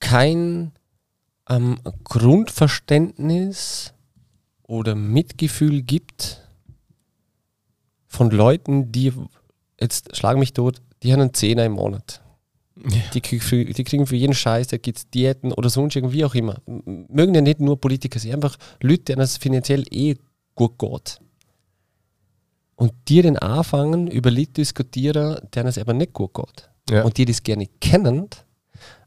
kein 0.00 0.72
ähm, 1.48 1.78
Grundverständnis 2.04 3.92
oder 4.62 4.94
Mitgefühl 4.94 5.82
gibt 5.82 6.40
von 8.06 8.30
Leuten, 8.30 8.92
die 8.92 9.12
jetzt 9.80 10.16
schlag 10.16 10.36
mich 10.36 10.52
tot, 10.52 10.80
die 11.02 11.12
haben 11.12 11.20
einen 11.20 11.34
Zehner 11.34 11.64
im 11.64 11.72
Monat. 11.72 12.20
Die, 13.14 13.20
krieg 13.20 13.42
für, 13.42 13.64
die 13.64 13.84
kriegen 13.84 14.06
für 14.06 14.16
jeden 14.16 14.32
Scheiß, 14.32 14.68
da 14.68 14.78
gibt 14.78 14.98
es 14.98 15.10
Diäten 15.10 15.52
oder 15.52 15.68
sonst 15.68 15.96
irgendwie 15.96 16.24
auch 16.24 16.34
immer. 16.34 16.56
Mögen 16.66 17.34
ja 17.34 17.42
nicht 17.42 17.60
nur 17.60 17.78
Politiker 17.78 18.18
sein, 18.18 18.34
einfach 18.34 18.56
Leute, 18.80 19.04
denen 19.04 19.20
es 19.20 19.36
finanziell 19.36 19.84
eh 19.90 20.16
gut 20.54 20.78
geht. 20.78 21.20
Und 22.76 22.92
die 23.08 23.20
dann 23.20 23.36
anfangen, 23.36 24.06
über 24.06 24.30
Leute 24.30 24.52
diskutieren, 24.52 25.38
denen 25.54 25.68
es 25.68 25.76
aber 25.76 25.92
nicht 25.92 26.14
gut 26.14 26.32
geht. 26.32 26.70
Ja. 26.88 27.02
Und 27.02 27.18
die 27.18 27.26
das 27.26 27.42
gerne 27.42 27.66
kennen, 27.80 28.28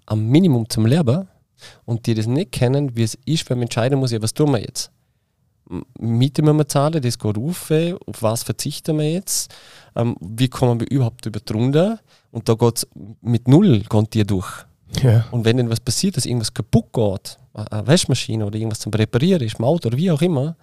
am 0.05 0.27
Minimum 0.27 0.69
zum 0.69 0.86
Leben, 0.86 1.27
und 1.86 2.05
die 2.05 2.13
das 2.13 2.27
nicht 2.27 2.51
kennen, 2.51 2.95
wie 2.95 3.03
es 3.03 3.17
ist, 3.25 3.49
wenn 3.49 3.57
man 3.57 3.63
entscheiden 3.63 3.99
muss, 3.99 4.12
ja, 4.12 4.21
was 4.21 4.33
tun 4.33 4.51
wir 4.51 4.59
jetzt? 4.59 4.91
Miete 5.97 6.41
müssen 6.41 6.58
wir 6.58 6.67
zahlen, 6.67 7.02
das 7.02 7.17
geht 7.17 7.38
auf, 7.38 7.71
auf 7.71 8.21
was 8.21 8.43
verzichten 8.43 8.97
wir 8.97 9.12
jetzt? 9.12 9.54
Ähm, 9.95 10.15
wie 10.19 10.49
kommen 10.49 10.80
wir 10.80 10.89
überhaupt 10.89 11.26
über 11.26 11.39
drunter? 11.39 11.99
Und 12.32 12.49
da 12.49 12.56
geht 12.56 12.78
es 12.78 12.88
mit 13.21 13.47
null 13.47 13.82
gehen 13.82 14.08
die 14.13 14.26
durch. 14.26 14.65
ja. 15.02 15.26
Und 15.32 15.45
wenn 15.45 15.58
dann 15.58 15.69
was 15.69 15.80
passiert, 15.80 16.17
dass 16.17 16.26
irgendwas 16.26 16.54
kaputt 16.54 16.91
geht, 16.93 17.38
eine 17.54 17.88
Waschmaschine 17.88 18.45
oder 18.45 18.58
irgendwas 18.58 18.80
zum 18.80 18.93
Reparieren 18.93 19.41
ist, 19.43 19.60
im 19.60 19.65
Auto 19.65 19.88
oder 19.88 19.97
wie 19.97 20.12
auch 20.12 20.21
immer, 20.21 20.56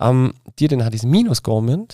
ähm, 0.00 0.32
die 0.58 0.68
dann 0.68 0.82
halt 0.82 0.94
ins 0.94 1.04
Minus 1.04 1.42
müssen 1.42 1.88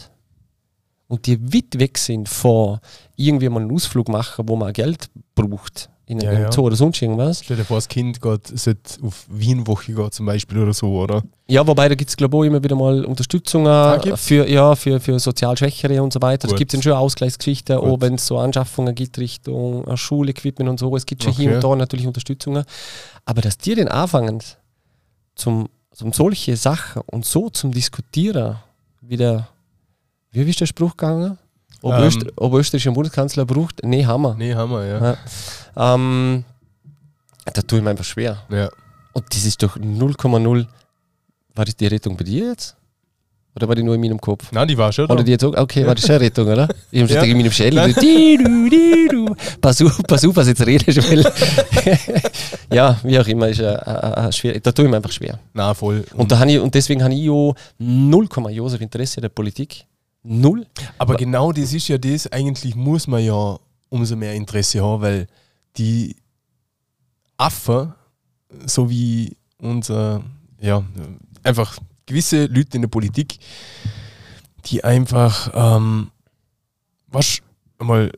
und 1.09 1.27
die 1.27 1.53
weit 1.53 1.79
weg 1.79 1.99
sind 1.99 2.29
von 2.29 2.79
irgendwie 3.17 3.49
mal 3.49 3.63
einen 3.63 3.73
Ausflug 3.73 4.09
machen, 4.09 4.49
wo 4.49 4.57
man 4.57 4.73
Geld 4.73 5.11
braucht, 5.35 5.91
in 6.07 6.21
Ja, 6.21 6.31
einem 6.31 6.43
ja. 6.43 6.53
Zoo 6.53 6.63
oder 6.63 6.77
sonst 6.77 7.01
irgendwas. 7.01 7.41
Stell 7.43 7.57
dir 7.57 7.65
vor, 7.65 7.79
das 7.79 7.89
Kind 7.89 8.21
geht, 8.21 8.47
sollte 8.59 9.03
auf 9.03 9.25
Wien-Woche 9.31 9.93
gehen 9.95 10.11
zum 10.13 10.27
Beispiel 10.27 10.59
oder 10.59 10.75
so, 10.75 10.89
oder? 11.01 11.23
Ja, 11.49 11.67
wobei 11.67 11.89
da 11.89 11.95
gibt 11.95 12.11
es 12.11 12.17
glaube 12.17 12.37
ich 12.37 12.41
auch 12.41 12.45
immer 12.45 12.63
wieder 12.63 12.77
mal 12.77 13.05
Unterstützungen 13.05 13.67
Ah, 13.67 13.97
gibt's? 13.97 14.27
für, 14.27 14.49
ja, 14.49 14.75
für, 14.77 15.01
für 15.01 15.19
sozial 15.19 15.57
Schwächere 15.57 16.03
und 16.03 16.13
so 16.13 16.21
weiter. 16.21 16.47
Es 16.49 16.55
gibt 16.57 16.75
dann 16.75 16.83
schon 16.83 16.93
Ausgleichsgeschichten, 16.93 17.77
auch 17.79 18.01
wenn 18.01 18.15
es 18.15 18.27
so 18.27 18.39
Anschaffungen 18.39 18.95
gibt 18.95 19.17
Richtung 19.19 19.87
äh, 19.87 19.97
Schulequipment 19.97 20.69
und 20.69 20.79
so. 20.79 20.95
Es 20.97 21.07
gibt 21.07 21.23
schon 21.23 21.33
hier 21.33 21.49
Okay. 21.49 21.55
und 21.57 21.65
da 21.65 21.77
natürlich 21.77 22.07
Unterstützungen. 22.07 22.65
Aber 23.25 23.41
dass 23.41 23.57
die 23.59 23.75
dann 23.75 23.89
anfangen, 23.89 24.41
zum, 25.35 25.69
zum 25.93 26.13
solche 26.13 26.57
Sachen 26.57 27.03
und 27.07 27.25
so 27.25 27.49
zum 27.51 27.73
Diskutieren, 27.73 28.57
wie 29.01 29.17
der, 29.17 29.49
wie 30.33 30.43
ist 30.43 30.61
der 30.61 30.67
Spruch 30.67 30.97
gegangen? 30.97 31.39
Ob, 31.85 31.93
Ähm. 31.93 32.03
Öster, 32.05 32.27
ob 32.37 32.55
Österreich 32.55 32.87
einen 32.87 32.95
Bundeskanzler 32.95 33.45
braucht? 33.45 33.85
Nee, 33.85 34.07
haben 34.07 34.23
wir. 34.23 34.35
Nee, 34.35 34.55
haben 34.55 34.73
wir, 34.73 34.87
ja. 34.87 35.17
Ja. 35.77 35.95
Ähm, 35.95 36.45
da 37.53 37.61
tue 37.61 37.79
ich 37.79 37.85
mir 37.85 37.91
einfach 37.91 38.05
schwer. 38.05 38.39
ja. 38.51 38.71
Und 39.13 39.25
das 39.33 39.45
ist 39.45 39.63
doch 39.63 39.77
0,0. 39.77 40.67
War 41.55 41.65
das 41.65 41.77
die 41.77 41.87
Rettung 41.87 42.17
bei 42.17 42.25
dir 42.25 42.49
jetzt? 42.49 42.75
Oder 43.55 43.69
war 43.69 43.77
die 43.77 43.83
nur 43.85 43.95
in 43.95 44.01
meinem 44.01 44.21
Kopf? 44.21 44.51
Nein, 44.51 44.67
die 44.67 44.77
war 44.77 44.91
schon 44.93 45.07
da. 45.07 45.15
Oder 45.15 45.23
die 45.23 45.31
jetzt 45.33 45.45
auch? 45.45 45.55
Okay, 45.57 45.87
war 45.87 45.95
das 45.95 46.05
schon 46.07 46.17
eine 46.17 46.25
Rettung, 46.25 46.49
oder? 46.49 46.69
Ich 46.91 47.01
habe 47.03 47.09
schon 47.13 47.17
Ja. 47.19 47.23
gegen 47.25 47.39
meinem 47.39 47.53
Schädel. 47.53 47.95
Pass 49.61 49.81
auf, 49.83 50.01
pass 50.09 50.25
auf, 50.25 50.35
was 50.35 50.49
jetzt 50.49 50.67
redest. 50.67 50.99
Weil 51.09 51.23
ja, 52.73 52.99
wie 53.05 53.19
auch 53.21 53.27
immer, 53.29 53.49
ist 53.49 53.61
äh, 53.61 53.73
äh, 53.73 54.27
äh, 54.29 54.33
schwer. 54.33 54.59
Da 54.59 54.73
tue 54.73 54.87
ich 54.87 54.91
mir 54.91 54.97
einfach 54.97 55.13
schwer. 55.13 55.39
Nein, 55.53 55.75
voll. 55.77 56.05
Und, 56.15 56.33
da 56.33 56.45
ich, 56.45 56.59
und 56.59 56.75
deswegen 56.75 57.05
habe 57.05 57.15
ich 57.15 57.31
auch 57.31 57.55
0, 57.79 58.29
Josef 58.51 58.81
Interesse 58.81 59.19
an 59.19 59.23
der 59.23 59.29
Politik. 59.29 59.85
Null. 60.25 60.67
Aber 60.99 61.17
genau 61.17 61.53
das 61.53 61.73
ist 61.73 61.89
ja 61.89 61.99
das, 61.99 62.27
eigentlich 62.33 62.75
muss 62.75 63.07
man 63.07 63.23
ja 63.23 63.59
umso 63.91 64.17
mehr 64.17 64.35
Interesse 64.35 64.83
haben, 64.83 65.03
weil 65.03 65.27
die 65.77 66.17
Affen, 67.37 67.93
so 68.67 68.89
wie 68.89 69.37
unser, 69.59 70.23
ja, 70.61 70.83
einfach 71.43 71.79
gewisse 72.07 72.47
Leute 72.47 72.77
in 72.77 72.83
der 72.83 72.89
Politik, 72.89 73.39
die 74.67 74.83
einfach, 74.83 75.51
ähm, 75.55 76.11
was 77.09 77.41
einmal 77.79 78.11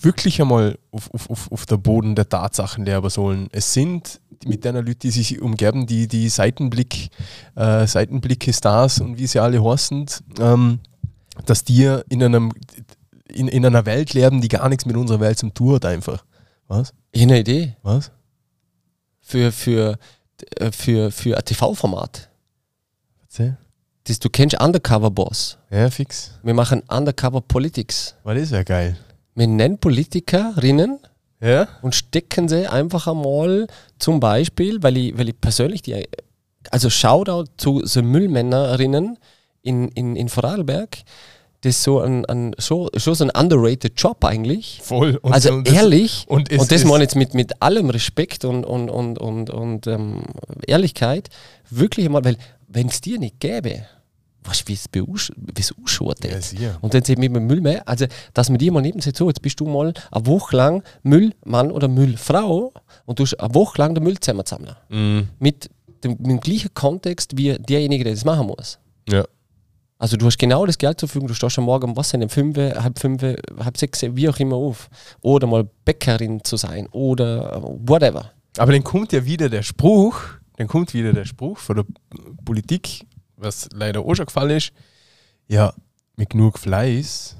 wirklich 0.00 0.40
einmal 0.40 0.78
auf, 0.90 1.12
auf, 1.12 1.30
auf, 1.30 1.52
auf 1.52 1.66
der 1.66 1.76
Boden 1.76 2.14
der 2.14 2.28
Tatsachen 2.28 2.84
leben 2.84 3.08
sollen. 3.10 3.48
Es 3.52 3.72
sind 3.72 4.20
mit 4.44 4.64
deiner 4.64 4.82
Leute, 4.82 4.96
die 4.96 5.10
sich 5.10 5.40
umgeben, 5.40 5.86
die, 5.86 6.08
die 6.08 6.28
Seitenblick, 6.28 7.10
äh, 7.54 7.86
Seitenblicke-Stars 7.86 9.00
und 9.00 9.18
wie 9.18 9.26
sie 9.26 9.38
alle 9.38 9.62
heißen, 9.62 10.06
ähm, 10.40 10.80
dass 11.46 11.64
die 11.64 11.84
in, 12.08 12.22
einem, 12.22 12.52
in, 13.28 13.48
in 13.48 13.64
einer 13.64 13.86
Welt 13.86 14.12
leben, 14.14 14.40
die 14.40 14.48
gar 14.48 14.68
nichts 14.68 14.86
mit 14.86 14.96
unserer 14.96 15.20
Welt 15.20 15.38
zum 15.38 15.54
tun 15.54 15.74
hat 15.76 15.84
einfach. 15.86 16.24
Was? 16.68 16.92
Ich 17.12 17.22
habe 17.22 17.32
eine 17.32 17.40
Idee 17.40 17.76
Was? 17.82 18.10
für, 19.20 19.52
für, 19.52 19.98
äh, 20.56 20.70
für, 20.72 21.10
für 21.10 21.36
ein 21.36 21.44
TV-Format. 21.44 22.28
Erzähl. 23.22 23.56
Das, 24.04 24.18
du 24.18 24.28
kennst 24.28 24.60
Undercover 24.60 25.10
Boss. 25.10 25.58
Ja, 25.70 25.88
fix. 25.90 26.32
Wir 26.42 26.54
machen 26.54 26.82
Undercover 26.88 27.40
Politics. 27.40 28.14
War 28.24 28.34
das 28.34 28.50
ja 28.50 28.62
geil. 28.62 28.96
Wir 29.34 29.46
nennen 29.46 29.78
Politikerinnen 29.78 30.98
Ja? 31.40 31.68
und 31.82 31.94
stecken 31.94 32.48
sie 32.48 32.66
einfach 32.66 33.06
einmal 33.06 33.66
zum 33.98 34.18
Beispiel, 34.20 34.82
weil 34.82 34.96
ich, 34.96 35.16
weil 35.16 35.28
ich 35.28 35.40
persönlich 35.40 35.82
die, 35.82 36.06
also 36.70 36.90
Shoutout 36.90 37.52
zu 37.56 37.86
so 37.86 38.02
Müllmännerinnen 38.02 39.18
in, 39.62 39.88
in, 39.88 40.16
in 40.16 40.28
Vorarlberg, 40.28 40.98
das 41.62 41.76
ist 41.76 41.82
so 41.84 42.00
ein, 42.00 42.24
ein 42.26 42.54
so, 42.58 42.90
so 42.94 43.12
ein 43.24 43.30
underrated 43.30 43.92
Job 43.96 44.24
eigentlich. 44.24 44.80
Voll. 44.82 45.16
Und, 45.22 45.32
also 45.32 45.52
und 45.52 45.68
das- 45.68 45.74
ehrlich, 45.74 46.24
und 46.26 46.50
und, 46.50 46.60
es 46.62 46.68
das 46.68 46.84
meine 46.84 46.98
ich 46.98 47.00
jetzt 47.02 47.14
mit, 47.14 47.34
mit 47.34 47.62
allem 47.62 47.88
Respekt 47.90 48.44
und, 48.44 48.64
und, 48.64 48.90
und, 48.90 49.18
und, 49.18 49.50
und 49.50 49.86
ähm, 49.86 50.22
Ehrlichkeit, 50.66 51.28
wirklich 51.70 52.06
einmal, 52.06 52.24
weil 52.24 52.36
wenn 52.66 52.88
es 52.88 53.00
dir 53.00 53.18
nicht 53.18 53.38
gäbe, 53.38 53.86
du, 55.30 55.32
wie 55.36 55.60
es 55.60 55.72
ausschaut. 55.80 56.18
Ja. 56.58 56.76
Und 56.80 56.94
dann 56.94 57.04
sieht 57.04 57.18
man 57.18 57.30
mit 57.30 57.36
dem 57.42 57.46
Müll 57.46 57.60
mehr, 57.60 57.86
also 57.86 58.06
dass 58.34 58.48
man 58.48 58.58
dir 58.58 58.72
mal 58.72 58.80
neben 58.80 59.00
sich 59.00 59.16
so, 59.16 59.28
jetzt 59.28 59.40
bist 59.40 59.60
du 59.60 59.66
mal 59.66 59.94
eine 60.10 60.26
Woche 60.26 60.56
lang 60.56 60.82
Müllmann 61.04 61.70
oder 61.70 61.86
Müllfrau 61.86 62.72
und 63.04 63.18
du 63.20 63.24
eine 63.38 63.54
Woche 63.54 63.78
lang 63.80 63.94
den 63.94 64.02
Müll 64.02 64.18
zusammensammeln. 64.18 64.74
Mhm. 64.88 65.28
Mit 65.38 65.70
dem, 66.02 66.12
mit 66.18 66.26
dem 66.26 66.40
gleichen 66.40 66.74
Kontext 66.74 67.36
wie 67.36 67.56
derjenige, 67.56 68.02
der 68.02 68.14
das 68.14 68.24
machen 68.24 68.48
muss. 68.48 68.78
Ja. 69.08 69.24
Also 70.02 70.16
du 70.16 70.26
hast 70.26 70.36
genau 70.36 70.66
das 70.66 70.78
Geld 70.78 70.98
zur 70.98 71.08
Verfügung, 71.08 71.28
du 71.28 71.34
stehst 71.34 71.60
am 71.60 71.64
Morgen 71.66 71.90
um 71.90 71.96
was 71.96 72.08
denn, 72.08 72.24
um 72.24 72.28
fünf, 72.28 72.56
halb 72.58 72.98
fünf, 72.98 73.22
halb 73.22 73.78
sechs, 73.78 74.02
wie 74.02 74.28
auch 74.28 74.36
immer 74.40 74.56
auf. 74.56 74.90
Oder 75.20 75.46
mal 75.46 75.70
Bäckerin 75.84 76.42
zu 76.42 76.56
sein 76.56 76.88
oder 76.88 77.52
äh, 77.52 77.62
whatever. 77.88 78.32
Aber 78.58 78.72
dann 78.72 78.82
kommt 78.82 79.12
ja 79.12 79.24
wieder 79.24 79.48
der 79.48 79.62
Spruch, 79.62 80.18
dann 80.56 80.66
kommt 80.66 80.92
wieder 80.92 81.12
der 81.12 81.24
Spruch 81.24 81.56
von 81.56 81.76
der 81.76 81.84
Politik, 82.44 83.06
was 83.36 83.68
leider 83.72 84.00
auch 84.00 84.12
schon 84.16 84.26
gefallen 84.26 84.56
ist. 84.56 84.72
Ja, 85.46 85.72
mit 86.16 86.30
genug 86.30 86.58
Fleiß 86.58 87.36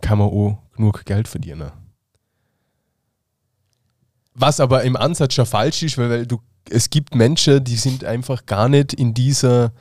kann 0.00 0.16
man 0.16 0.28
auch 0.28 0.62
genug 0.74 1.04
Geld 1.04 1.28
verdienen. 1.28 1.72
Was 4.32 4.60
aber 4.60 4.82
im 4.82 4.96
Ansatz 4.96 5.34
schon 5.34 5.44
falsch 5.44 5.82
ist, 5.82 5.98
weil, 5.98 6.08
weil 6.08 6.26
du, 6.26 6.40
es 6.70 6.88
gibt 6.88 7.14
Menschen, 7.14 7.62
die 7.62 7.76
sind 7.76 8.02
einfach 8.02 8.46
gar 8.46 8.70
nicht 8.70 8.94
in 8.94 9.12
dieser, 9.12 9.74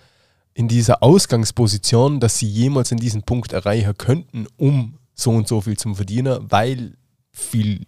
in 0.56 0.68
dieser 0.70 1.04
Ausgangsposition, 1.04 2.20
dass 2.20 2.40
sie 2.40 2.48
jemals 2.48 2.92
in 2.92 2.98
diesen 2.98 3.22
Punkt 3.24 3.54
erreichen 3.54 3.94
könnten, 3.98 4.48
um 4.58 4.98
so 5.14 5.32
und 5.32 5.48
so 5.48 5.62
viel 5.62 5.78
zu 5.78 5.94
verdienen, 5.94 6.40
weil 6.50 6.94
viel 7.32 7.82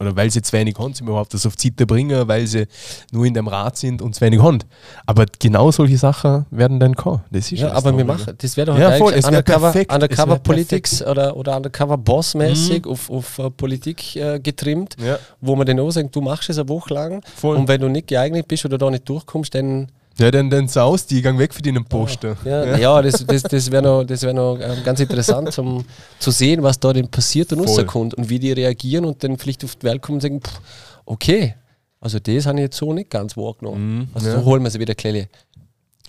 oder 0.00 0.16
weil 0.16 0.30
sie 0.30 0.40
zu 0.40 0.54
wenig 0.54 0.78
haben, 0.78 0.94
sie 0.94 1.04
überhaupt 1.04 1.34
das 1.34 1.44
auf 1.44 1.56
die 1.56 1.68
Seite 1.68 1.84
bringen, 1.84 2.26
weil 2.26 2.46
sie 2.46 2.66
nur 3.12 3.26
in 3.26 3.34
dem 3.34 3.46
Rat 3.46 3.76
sind 3.76 4.00
und 4.00 4.14
zu 4.14 4.22
wenig 4.22 4.40
haben. 4.40 4.60
Aber 5.04 5.26
genau 5.38 5.70
solche 5.70 5.98
Sachen 5.98 6.46
werden 6.50 6.80
dann 6.80 6.94
kommen. 6.96 7.20
Das 7.30 7.52
ist 7.52 7.60
ja, 7.60 7.72
aber 7.72 7.94
wir 7.94 8.06
machen, 8.06 8.34
das 8.38 8.56
wäre 8.56 8.68
doch 8.68 8.78
Ja, 8.78 8.92
voll, 8.92 9.12
es 9.12 9.26
Undercover, 9.26 9.72
perfekt, 9.72 9.92
Undercover 9.92 10.38
Politics 10.38 11.02
oder, 11.02 11.36
oder 11.36 11.54
Undercover 11.54 11.98
Boss-mäßig 11.98 12.86
auf, 12.86 13.10
auf 13.10 13.38
äh, 13.40 13.50
Politik 13.50 14.16
äh, 14.16 14.40
getrimmt, 14.40 14.96
Ja, 15.04 15.18
wo 15.42 15.54
man 15.54 15.66
dann 15.66 15.78
auch 15.80 15.90
sagt, 15.90 16.16
du 16.16 16.22
machst 16.22 16.48
es 16.48 16.56
eine 16.58 16.70
Woche 16.70 16.94
lang 16.94 17.22
voll. 17.36 17.56
und 17.58 17.68
wenn 17.68 17.82
du 17.82 17.88
nicht 17.90 18.06
geeignet 18.06 18.48
bist 18.48 18.64
oder 18.64 18.78
da 18.78 18.90
nicht 18.90 19.06
durchkommst, 19.06 19.54
dann 19.54 19.92
ja, 20.18 20.30
dann, 20.30 20.50
dann 20.50 20.68
saus 20.68 21.06
die, 21.06 21.22
gang 21.22 21.38
weg 21.38 21.54
für 21.54 21.62
den 21.62 21.82
Poster. 21.84 22.36
ja, 22.44 22.76
ja. 22.76 23.00
das, 23.02 23.24
das, 23.24 23.42
das 23.42 23.70
wäre 23.70 23.82
noch, 23.82 24.04
das 24.04 24.22
wär 24.22 24.32
noch 24.34 24.58
ähm, 24.60 24.82
ganz 24.84 25.00
interessant 25.00 25.52
zum, 25.52 25.84
zu 26.18 26.30
sehen, 26.30 26.62
was 26.62 26.78
da 26.78 26.92
denn 26.92 27.08
passiert 27.08 27.52
und 27.52 27.60
rauskommt 27.60 28.14
und 28.14 28.28
wie 28.28 28.38
die 28.38 28.52
reagieren 28.52 29.04
und 29.06 29.22
dann 29.24 29.38
vielleicht 29.38 29.64
auf 29.64 29.76
die 29.76 29.84
Welt 29.86 30.02
kommen 30.02 30.16
und 30.16 30.20
sagen, 30.22 30.40
pff, 30.40 30.60
okay, 31.06 31.54
also 32.00 32.18
das 32.18 32.46
habe 32.46 32.58
ich 32.58 32.62
jetzt 32.64 32.76
so 32.76 32.92
nicht 32.92 33.10
ganz 33.10 33.36
wahrgenommen. 33.36 33.98
Mhm, 33.98 34.08
Also 34.14 34.28
ja. 34.28 34.38
so 34.38 34.44
holen 34.44 34.62
wir 34.62 34.70
sie 34.70 34.80
wieder 34.80 34.94
Kleine 34.94 35.28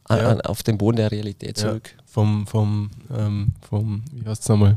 an, 0.06 0.18
Ja. 0.18 0.30
an, 0.30 0.42
auf 0.42 0.64
den 0.64 0.78
Boden 0.78 0.98
der 0.98 1.12
Realität 1.12 1.58
Ja. 1.62 1.70
zurück. 1.70 1.90
Vom, 2.06 2.46
vom, 2.48 2.90
ähm, 3.18 3.54
vom, 3.62 4.04
wie 4.12 4.28
heißt 4.28 4.42
es 4.44 4.50
nochmal? 4.50 4.76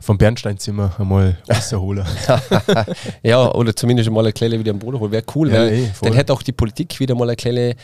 Vom 0.00 0.18
Bernsteinzimmer 0.18 0.92
einmal 0.98 1.38
rausholen. 1.48 2.04
Ja, 3.22 3.50
oder 3.54 3.74
zumindest 3.74 4.10
mal 4.10 4.20
eine 4.20 4.32
Kleine 4.32 4.58
wieder 4.58 4.72
am 4.72 4.78
Boden 4.78 4.98
holen. 5.00 5.12
Wäre 5.12 5.24
cool, 5.34 5.48
Ja, 5.50 5.60
weil 5.60 5.72
eh, 5.72 5.86
voll. 5.86 6.08
dann 6.08 6.16
hätte 6.16 6.32
auch 6.32 6.42
die 6.42 6.52
Politik 6.52 6.98
wieder 7.00 7.14
mal 7.14 7.24
eine 7.28 7.36
Kleine, 7.36 7.74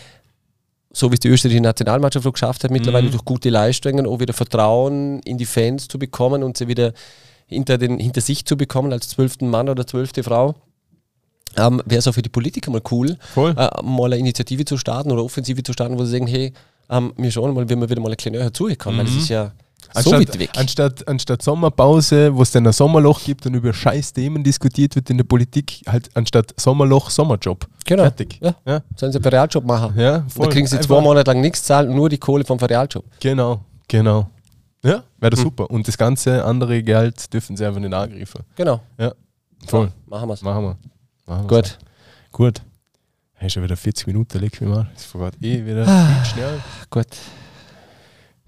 so 0.92 1.10
wie 1.10 1.14
es 1.14 1.20
die 1.20 1.28
österreichische 1.28 1.62
Nationalmannschaft 1.62 2.26
auch 2.26 2.32
geschafft 2.32 2.64
hat, 2.64 2.70
mittlerweile 2.70 3.06
Mhm. 3.08 3.12
durch 3.12 3.24
gute 3.24 3.48
Leistungen 3.50 4.06
auch 4.06 4.18
wieder 4.20 4.32
Vertrauen 4.34 5.20
in 5.20 5.38
die 5.38 5.46
Fans 5.46 5.86
zu 5.88 5.98
bekommen 5.98 6.42
und 6.42 6.56
sie 6.56 6.66
wieder 6.68 6.92
hinter, 7.46 7.78
den, 7.78 7.98
hinter 7.98 8.20
sich 8.20 8.44
zu 8.44 8.56
bekommen 8.56 8.92
als 8.92 9.08
zwölften 9.08 9.48
Mann 9.48 9.68
oder 9.68 9.86
zwölfte 9.86 10.22
Frau. 10.22 10.54
Ähm, 11.56 11.82
Wäre 11.84 11.98
es 11.98 12.06
auch 12.06 12.14
für 12.14 12.22
die 12.22 12.28
Politiker 12.28 12.70
mal 12.70 12.82
cool, 12.92 13.16
Voll. 13.34 13.54
äh, 13.56 13.68
mal 13.82 14.06
eine 14.06 14.18
Initiative 14.18 14.64
zu 14.64 14.76
starten 14.78 15.10
oder 15.10 15.24
Offensive 15.24 15.62
zu 15.64 15.72
starten, 15.72 15.98
wo 15.98 16.04
sie 16.04 16.12
sagen, 16.12 16.28
hey, 16.28 16.52
ähm, 16.88 17.12
wir 17.16 17.30
schauen 17.32 17.52
mal, 17.54 17.68
wie 17.68 17.74
wir 17.76 17.90
wieder 17.90 18.00
mal 18.00 18.10
ein 18.10 18.16
kleiner 18.16 18.38
näher 18.38 18.52
zugekommen, 18.54 18.98
weil 18.98 19.06
Mhm. 19.06 19.14
das 19.14 19.22
ist 19.24 19.28
ja 19.30 19.52
so 19.94 20.10
Anstatt, 20.12 20.20
weit 20.34 20.38
weg. 20.38 20.50
anstatt, 20.56 21.08
anstatt 21.08 21.42
Sommerpause, 21.42 22.34
wo 22.34 22.42
es 22.42 22.50
dann 22.50 22.66
ein 22.66 22.72
Sommerloch 22.72 23.22
gibt 23.24 23.46
und 23.46 23.54
über 23.54 23.72
scheiß 23.72 24.12
Themen 24.12 24.42
diskutiert 24.44 24.94
wird 24.96 25.10
in 25.10 25.16
der 25.16 25.24
Politik, 25.24 25.82
halt 25.88 26.08
anstatt 26.14 26.54
Sommerloch, 26.58 27.10
Sommerjob. 27.10 27.66
Genau. 27.84 28.02
Fertig. 28.04 28.38
Ja. 28.40 28.54
Ja, 28.66 28.82
Sollen 28.96 29.12
sie 29.12 29.18
einen 29.18 29.24
Realjob 29.24 29.64
machen? 29.64 29.98
ja 29.98 30.24
Da 30.36 30.46
kriegen 30.46 30.66
sie 30.66 30.78
zwei 30.80 31.00
Monate 31.00 31.30
lang 31.30 31.40
nichts 31.40 31.62
zahlen, 31.64 31.94
nur 31.94 32.08
die 32.08 32.18
Kohle 32.18 32.44
vom 32.44 32.58
Realjob. 32.58 33.04
Genau, 33.20 33.60
genau. 33.88 34.28
Ja, 34.82 35.02
wäre 35.18 35.30
das 35.30 35.40
Hm. 35.40 35.44
super. 35.46 35.70
Und 35.70 35.86
das 35.88 35.98
ganze 35.98 36.44
andere 36.44 36.82
Geld 36.82 37.32
dürfen 37.32 37.56
sie 37.56 37.66
einfach 37.66 37.80
nicht 37.80 37.92
angreifen. 37.92 38.42
Genau. 38.56 38.80
Voll. 39.66 39.92
Machen 40.06 40.28
wir 40.28 40.34
es. 40.34 40.42
Machen 40.42 40.64
wir. 40.64 40.76
Machen 41.26 41.46
Gut. 41.48 41.66
so. 41.66 41.74
Gut. 42.32 42.62
Hey, 43.34 43.48
schon 43.50 43.62
wieder 43.62 43.76
40 43.76 44.06
Minuten, 44.06 44.38
leg 44.38 44.58
mich 44.60 44.68
mal. 44.70 44.88
Das 44.94 45.04
vergeht 45.04 45.42
eh 45.42 45.64
wieder 45.66 45.86
Ah. 45.88 46.06
viel 46.22 46.24
schnell. 46.32 46.60
Gut. 46.90 47.06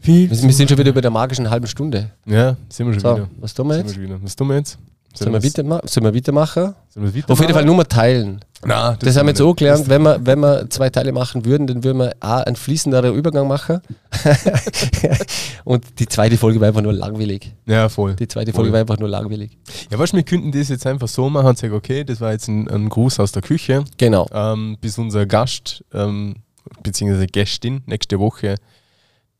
Viel 0.03 0.29
Wir, 0.31 0.43
wir 0.43 0.53
sind 0.53 0.69
schon 0.69 0.79
wieder 0.79 0.91
über 0.91 1.01
der 1.01 1.11
magischen 1.11 1.49
halben 1.49 1.67
Stunde. 1.67 2.11
Ja, 2.27 2.57
sind 2.69 2.87
wir 2.89 2.93
schon 2.95 3.01
So, 3.01 3.15
wieder. 3.17 3.29
was 3.41 3.55
tun 3.55 3.69
wir 3.69 3.75
Sind 3.75 3.85
wir 3.85 3.87
jetzt? 3.87 3.95
schon 3.95 4.03
wieder. 4.05 4.19
Was 4.23 4.37
tun 4.37 4.49
wir 4.49 4.57
jetzt? 4.57 4.79
Sollen 5.15 5.33
wir, 5.33 5.43
weiterma 5.45 5.81
sollen 5.85 6.05
wir 6.07 6.15
weitermachen? 6.15 6.75
Sollen 6.89 7.07
wir 7.07 7.15
weitermachen? 7.15 7.33
Auf 7.33 7.41
jeden 7.41 7.53
Fall 7.53 7.65
nur 7.67 7.77
mal 7.77 7.85
teilen. 7.85 8.41
Nein, 8.65 8.97
Das, 9.01 9.17
haben 9.17 9.27
wir 9.27 9.31
jetzt 9.33 9.43
auch 9.43 9.55
gelernt. 9.55 9.87
Wenn 9.89 10.03
wir, 10.03 10.25
wenn 10.25 10.41
wir 10.41 10.71
zwei 10.71 10.89
Teile 10.89 11.13
machen 11.13 11.45
würden, 11.45 11.67
dann 11.67 11.85
würden 11.85 11.99
wir 11.99 12.15
A, 12.21 12.39
einen 12.41 12.57
fließenderen 12.57 13.15
Übergang 13.15 13.47
machen. 13.47 13.81
Und 15.65 15.85
die 15.99 16.07
zweite 16.07 16.39
Folge 16.39 16.61
war 16.61 16.69
einfach 16.69 16.81
nur 16.83 16.93
langweilig. 16.95 17.53
Ja, 17.67 17.89
voll. 17.91 18.15
Die 18.17 18.27
zweite 18.27 18.53
Folge 18.53 18.69
Voll. 18.69 18.73
war 18.73 18.81
einfach 18.81 18.99
nur 18.99 19.09
langweilig. 19.09 19.59
Ja, 19.91 19.99
weißt 19.99 20.15
du, 20.15 20.17
wir 20.17 20.25
könnten 20.25 20.51
das 20.53 20.69
jetzt 20.71 20.87
einfach 20.87 21.09
so 21.09 21.29
machen 21.29 21.47
und 21.49 21.59
sagen, 21.59 21.75
okay, 21.75 22.05
das 22.05 22.21
war 22.21 22.33
jetzt 22.33 22.49
ein, 22.49 22.69
ein 22.69 22.89
Gruß 22.89 23.21
aus 23.21 23.33
der 23.33 23.43
Küche, 23.43 23.85
Genau. 23.99 24.27
ähm, 24.33 24.79
bis 24.81 24.97
unser 24.99 25.27
Gast, 25.27 25.85
ähm, 25.93 26.37
beziehungsweise 26.83 27.27
Gästin 27.27 27.83
nächste 27.87 28.19
Woche 28.19 28.55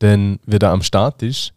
dann 0.03 0.39
wieder 0.45 0.69
am 0.71 0.81
Start 0.83 1.23
ist, 1.23 1.53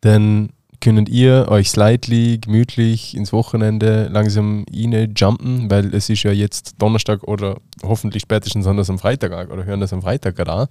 dann 0.00 0.50
könnt 0.80 1.08
ihr 1.08 1.46
euch 1.48 1.70
slightly, 1.70 2.38
gemütlich 2.38 3.16
ins 3.16 3.32
Wochenende 3.32 4.08
langsam 4.08 4.66
jumpen, 4.70 5.70
weil 5.70 5.94
es 5.94 6.10
ist 6.10 6.22
ja 6.24 6.32
jetzt 6.32 6.74
Donnerstag 6.78 7.22
oder 7.24 7.56
hoffentlich 7.82 8.22
spätestens 8.22 8.66
anders 8.66 8.90
am 8.90 8.98
Freitag 8.98 9.50
oder 9.50 9.64
hören 9.64 9.80
das 9.80 9.92
am 9.94 10.02
Freitag 10.02 10.36
gerade 10.36 10.52
an. 10.52 10.68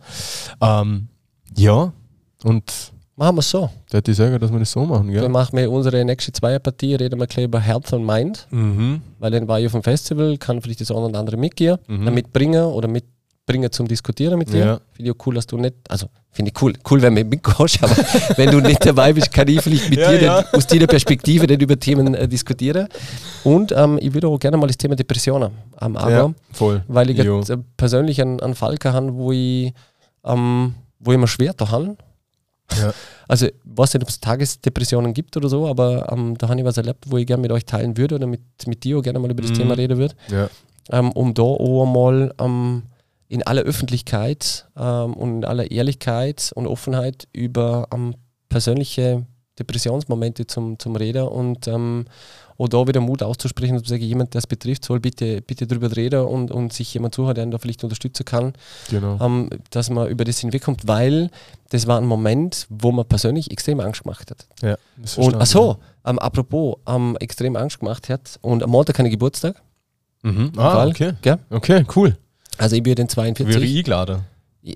Ähm, 0.61 1.07
ja, 1.57 1.91
und 2.43 2.91
Machen 3.15 3.35
wir 3.35 3.39
es 3.41 3.49
so. 3.51 3.69
da 3.89 3.97
hätte 3.99 4.09
ich 4.11 4.17
sagen, 4.17 4.39
dass 4.39 4.51
wir 4.51 4.57
das 4.59 4.71
so 4.71 4.85
machen, 4.85 5.05
Dann 5.07 5.13
gell? 5.13 5.29
machen 5.29 5.55
wir 5.57 5.71
unsere 5.71 6.03
nächste 6.03 6.31
Zweierpartie, 6.31 6.95
reden 6.95 7.19
wir 7.19 7.27
gleich 7.27 7.45
über 7.45 7.59
Health 7.59 7.93
and 7.93 8.05
Mind, 8.05 8.47
Mhm. 8.51 9.01
weil 9.19 9.31
dann 9.31 9.47
war 9.47 9.59
ich 9.59 9.65
auf 9.67 9.71
dem 9.73 9.83
Festival, 9.83 10.37
kann 10.37 10.61
vielleicht 10.61 10.81
das 10.81 10.89
eine 10.91 10.99
oder 10.99 11.19
andere 11.19 11.37
mitgehen, 11.37 11.77
Mhm. 11.87 12.13
mitbringen 12.13 12.65
oder 12.65 12.87
mitbringen 13.45 13.71
zum 13.71 13.87
Diskutieren 13.87 14.37
mit 14.37 14.51
dir. 14.51 14.59
Ja. 14.65 14.79
Finde 14.93 15.11
ich 15.11 15.17
auch 15.19 15.25
cool, 15.27 15.35
dass 15.35 15.45
du 15.47 15.57
nicht, 15.57 15.75
also 15.89 16.07
finde 16.31 16.51
ich 16.55 16.61
cool, 16.61 16.73
cool, 16.89 17.01
wenn 17.01 17.15
du 17.15 17.23
mitkommst, 17.25 17.83
aber 17.83 17.95
wenn 18.37 18.51
du 18.51 18.59
nicht 18.61 18.85
dabei 18.85 19.11
bist, 19.13 19.31
kann 19.31 19.47
ich 19.47 19.61
vielleicht 19.61 19.89
mit 19.89 19.99
Ja, 19.99 20.11
dir 20.11 20.21
ja. 20.21 20.45
aus 20.53 20.65
deiner 20.67 20.87
Perspektive 20.87 21.45
dann 21.45 21.59
über 21.59 21.77
Themen 21.77 22.15
äh, 22.15 22.27
diskutieren. 22.27 22.87
Und 23.43 23.71
ähm, 23.73 23.99
ich 24.01 24.13
würde 24.13 24.27
auch 24.27 24.39
gerne 24.39 24.55
mal 24.57 24.67
das 24.67 24.77
Thema 24.77 24.95
Depressionen 24.95 25.51
am 25.77 25.97
ähm, 26.07 26.35
voll. 26.53 26.83
weil 26.87 27.09
ich 27.09 27.17
jetzt, 27.17 27.49
äh, 27.49 27.57
persönlich 27.75 28.21
einen, 28.21 28.39
einen 28.39 28.55
Fall 28.55 28.77
habe, 28.83 29.13
wo 29.13 29.31
ich, 29.33 29.73
ähm, 30.23 30.75
wo 30.99 31.11
ich 31.11 31.17
mir 31.17 31.27
schwer 31.27 31.53
da 31.53 31.69
habe. 31.69 31.97
Ja. 32.79 32.93
Also, 33.25 33.45
ich 33.47 33.53
weiß 33.63 33.93
nicht, 33.93 34.03
ob 34.03 34.09
es 34.09 34.19
Tagesdepressionen 34.19 35.13
gibt 35.13 35.37
oder 35.37 35.47
so, 35.47 35.65
aber 35.67 36.11
ähm, 36.11 36.37
da 36.37 36.49
habe 36.49 36.59
ich 36.59 36.65
was 36.65 36.75
erlebt, 36.75 37.05
wo 37.07 37.17
ich 37.17 37.25
gerne 37.25 37.41
mit 37.41 37.51
euch 37.53 37.63
teilen 37.65 37.95
würde 37.97 38.15
oder 38.15 38.27
mit, 38.27 38.41
mit 38.67 38.83
dir 38.83 38.97
auch 38.97 39.01
gerne 39.01 39.17
mal 39.17 39.31
über 39.31 39.41
das 39.41 39.51
Mhm. 39.51 39.55
Thema 39.55 39.73
reden 39.75 39.97
würde, 39.97 40.13
Ja. 40.29 40.49
ähm, 40.91 41.09
um 41.13 41.33
da 41.33 41.41
auch 41.41 41.85
mal 41.85 42.33
ähm, 42.39 42.83
in 43.33 43.41
aller 43.43 43.63
Öffentlichkeit 43.63 44.67
ähm, 44.77 45.13
und 45.15 45.37
in 45.37 45.45
aller 45.45 45.71
Ehrlichkeit 45.71 46.51
und 46.53 46.67
Offenheit 46.67 47.27
über 47.33 47.87
ähm, 47.91 48.13
persönliche 48.47 49.25
Depressionsmomente 49.57 50.45
zum, 50.45 50.77
zum 50.77 50.95
Reden 50.95 51.27
und 51.27 51.67
ähm, 51.67 52.05
auch 52.59 52.67
da 52.67 52.87
wieder 52.87 53.01
Mut 53.01 53.23
auszusprechen 53.23 53.75
und 53.77 53.83
zu 53.83 53.89
sagen, 53.89 54.03
jemand, 54.03 54.35
der 54.35 54.39
es 54.39 54.47
betrifft, 54.47 54.85
soll 54.85 54.99
bitte, 54.99 55.41
bitte 55.41 55.65
drüber 55.65 55.95
reden 55.95 56.21
und, 56.25 56.51
und 56.51 56.73
sich 56.73 56.93
jemand 56.93 57.15
zuhört, 57.15 57.37
der 57.37 57.45
ihn 57.45 57.51
da 57.51 57.57
vielleicht 57.57 57.83
unterstützen 57.83 58.23
kann, 58.25 58.53
Genau. 58.91 59.17
ähm, 59.19 59.49
dass 59.71 59.89
man 59.89 60.07
über 60.09 60.25
das 60.25 60.37
hinwegkommt, 60.39 60.87
weil 60.87 61.31
das 61.69 61.87
war 61.87 61.97
ein 61.97 62.05
Moment, 62.05 62.67
wo 62.69 62.91
man 62.91 63.05
persönlich 63.07 63.49
extrem 63.51 63.79
Angst 63.79 64.03
gemacht 64.03 64.29
hat. 64.29 64.45
Ja, 64.61 64.77
das 64.97 65.17
Und 65.17 65.35
achso, 65.35 65.77
ähm, 66.05 66.19
apropos, 66.19 66.75
ähm, 66.87 67.17
extrem 67.19 67.55
Angst 67.55 67.79
gemacht 67.79 68.09
hat 68.09 68.37
und 68.41 68.61
am 68.61 68.69
Montag 68.69 68.95
keine 68.95 69.09
Geburtstag. 69.09 69.59
Mhm. 70.21 70.51
Ah, 70.55 70.71
Fall. 70.71 70.89
okay. 70.89 71.13
gell? 71.21 71.39
Okay, 71.49 71.83
cool. 71.95 72.15
Also 72.57 72.75
ich 72.75 72.83
bin 72.83 72.95
den 72.95 73.07
Wäre 73.07 73.07
42. 73.07 73.63
ich 73.63 73.77
eingeladen. 73.79 74.21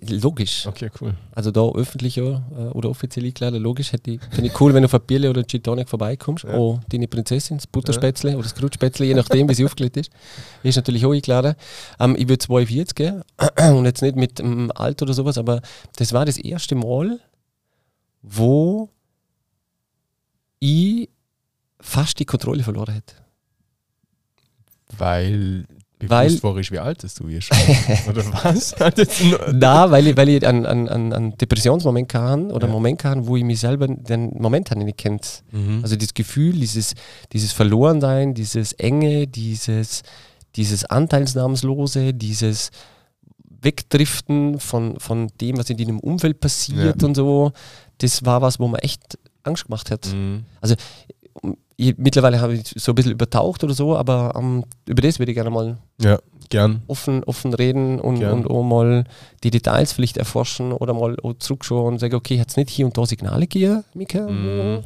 Logisch. 0.10 0.68
Okay, 0.68 0.90
cool. 1.00 1.14
Also 1.34 1.50
da 1.50 1.62
öffentlich 1.62 2.18
ja, 2.18 2.24
äh, 2.52 2.72
oder 2.74 2.90
offiziell 2.90 3.24
eingeladen, 3.26 3.64
logisch. 3.64 3.94
Hätte 3.94 4.12
ich- 4.12 4.22
Finde 4.32 4.48
ich 4.48 4.60
cool, 4.60 4.74
wenn 4.74 4.82
du 4.84 4.88
auf 4.88 4.94
ein 4.94 5.00
Bierle 5.08 5.30
oder 5.30 5.46
Gin 5.48 5.64
Tonic 5.64 5.88
vorbeikommst. 5.88 6.44
Ja. 6.44 6.56
Oh, 6.58 6.82
deine 6.90 7.08
Prinzessin, 7.08 7.56
das 7.58 7.68
Butterspätzle 7.68 8.34
oder 8.34 8.44
das 8.44 8.54
Krutschspätzle, 8.54 9.06
je 9.06 9.14
nachdem, 9.14 9.48
wie 9.48 9.54
sie 9.54 9.64
aufgelegt 9.66 9.96
ist. 9.96 10.12
Ist 10.62 10.76
natürlich 10.76 11.06
auch 11.06 11.14
eingeladen. 11.14 11.56
Ähm, 12.02 12.18
ich 12.20 12.28
würde 12.28 12.40
42 12.40 12.96
gehen 12.96 13.24
und 13.72 13.86
jetzt 13.86 14.02
nicht 14.02 14.18
mit 14.18 14.40
dem 14.40 14.74
Alter 14.76 15.04
oder 15.04 15.14
sowas, 15.14 15.38
aber 15.38 15.62
das 15.96 16.12
war 16.12 16.26
das 16.26 16.38
erste 16.38 16.76
Mal, 16.76 17.22
wo 18.22 18.90
ich 20.60 21.08
fast 21.80 22.20
die 22.20 22.26
Kontrolle 22.26 22.64
verloren 22.64 22.94
hätte. 22.96 23.16
Weil 24.98 25.66
Weil- 26.00 26.28
bewusst 26.28 26.44
war 26.44 26.58
ich, 26.58 26.72
wie 26.72 26.80
alt 26.80 27.02
bist 27.02 27.20
du 27.20 27.28
hier 27.28 27.42
schon. 27.42 27.58
Oder 28.08 28.24
was? 28.44 28.76
Na, 29.54 29.90
weil 29.90 30.08
ich, 30.08 30.18
weil 30.18 30.30
ich 30.30 30.46
einen, 30.46 30.66
einen, 30.66 31.14
einen, 31.14 31.38
Depressionsmoment 31.38 32.14
hatte 32.14 32.44
oder 32.54 32.56
Ja. 32.56 32.64
einen 32.66 32.72
Moment 32.72 33.04
hatte, 33.04 33.26
wo 33.26 33.36
ich 33.36 33.44
mich 33.44 33.60
selber 33.60 33.88
den 33.88 34.30
Moment 34.38 34.70
hatte 34.70 34.84
nicht 34.84 34.98
kennt. 34.98 35.44
Mhm. 35.52 35.80
Also 35.82 35.96
das 35.96 36.14
Gefühl, 36.14 36.54
dieses, 36.54 36.94
dieses 37.34 37.52
Verlorensein, 37.52 38.36
dieses 38.36 38.74
Enge, 38.74 39.28
dieses, 39.28 40.04
dieses 40.56 40.86
Anteilsnahmslose, 40.86 42.14
dieses 42.14 42.70
Wegdriften 43.62 44.60
von, 44.60 45.00
von 45.00 45.30
dem, 45.42 45.58
was 45.58 45.70
in 45.72 45.78
deinem 45.78 46.00
Umfeld 46.00 46.40
passiert 46.40 47.02
und 47.04 47.16
so, 47.16 47.52
das 47.98 48.24
war 48.24 48.42
was, 48.44 48.60
wo 48.60 48.68
man 48.68 48.80
echt 48.82 49.18
Angst 49.44 49.66
gemacht 49.66 49.90
hat. 49.90 50.08
Mhm. 50.14 50.46
Ich, 51.80 51.96
mittlerweile 51.98 52.42
habe 52.42 52.56
ich 52.56 52.74
so 52.76 52.92
ein 52.92 52.96
bisschen 52.96 53.12
übertaucht 53.12 53.64
oder 53.64 53.74
so, 53.76 53.96
aber 53.96 54.34
ähm, 54.36 54.66
über 54.88 55.02
das 55.04 55.20
würde 55.20 55.32
ich 55.32 55.36
gerne 55.36 55.52
mal 55.52 55.78
Ja, 56.02 56.18
gern. 56.50 56.82
offen, 56.88 57.24
offen 57.26 57.54
reden 57.54 58.00
und, 58.00 58.20
Gern. 58.20 58.34
und 58.46 58.50
auch 58.50 58.64
mal 58.64 59.04
die 59.44 59.52
Details 59.52 59.94
vielleicht 59.94 60.18
erforschen 60.18 60.72
oder 60.74 60.96
mal 60.96 61.16
zurückschauen 61.38 61.94
und 61.94 62.00
sagen, 62.00 62.16
okay, 62.16 62.40
hat 62.40 62.50
es 62.50 62.58
nicht 62.58 62.72
hier 62.72 62.88
und 62.88 62.98
da 62.98 63.06
Signale 63.06 63.42
gegeben, 63.42 63.84
Mika? 63.94 64.28
Mhm. 64.28 64.84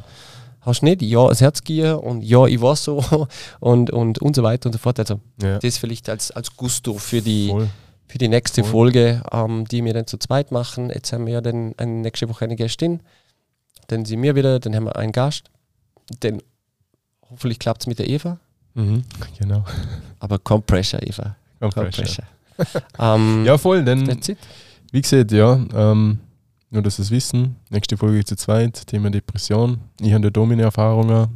hast 0.60 0.82
nicht 0.82 1.00
ja 1.02 1.26
das 1.28 1.40
Herzgier 1.40 2.02
und 2.04 2.22
ja 2.22 2.46
ich 2.46 2.60
war 2.60 2.76
so 2.76 3.02
und, 3.60 3.90
und, 3.90 4.18
und 4.20 4.36
so 4.36 4.42
weiter 4.42 4.66
und 4.66 4.72
so 4.74 4.78
fort. 4.78 4.98
Also 5.00 5.18
Ja. 5.42 5.58
das 5.60 5.78
vielleicht 5.78 6.10
als, 6.10 6.30
als 6.30 6.54
Gusto 6.56 6.92
für 6.94 7.22
die, 7.22 7.48
Voll. 7.48 7.68
für 8.06 8.18
die 8.18 8.28
nächste 8.28 8.62
Voll. 8.64 8.70
Folge, 8.92 9.22
ähm, 9.32 9.64
die 9.66 9.82
wir 9.82 9.94
dann 9.94 10.06
zu 10.06 10.18
zweit 10.18 10.52
machen. 10.52 10.90
Jetzt 10.90 11.10
haben 11.14 11.24
wir 11.24 11.32
ja 11.32 11.40
dann 11.40 11.74
nächste 12.02 12.28
Woche 12.28 12.44
eine 12.44 12.56
Gästin, 12.56 13.00
dann 13.86 14.04
sind 14.04 14.22
wir 14.22 14.34
wieder, 14.36 14.60
dann 14.60 14.76
haben 14.76 14.84
wir 14.84 14.96
einen 14.96 15.12
Gast, 15.12 15.44
dann 16.20 16.42
hoffentlich 17.32 17.58
klappt 17.58 17.82
es 17.82 17.86
mit 17.86 17.98
der 17.98 18.08
Eva, 18.08 18.38
Mhm. 18.74 19.02
Genau. 19.38 19.64
aber 20.18 20.38
Pressure, 20.38 21.02
Eva. 21.06 21.36
Pressure. 21.58 22.24
Pressure. 22.56 22.82
ähm, 22.98 23.44
Ja, 23.46 23.58
voll, 23.58 23.84
denn 23.84 24.06
wie 24.92 25.00
gesagt, 25.02 25.32
ja, 25.32 25.58
ähm, 25.74 26.18
nur 26.70 26.82
dass 26.82 26.96
Sie 26.96 27.02
es 27.02 27.10
wissen, 27.10 27.56
nächste 27.70 27.96
Folge 27.96 28.24
zu 28.24 28.34
zweit, 28.36 28.86
Thema 28.86 29.10
Depression. 29.10 29.78
Ich 30.00 30.12
habe 30.12 30.30
auch 30.34 30.46
meine 30.46 30.62
Erfahrungen, 30.62 31.28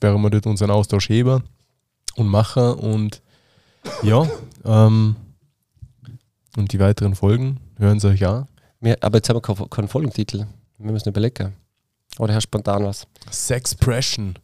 werden 0.00 0.22
wir 0.22 0.30
dort 0.30 0.46
unseren 0.46 0.70
Austausch 0.70 1.08
heben 1.08 1.42
und 2.16 2.28
machen 2.28 2.74
und 2.74 3.20
ja, 4.02 4.24
ähm, 4.64 5.16
und 6.56 6.72
die 6.72 6.78
weiteren 6.78 7.14
Folgen 7.14 7.58
hören 7.78 7.98
Sie 8.00 8.08
euch 8.08 8.24
an. 8.26 8.46
Wir, 8.80 8.96
aber 9.00 9.18
jetzt 9.18 9.28
haben 9.28 9.36
wir 9.36 9.42
keinen, 9.42 9.70
keinen 9.70 9.88
Folgentitel. 9.88 10.46
Wir 10.78 10.92
müssen 10.92 11.08
überlegen. 11.08 11.54
Oder 12.18 12.34
hast 12.34 12.44
du 12.44 12.48
spontan 12.48 12.84
was? 12.84 13.06
Sexpression. 13.30 14.34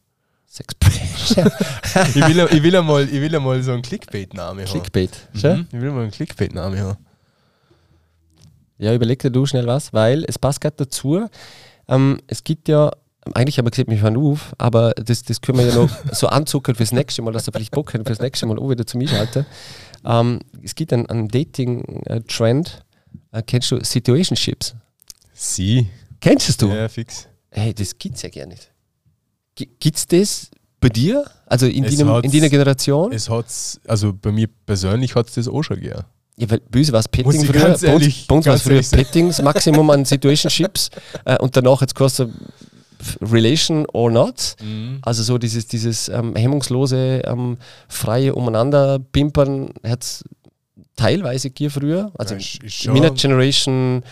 Sex 0.55 0.73
Pressure. 0.77 1.51
ich, 2.15 2.15
will, 2.15 2.49
ich, 2.53 2.63
will 2.63 2.77
einmal, 2.77 3.03
ich 3.03 3.21
will 3.21 3.35
einmal 3.35 3.61
so 3.61 3.73
einen 3.73 3.83
Clickbait-Name 3.83 4.63
haben. 4.63 4.71
Clickbait. 4.71 5.11
Mhm. 5.33 5.67
Ich 5.73 5.81
will 5.81 5.91
mal 5.91 6.03
einen 6.03 6.13
Clickbait-Name 6.13 6.79
haben. 6.79 7.07
Ja, 8.79 8.95
überleg 8.95 9.19
dir 9.19 9.33
du 9.33 9.47
schnell 9.47 9.67
was, 9.67 9.93
weil 9.93 10.25
es 10.29 10.39
passt 10.39 10.61
gerade 10.61 10.77
dazu. 10.77 11.27
Ähm, 11.89 12.21
es 12.29 12.45
gibt 12.45 12.69
ja, 12.69 12.93
eigentlich 13.35 13.59
haben 13.59 13.67
wir 13.67 13.73
gesagt, 13.73 13.91
wir 13.91 14.01
hören 14.01 14.17
auf, 14.17 14.55
aber 14.57 14.93
das, 14.93 15.25
das 15.25 15.41
können 15.41 15.59
wir 15.59 15.67
ja 15.67 15.75
noch 15.75 15.91
so 16.13 16.29
anzuckern 16.29 16.77
fürs 16.77 16.93
nächste 16.93 17.23
Mal, 17.23 17.33
dass 17.33 17.49
er 17.49 17.53
vielleicht 17.53 17.73
Bock 17.73 17.93
hat, 17.93 18.07
fürs 18.07 18.21
nächste 18.21 18.47
Mal 18.47 18.57
auch 18.61 18.71
wieder 18.71 18.87
zu 18.87 18.97
mir 18.97 19.09
schalten. 19.09 19.47
Ähm, 20.05 20.39
es 20.63 20.77
gibt 20.77 20.93
einen, 20.93 21.07
einen 21.07 21.27
Dating-Trend. 21.27 22.85
Äh, 23.33 23.43
kennst 23.43 23.73
du 23.73 23.83
Situationships? 23.83 24.77
Sie. 25.33 25.89
Kennst 26.21 26.63
du? 26.63 26.69
Ja, 26.69 26.89
fix. 26.89 27.27
Hey, 27.51 27.75
das 27.75 27.99
gibt's 27.99 28.23
ja 28.23 28.29
gar 28.29 28.47
nicht. 28.47 28.71
Gi- 29.57 29.69
Gibt's 29.81 30.07
das 30.07 30.51
bei 30.81 30.89
dir? 30.89 31.25
Also 31.47 31.67
in, 31.67 31.85
Es 31.85 31.97
deinem, 31.97 32.23
in 32.23 32.31
deiner 32.33 32.49
Generation? 32.49 33.13
Es 33.13 33.29
hat's, 33.31 33.81
also 33.87 34.13
bei 34.13 34.33
mir 34.33 34.49
persönlich 34.67 35.15
hat 35.15 35.29
es 35.29 35.35
das 35.35 35.49
auch 35.49 35.63
schon 35.63 35.77
gegeben. 35.81 36.03
Ja, 36.37 36.51
weil 36.51 36.61
böse 36.69 36.93
war 36.93 37.01
es 37.01 37.07
Petting 37.09 37.43
ich 37.43 37.47
früher. 37.49 37.61
ganz 37.61 37.83
bei 37.83 37.93
uns, 37.95 38.03
ehrlich- 38.03 38.27
bei 38.27 38.35
uns 38.35 38.47
war 38.47 38.55
es 38.55 38.63
früher 38.63 38.73
ehrlich 38.73 38.89
sagen. 38.89 39.03
Petting, 39.05 39.29
das 39.29 39.41
Maximum 39.43 39.91
an 39.91 40.05
Situationships. 40.05 40.91
äh, 41.25 41.39
und 41.39 41.57
danach 41.57 41.81
jetzt 41.81 41.95
kostet 41.95 42.31
Relation 43.21 43.87
or 43.93 44.11
not. 44.11 44.57
Also 45.03 45.23
so 45.23 45.37
dieses, 45.39 45.67
dieses 45.67 46.09
ähm, 46.09 46.35
hemmungslose, 46.37 47.21
ähm, 47.25 47.59
freie 47.89 48.35
Umeinander 48.35 48.99
pimpern 48.99 49.71
hat 49.87 50.03
es 50.03 50.25
teilweise 50.97 51.51
gegeben 51.51 51.71
früher. 51.71 52.13
Also 52.19 52.35
Ja, 52.35 52.41
in 52.85 52.93
meiner 53.01 53.11
Generation, 53.15 54.03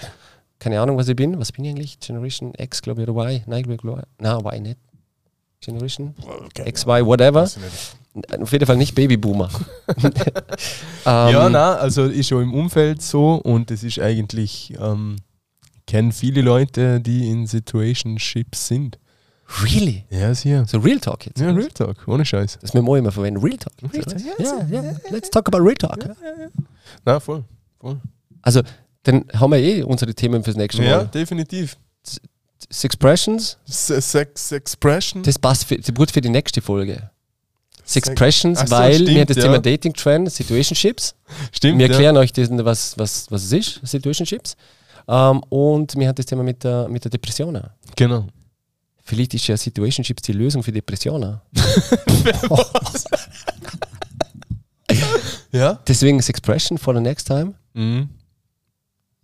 keine 0.58 0.80
Ahnung, 0.80 0.96
was 0.98 1.08
ich 1.08 1.16
bin. 1.16 1.38
Was 1.40 1.52
bin 1.52 1.64
ich 1.64 1.70
eigentlich? 1.70 1.98
Generation 2.00 2.52
X, 2.58 2.82
glaube 2.82 3.02
ich, 3.02 3.08
oder 3.08 3.18
Y? 3.28 3.42
Nein, 3.46 3.60
ich 3.60 3.78
glaube, 3.78 3.98
Y. 3.98 4.02
Nein, 4.20 4.36
Y 4.40 4.62
nicht. 4.62 4.78
Generation 5.62 6.14
X, 6.64 6.84
Y, 6.86 7.06
whatever. 7.06 7.48
Auf 8.40 8.52
jeden 8.52 8.66
Fall 8.66 8.76
nicht 8.76 8.94
Babyboomer. 8.94 9.48
ähm, 9.96 10.12
ja, 11.04 11.48
na, 11.48 11.74
also 11.76 12.04
ist 12.04 12.28
schon 12.28 12.42
im 12.42 12.54
Umfeld 12.54 13.00
so 13.00 13.36
und 13.36 13.70
es 13.70 13.82
ist 13.82 13.98
eigentlich, 13.98 14.74
ähm, 14.78 15.16
kennen 15.86 16.12
viele 16.12 16.42
Leute, 16.42 17.00
die 17.00 17.30
in 17.30 17.46
Situationships 17.46 18.68
sind. 18.68 18.98
Really? 19.62 20.04
Ja, 20.10 20.34
sicher. 20.34 20.64
So 20.66 20.78
Real 20.78 20.98
Talk 20.98 21.26
jetzt. 21.26 21.40
Ja, 21.40 21.50
Real 21.50 21.68
Talk, 21.68 22.06
ohne 22.06 22.24
Scheiß. 22.24 22.58
Das 22.60 22.74
müssen 22.74 22.86
wir 22.86 22.96
immer 22.96 23.12
verwenden. 23.12 23.42
Real 23.42 23.58
Talk. 23.58 23.72
Real 23.92 24.04
Talk, 24.04 24.20
Ja, 24.38 24.66
ja. 24.70 24.94
Let's 25.10 25.30
talk 25.30 25.46
about 25.48 25.58
Real 25.58 25.74
Talk. 25.74 26.08
Na, 27.04 27.20
voll. 27.20 27.44
voll. 27.80 28.00
Also, 28.40 28.62
dann 29.02 29.24
haben 29.34 29.52
wir 29.52 29.58
eh 29.58 29.82
unsere 29.82 30.14
Themen 30.14 30.42
fürs 30.42 30.56
nächste 30.56 30.82
Mal. 30.82 30.88
Ja, 30.88 31.04
definitiv. 31.04 31.76
Sexpressions, 32.70 33.56
Se- 33.64 34.00
Sex 34.00 34.52
Expression. 34.52 35.22
das 35.22 35.38
passt 35.38 35.64
für, 35.64 35.76
gut 35.92 36.10
für 36.10 36.20
die 36.20 36.28
nächste 36.28 36.60
Folge. 36.60 37.10
Sex- 37.84 38.06
Sexpressions, 38.06 38.58
Ach 38.60 38.66
so, 38.68 38.76
weil 38.76 38.94
stimmt, 38.94 39.08
wir 39.10 39.20
haben 39.20 39.26
das 39.26 39.36
ja. 39.38 39.42
Thema 39.42 39.58
Dating 39.58 39.92
Trend, 39.94 40.30
Situationships. 40.32 41.14
Stimmt. 41.52 41.78
Wir 41.78 41.86
ja. 41.86 41.92
erklären 41.92 42.16
euch, 42.16 42.32
das, 42.32 42.48
was, 42.50 42.96
was, 42.98 43.30
was 43.30 43.44
es 43.44 43.52
ist, 43.52 43.80
Situationships. 43.82 44.56
Ähm, 45.08 45.42
und 45.48 45.96
wir 45.96 46.08
haben 46.08 46.14
das 46.14 46.26
Thema 46.26 46.42
mit 46.42 46.62
der, 46.62 46.88
mit 46.88 47.02
der 47.04 47.10
Depression. 47.10 47.60
Genau. 47.96 48.26
Vielleicht 49.04 49.34
ist 49.34 49.48
ja 49.48 49.56
Situationships 49.56 50.22
die 50.22 50.32
Lösung 50.32 50.62
für 50.62 50.72
Depressionen. 50.72 51.40
Ja? 55.52 55.78
Deswegen 55.86 56.20
Sexpression 56.22 56.78
for 56.78 56.94
the 56.94 57.00
next 57.00 57.26
time. 57.26 57.54
Mhm. 57.74 58.08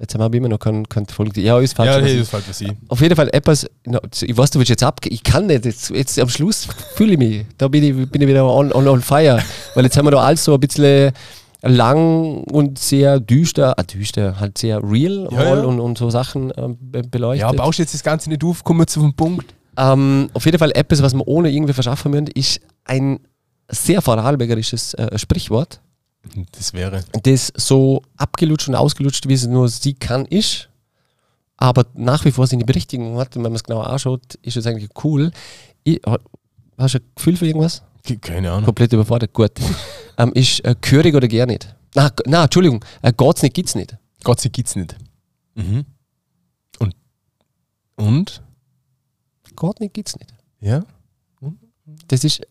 Jetzt 0.01 0.15
haben 0.15 0.33
wir 0.33 0.37
immer 0.39 0.49
noch 0.49 0.61
keinen 0.61 0.89
kein 0.89 1.07
Folge. 1.07 1.41
Ja, 1.41 1.59
ist 1.59 1.75
falsch. 1.75 1.91
Ja, 1.97 2.01
hey, 2.01 2.21
ich- 2.21 2.29
fällt 2.29 2.45
für 2.45 2.53
Sie. 2.53 2.71
Auf 2.89 3.01
jeden 3.01 3.17
Fall 3.17 3.29
etwas, 3.33 3.67
ich 4.23 4.37
weiß, 4.37 4.51
du 4.53 4.59
willst 4.61 4.71
jetzt 4.71 4.85
abgehen, 4.85 5.13
ich 5.13 5.25
kann 5.25 5.47
nicht, 5.47 5.65
jetzt, 5.65 5.91
jetzt 5.91 6.19
am 6.21 6.29
Schluss 6.29 6.69
fühle 6.95 7.13
ich 7.15 7.19
mich, 7.19 7.47
da 7.59 7.67
bin 7.67 7.83
ich, 7.83 8.09
bin 8.11 8.23
ich 8.23 8.29
wieder 8.29 8.45
on, 8.47 8.73
on, 8.73 8.87
on 8.87 9.01
fire, 9.03 9.43
weil 9.75 9.85
jetzt 9.85 9.97
haben 9.97 10.07
wir 10.07 10.13
da 10.13 10.19
alles 10.21 10.45
so 10.45 10.55
ein 10.55 10.61
bisschen 10.61 11.11
lang 11.63 12.45
und 12.45 12.79
sehr 12.79 13.19
düster, 13.19 13.77
ah, 13.77 13.83
düster, 13.83 14.39
halt 14.39 14.57
sehr 14.59 14.81
real 14.83 15.29
Ja, 15.33 15.43
ja. 15.57 15.63
Und, 15.65 15.81
und 15.81 15.99
so 15.99 16.11
Sachen 16.11 16.53
be- 16.81 17.03
beleuchtet. 17.03 17.41
Ja, 17.41 17.53
baust 17.53 17.81
jetzt 17.81 17.95
das 17.95 18.05
Ganze 18.05 18.29
nicht 18.29 18.45
auf, 18.45 18.63
kommen 18.63 18.79
wir 18.81 18.87
zu 18.87 19.01
dem 19.01 19.15
Punkt. 19.15 19.53
ähm, 19.77 20.31
auf 20.33 20.45
jeden 20.45 20.59
Fall 20.59 20.71
etwas, 20.77 21.03
was 21.03 21.15
wir 21.15 21.27
ohne 21.27 21.51
irgendwie 21.51 21.73
verschaffen 21.73 22.13
müssen, 22.13 22.29
ist 22.29 22.61
ein 22.85 23.19
sehr 23.69 24.01
vorarlbergerisches 24.01 24.95
äh, 24.95 25.19
Sprichwort, 25.19 25.81
Das 26.53 26.73
wäre. 26.73 27.05
das 27.23 27.53
so 27.57 28.03
abgelutscht 28.17 28.69
und 28.69 28.75
ausgelutscht, 28.75 29.29
wie 29.29 29.35
es 29.35 29.47
nur 29.47 29.69
sie 29.69 29.95
kann, 29.95 30.27
ist. 30.27 30.69
Aber 31.57 31.87
nach 31.95 32.25
wie 32.25 32.31
vor 32.33 32.47
seine 32.47 32.65
Berichtigung 32.65 33.17
hat, 33.19 33.37
und 33.37 33.43
wenn 33.45 33.51
man 33.53 33.57
es 33.57 33.65
genauer 33.65 33.89
anschaut, 33.89 34.35
ist 34.43 34.57
es 34.57 34.67
eigentlich 34.67 34.91
cool. 35.05 35.31
Ich, 35.85 36.01
hast 36.77 36.95
du 36.95 36.99
ein 36.99 37.05
Gefühl 37.17 37.37
für 37.37 37.47
irgendwas? 37.47 37.83
Ke- 38.05 38.19
Keine 38.19 38.51
Ahnung. 38.53 38.65
Komplett 38.67 38.93
überfordert, 38.93 39.33
gut. 39.33 39.53
ähm, 40.19 40.33
ist 40.35 40.61
äh, 40.65 40.75
gehörig 40.81 41.15
oder 41.15 41.27
gar 41.29 41.47
nicht? 41.47 41.75
Na, 41.95 42.11
na 42.27 42.45
Entschuldigung, 42.45 42.85
äh, 43.03 43.13
geht's 43.13 43.43
nicht, 43.43 43.55
gibt's 43.55 43.75
nicht. 43.75 43.97
Gott 44.23 44.41
sei 44.41 44.51
gibt's 44.51 44.77
nicht. 44.77 44.97
Mhm. 45.55 45.85
Und? 46.79 46.95
Und? 47.97 48.43
Geht 49.57 49.81
nicht, 49.81 49.95
gibt's 49.95 50.15
nicht. 50.17 50.33
Ja? 50.61 50.85
Das 52.07 52.23
ist 52.23 52.43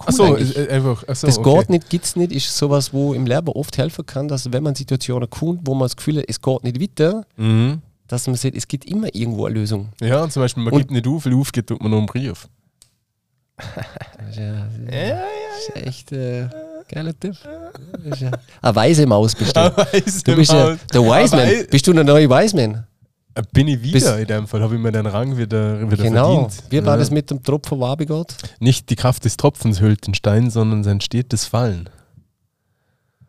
cool 0.00 0.06
Achso, 0.08 0.24
eigentlich. 0.24 0.70
einfach. 0.70 1.06
Achso, 1.08 1.26
das 1.26 1.38
okay. 1.38 1.58
geht 1.58 1.70
nicht, 1.70 1.90
gibt's 1.90 2.16
nicht, 2.16 2.32
ist 2.32 2.56
sowas, 2.56 2.92
wo 2.92 3.14
im 3.14 3.26
Leben 3.26 3.48
oft 3.48 3.76
helfen 3.78 4.06
kann, 4.06 4.28
dass 4.28 4.52
wenn 4.52 4.62
man 4.62 4.74
Situationen 4.74 5.28
kommt, 5.28 5.60
wo 5.66 5.74
man 5.74 5.86
das 5.86 5.96
Gefühl 5.96 6.18
hat, 6.18 6.24
es 6.28 6.40
geht 6.40 6.64
nicht 6.64 6.80
weiter, 6.80 7.24
Mhm. 7.36 7.82
dass 8.06 8.26
man 8.26 8.36
sieht, 8.36 8.56
es 8.56 8.66
gibt 8.68 8.84
immer 8.86 9.14
irgendwo 9.14 9.46
eine 9.46 9.54
Lösung. 9.58 9.88
Ja, 10.00 10.28
zum 10.28 10.42
Beispiel, 10.42 10.62
man 10.62 10.72
Und- 10.72 10.78
gibt 10.80 10.90
nicht 10.92 11.06
auf, 11.06 11.26
weil 11.26 11.34
aufgeht, 11.34 11.66
tut 11.66 11.80
man 11.82 11.90
noch 11.90 11.98
einen 11.98 12.06
Brief. 12.06 12.48
Das 13.56 14.28
ist 14.30 14.36
ja, 14.38 14.68
das 14.86 15.76
ist 15.76 15.86
echt 15.86 16.12
äh, 16.12 16.46
geiler 16.88 17.18
Tipp. 17.18 17.34
Ja, 18.20 18.30
eine 18.62 18.76
weise 18.76 19.04
Maus 19.06 19.34
bist 19.34 19.56
du. 19.56 19.60
Du 20.24 20.36
bist 20.36 20.52
ja 20.52 20.76
der 20.94 21.02
Wiseman. 21.02 21.66
Bist 21.68 21.86
du 21.86 21.92
der 21.92 22.04
neue 22.04 22.30
Wiseman? 22.30 22.86
Äh, 23.34 23.42
Bin 23.52 23.68
ich 23.68 23.82
wieder 23.82 23.92
Bist- 23.92 24.18
in 24.18 24.26
dem 24.26 24.46
Fall, 24.46 24.62
habe 24.62 24.74
ich 24.74 24.80
mir 24.80 24.92
den 24.92 25.06
Rang 25.06 25.36
wieder, 25.36 25.80
wieder 25.90 26.02
Genau. 26.02 26.46
verdient. 26.48 26.62
Wie 26.70 26.84
war 26.84 26.94
ja. 26.94 26.98
das 26.98 27.10
mit 27.10 27.30
dem 27.30 27.42
Tropfen 27.42 27.80
Wabigott? 27.80 28.34
Nicht 28.60 28.90
die 28.90 28.96
Kraft 28.96 29.24
des 29.24 29.36
Tropfens 29.36 29.80
hüllt 29.80 30.06
den 30.06 30.14
Stein, 30.14 30.50
sondern 30.50 30.84
sein 30.84 31.00
stetes 31.00 31.44
Fallen. 31.44 31.88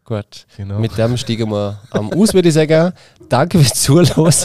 Gut. 0.10 0.48
Genau. 0.58 0.80
Mit 0.80 0.98
dem 0.98 1.16
steigen 1.18 1.52
wir 1.52 1.80
am 1.92 2.12
Aus, 2.14 2.34
würde 2.34 2.48
ich 2.48 2.56
sagen. 2.56 2.94
Danke 3.30 3.60
fürs 3.60 3.80
Zuhören. 3.80 4.08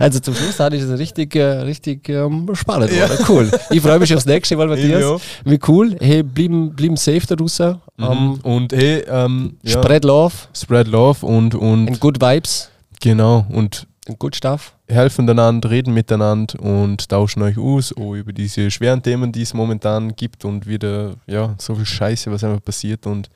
also 0.00 0.18
zum 0.18 0.34
Schluss 0.34 0.58
hatte 0.58 0.74
ich 0.74 0.82
es 0.82 0.98
richtig, 0.98 1.36
äh, 1.36 1.42
richtig 1.60 2.08
ähm, 2.08 2.48
spannend. 2.54 2.90
Ja. 2.90 3.08
Cool. 3.28 3.48
Ich 3.70 3.80
freue 3.80 4.00
mich 4.00 4.12
aufs 4.12 4.26
nächste 4.26 4.56
Mal, 4.56 4.66
Matthias. 4.66 5.20
Wie 5.44 5.60
cool. 5.68 5.96
Hey, 6.00 6.24
blieben, 6.24 6.74
blieben 6.74 6.96
safe 6.96 7.24
da 7.24 7.36
draußen. 7.36 7.80
Mhm. 7.96 8.04
Ähm, 8.04 8.40
und 8.42 8.72
hey, 8.72 9.04
ähm, 9.08 9.58
ja, 9.62 9.80
Spread 9.80 10.02
Love 10.04 10.34
spread 10.56 10.88
love 10.88 11.24
und, 11.24 11.54
und 11.54 12.00
good 12.00 12.20
vibes 12.20 12.68
genau 13.00 13.46
und 13.48 13.86
good 14.18 14.36
stuff. 14.36 14.74
helfen 14.88 15.28
einander, 15.28 15.70
reden 15.70 15.94
miteinander 15.94 16.60
und 16.60 17.08
tauschen 17.08 17.42
euch 17.42 17.58
aus 17.58 17.96
auch 17.96 18.14
über 18.14 18.32
diese 18.32 18.70
schweren 18.70 19.02
Themen, 19.02 19.32
die 19.32 19.42
es 19.42 19.54
momentan 19.54 20.14
gibt 20.16 20.44
und 20.44 20.66
wieder 20.66 21.16
ja 21.26 21.54
so 21.58 21.74
viel 21.74 21.86
Scheiße, 21.86 22.30
was 22.30 22.44
einfach 22.44 22.62
passiert 22.62 23.06
und 23.06 23.30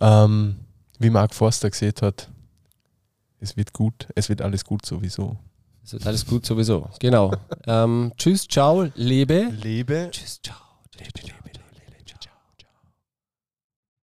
ähm, 0.00 0.56
wie 0.98 1.10
Mark 1.10 1.34
Forster 1.34 1.70
gesehen 1.70 1.94
hat, 2.02 2.28
es 3.40 3.56
wird 3.56 3.72
gut, 3.72 4.08
es 4.14 4.28
wird 4.28 4.42
alles 4.42 4.64
gut 4.64 4.84
sowieso. 4.84 5.36
Es 5.84 5.92
wird 5.92 6.06
alles 6.06 6.26
gut 6.26 6.44
sowieso. 6.44 6.88
Genau. 6.98 7.32
ähm, 7.66 8.12
tschüss, 8.16 8.46
ciao, 8.46 8.88
lebe. 8.94 9.48
Lebe 9.62 10.08
Tschüss, 10.10 10.40
ciao. 10.42 10.58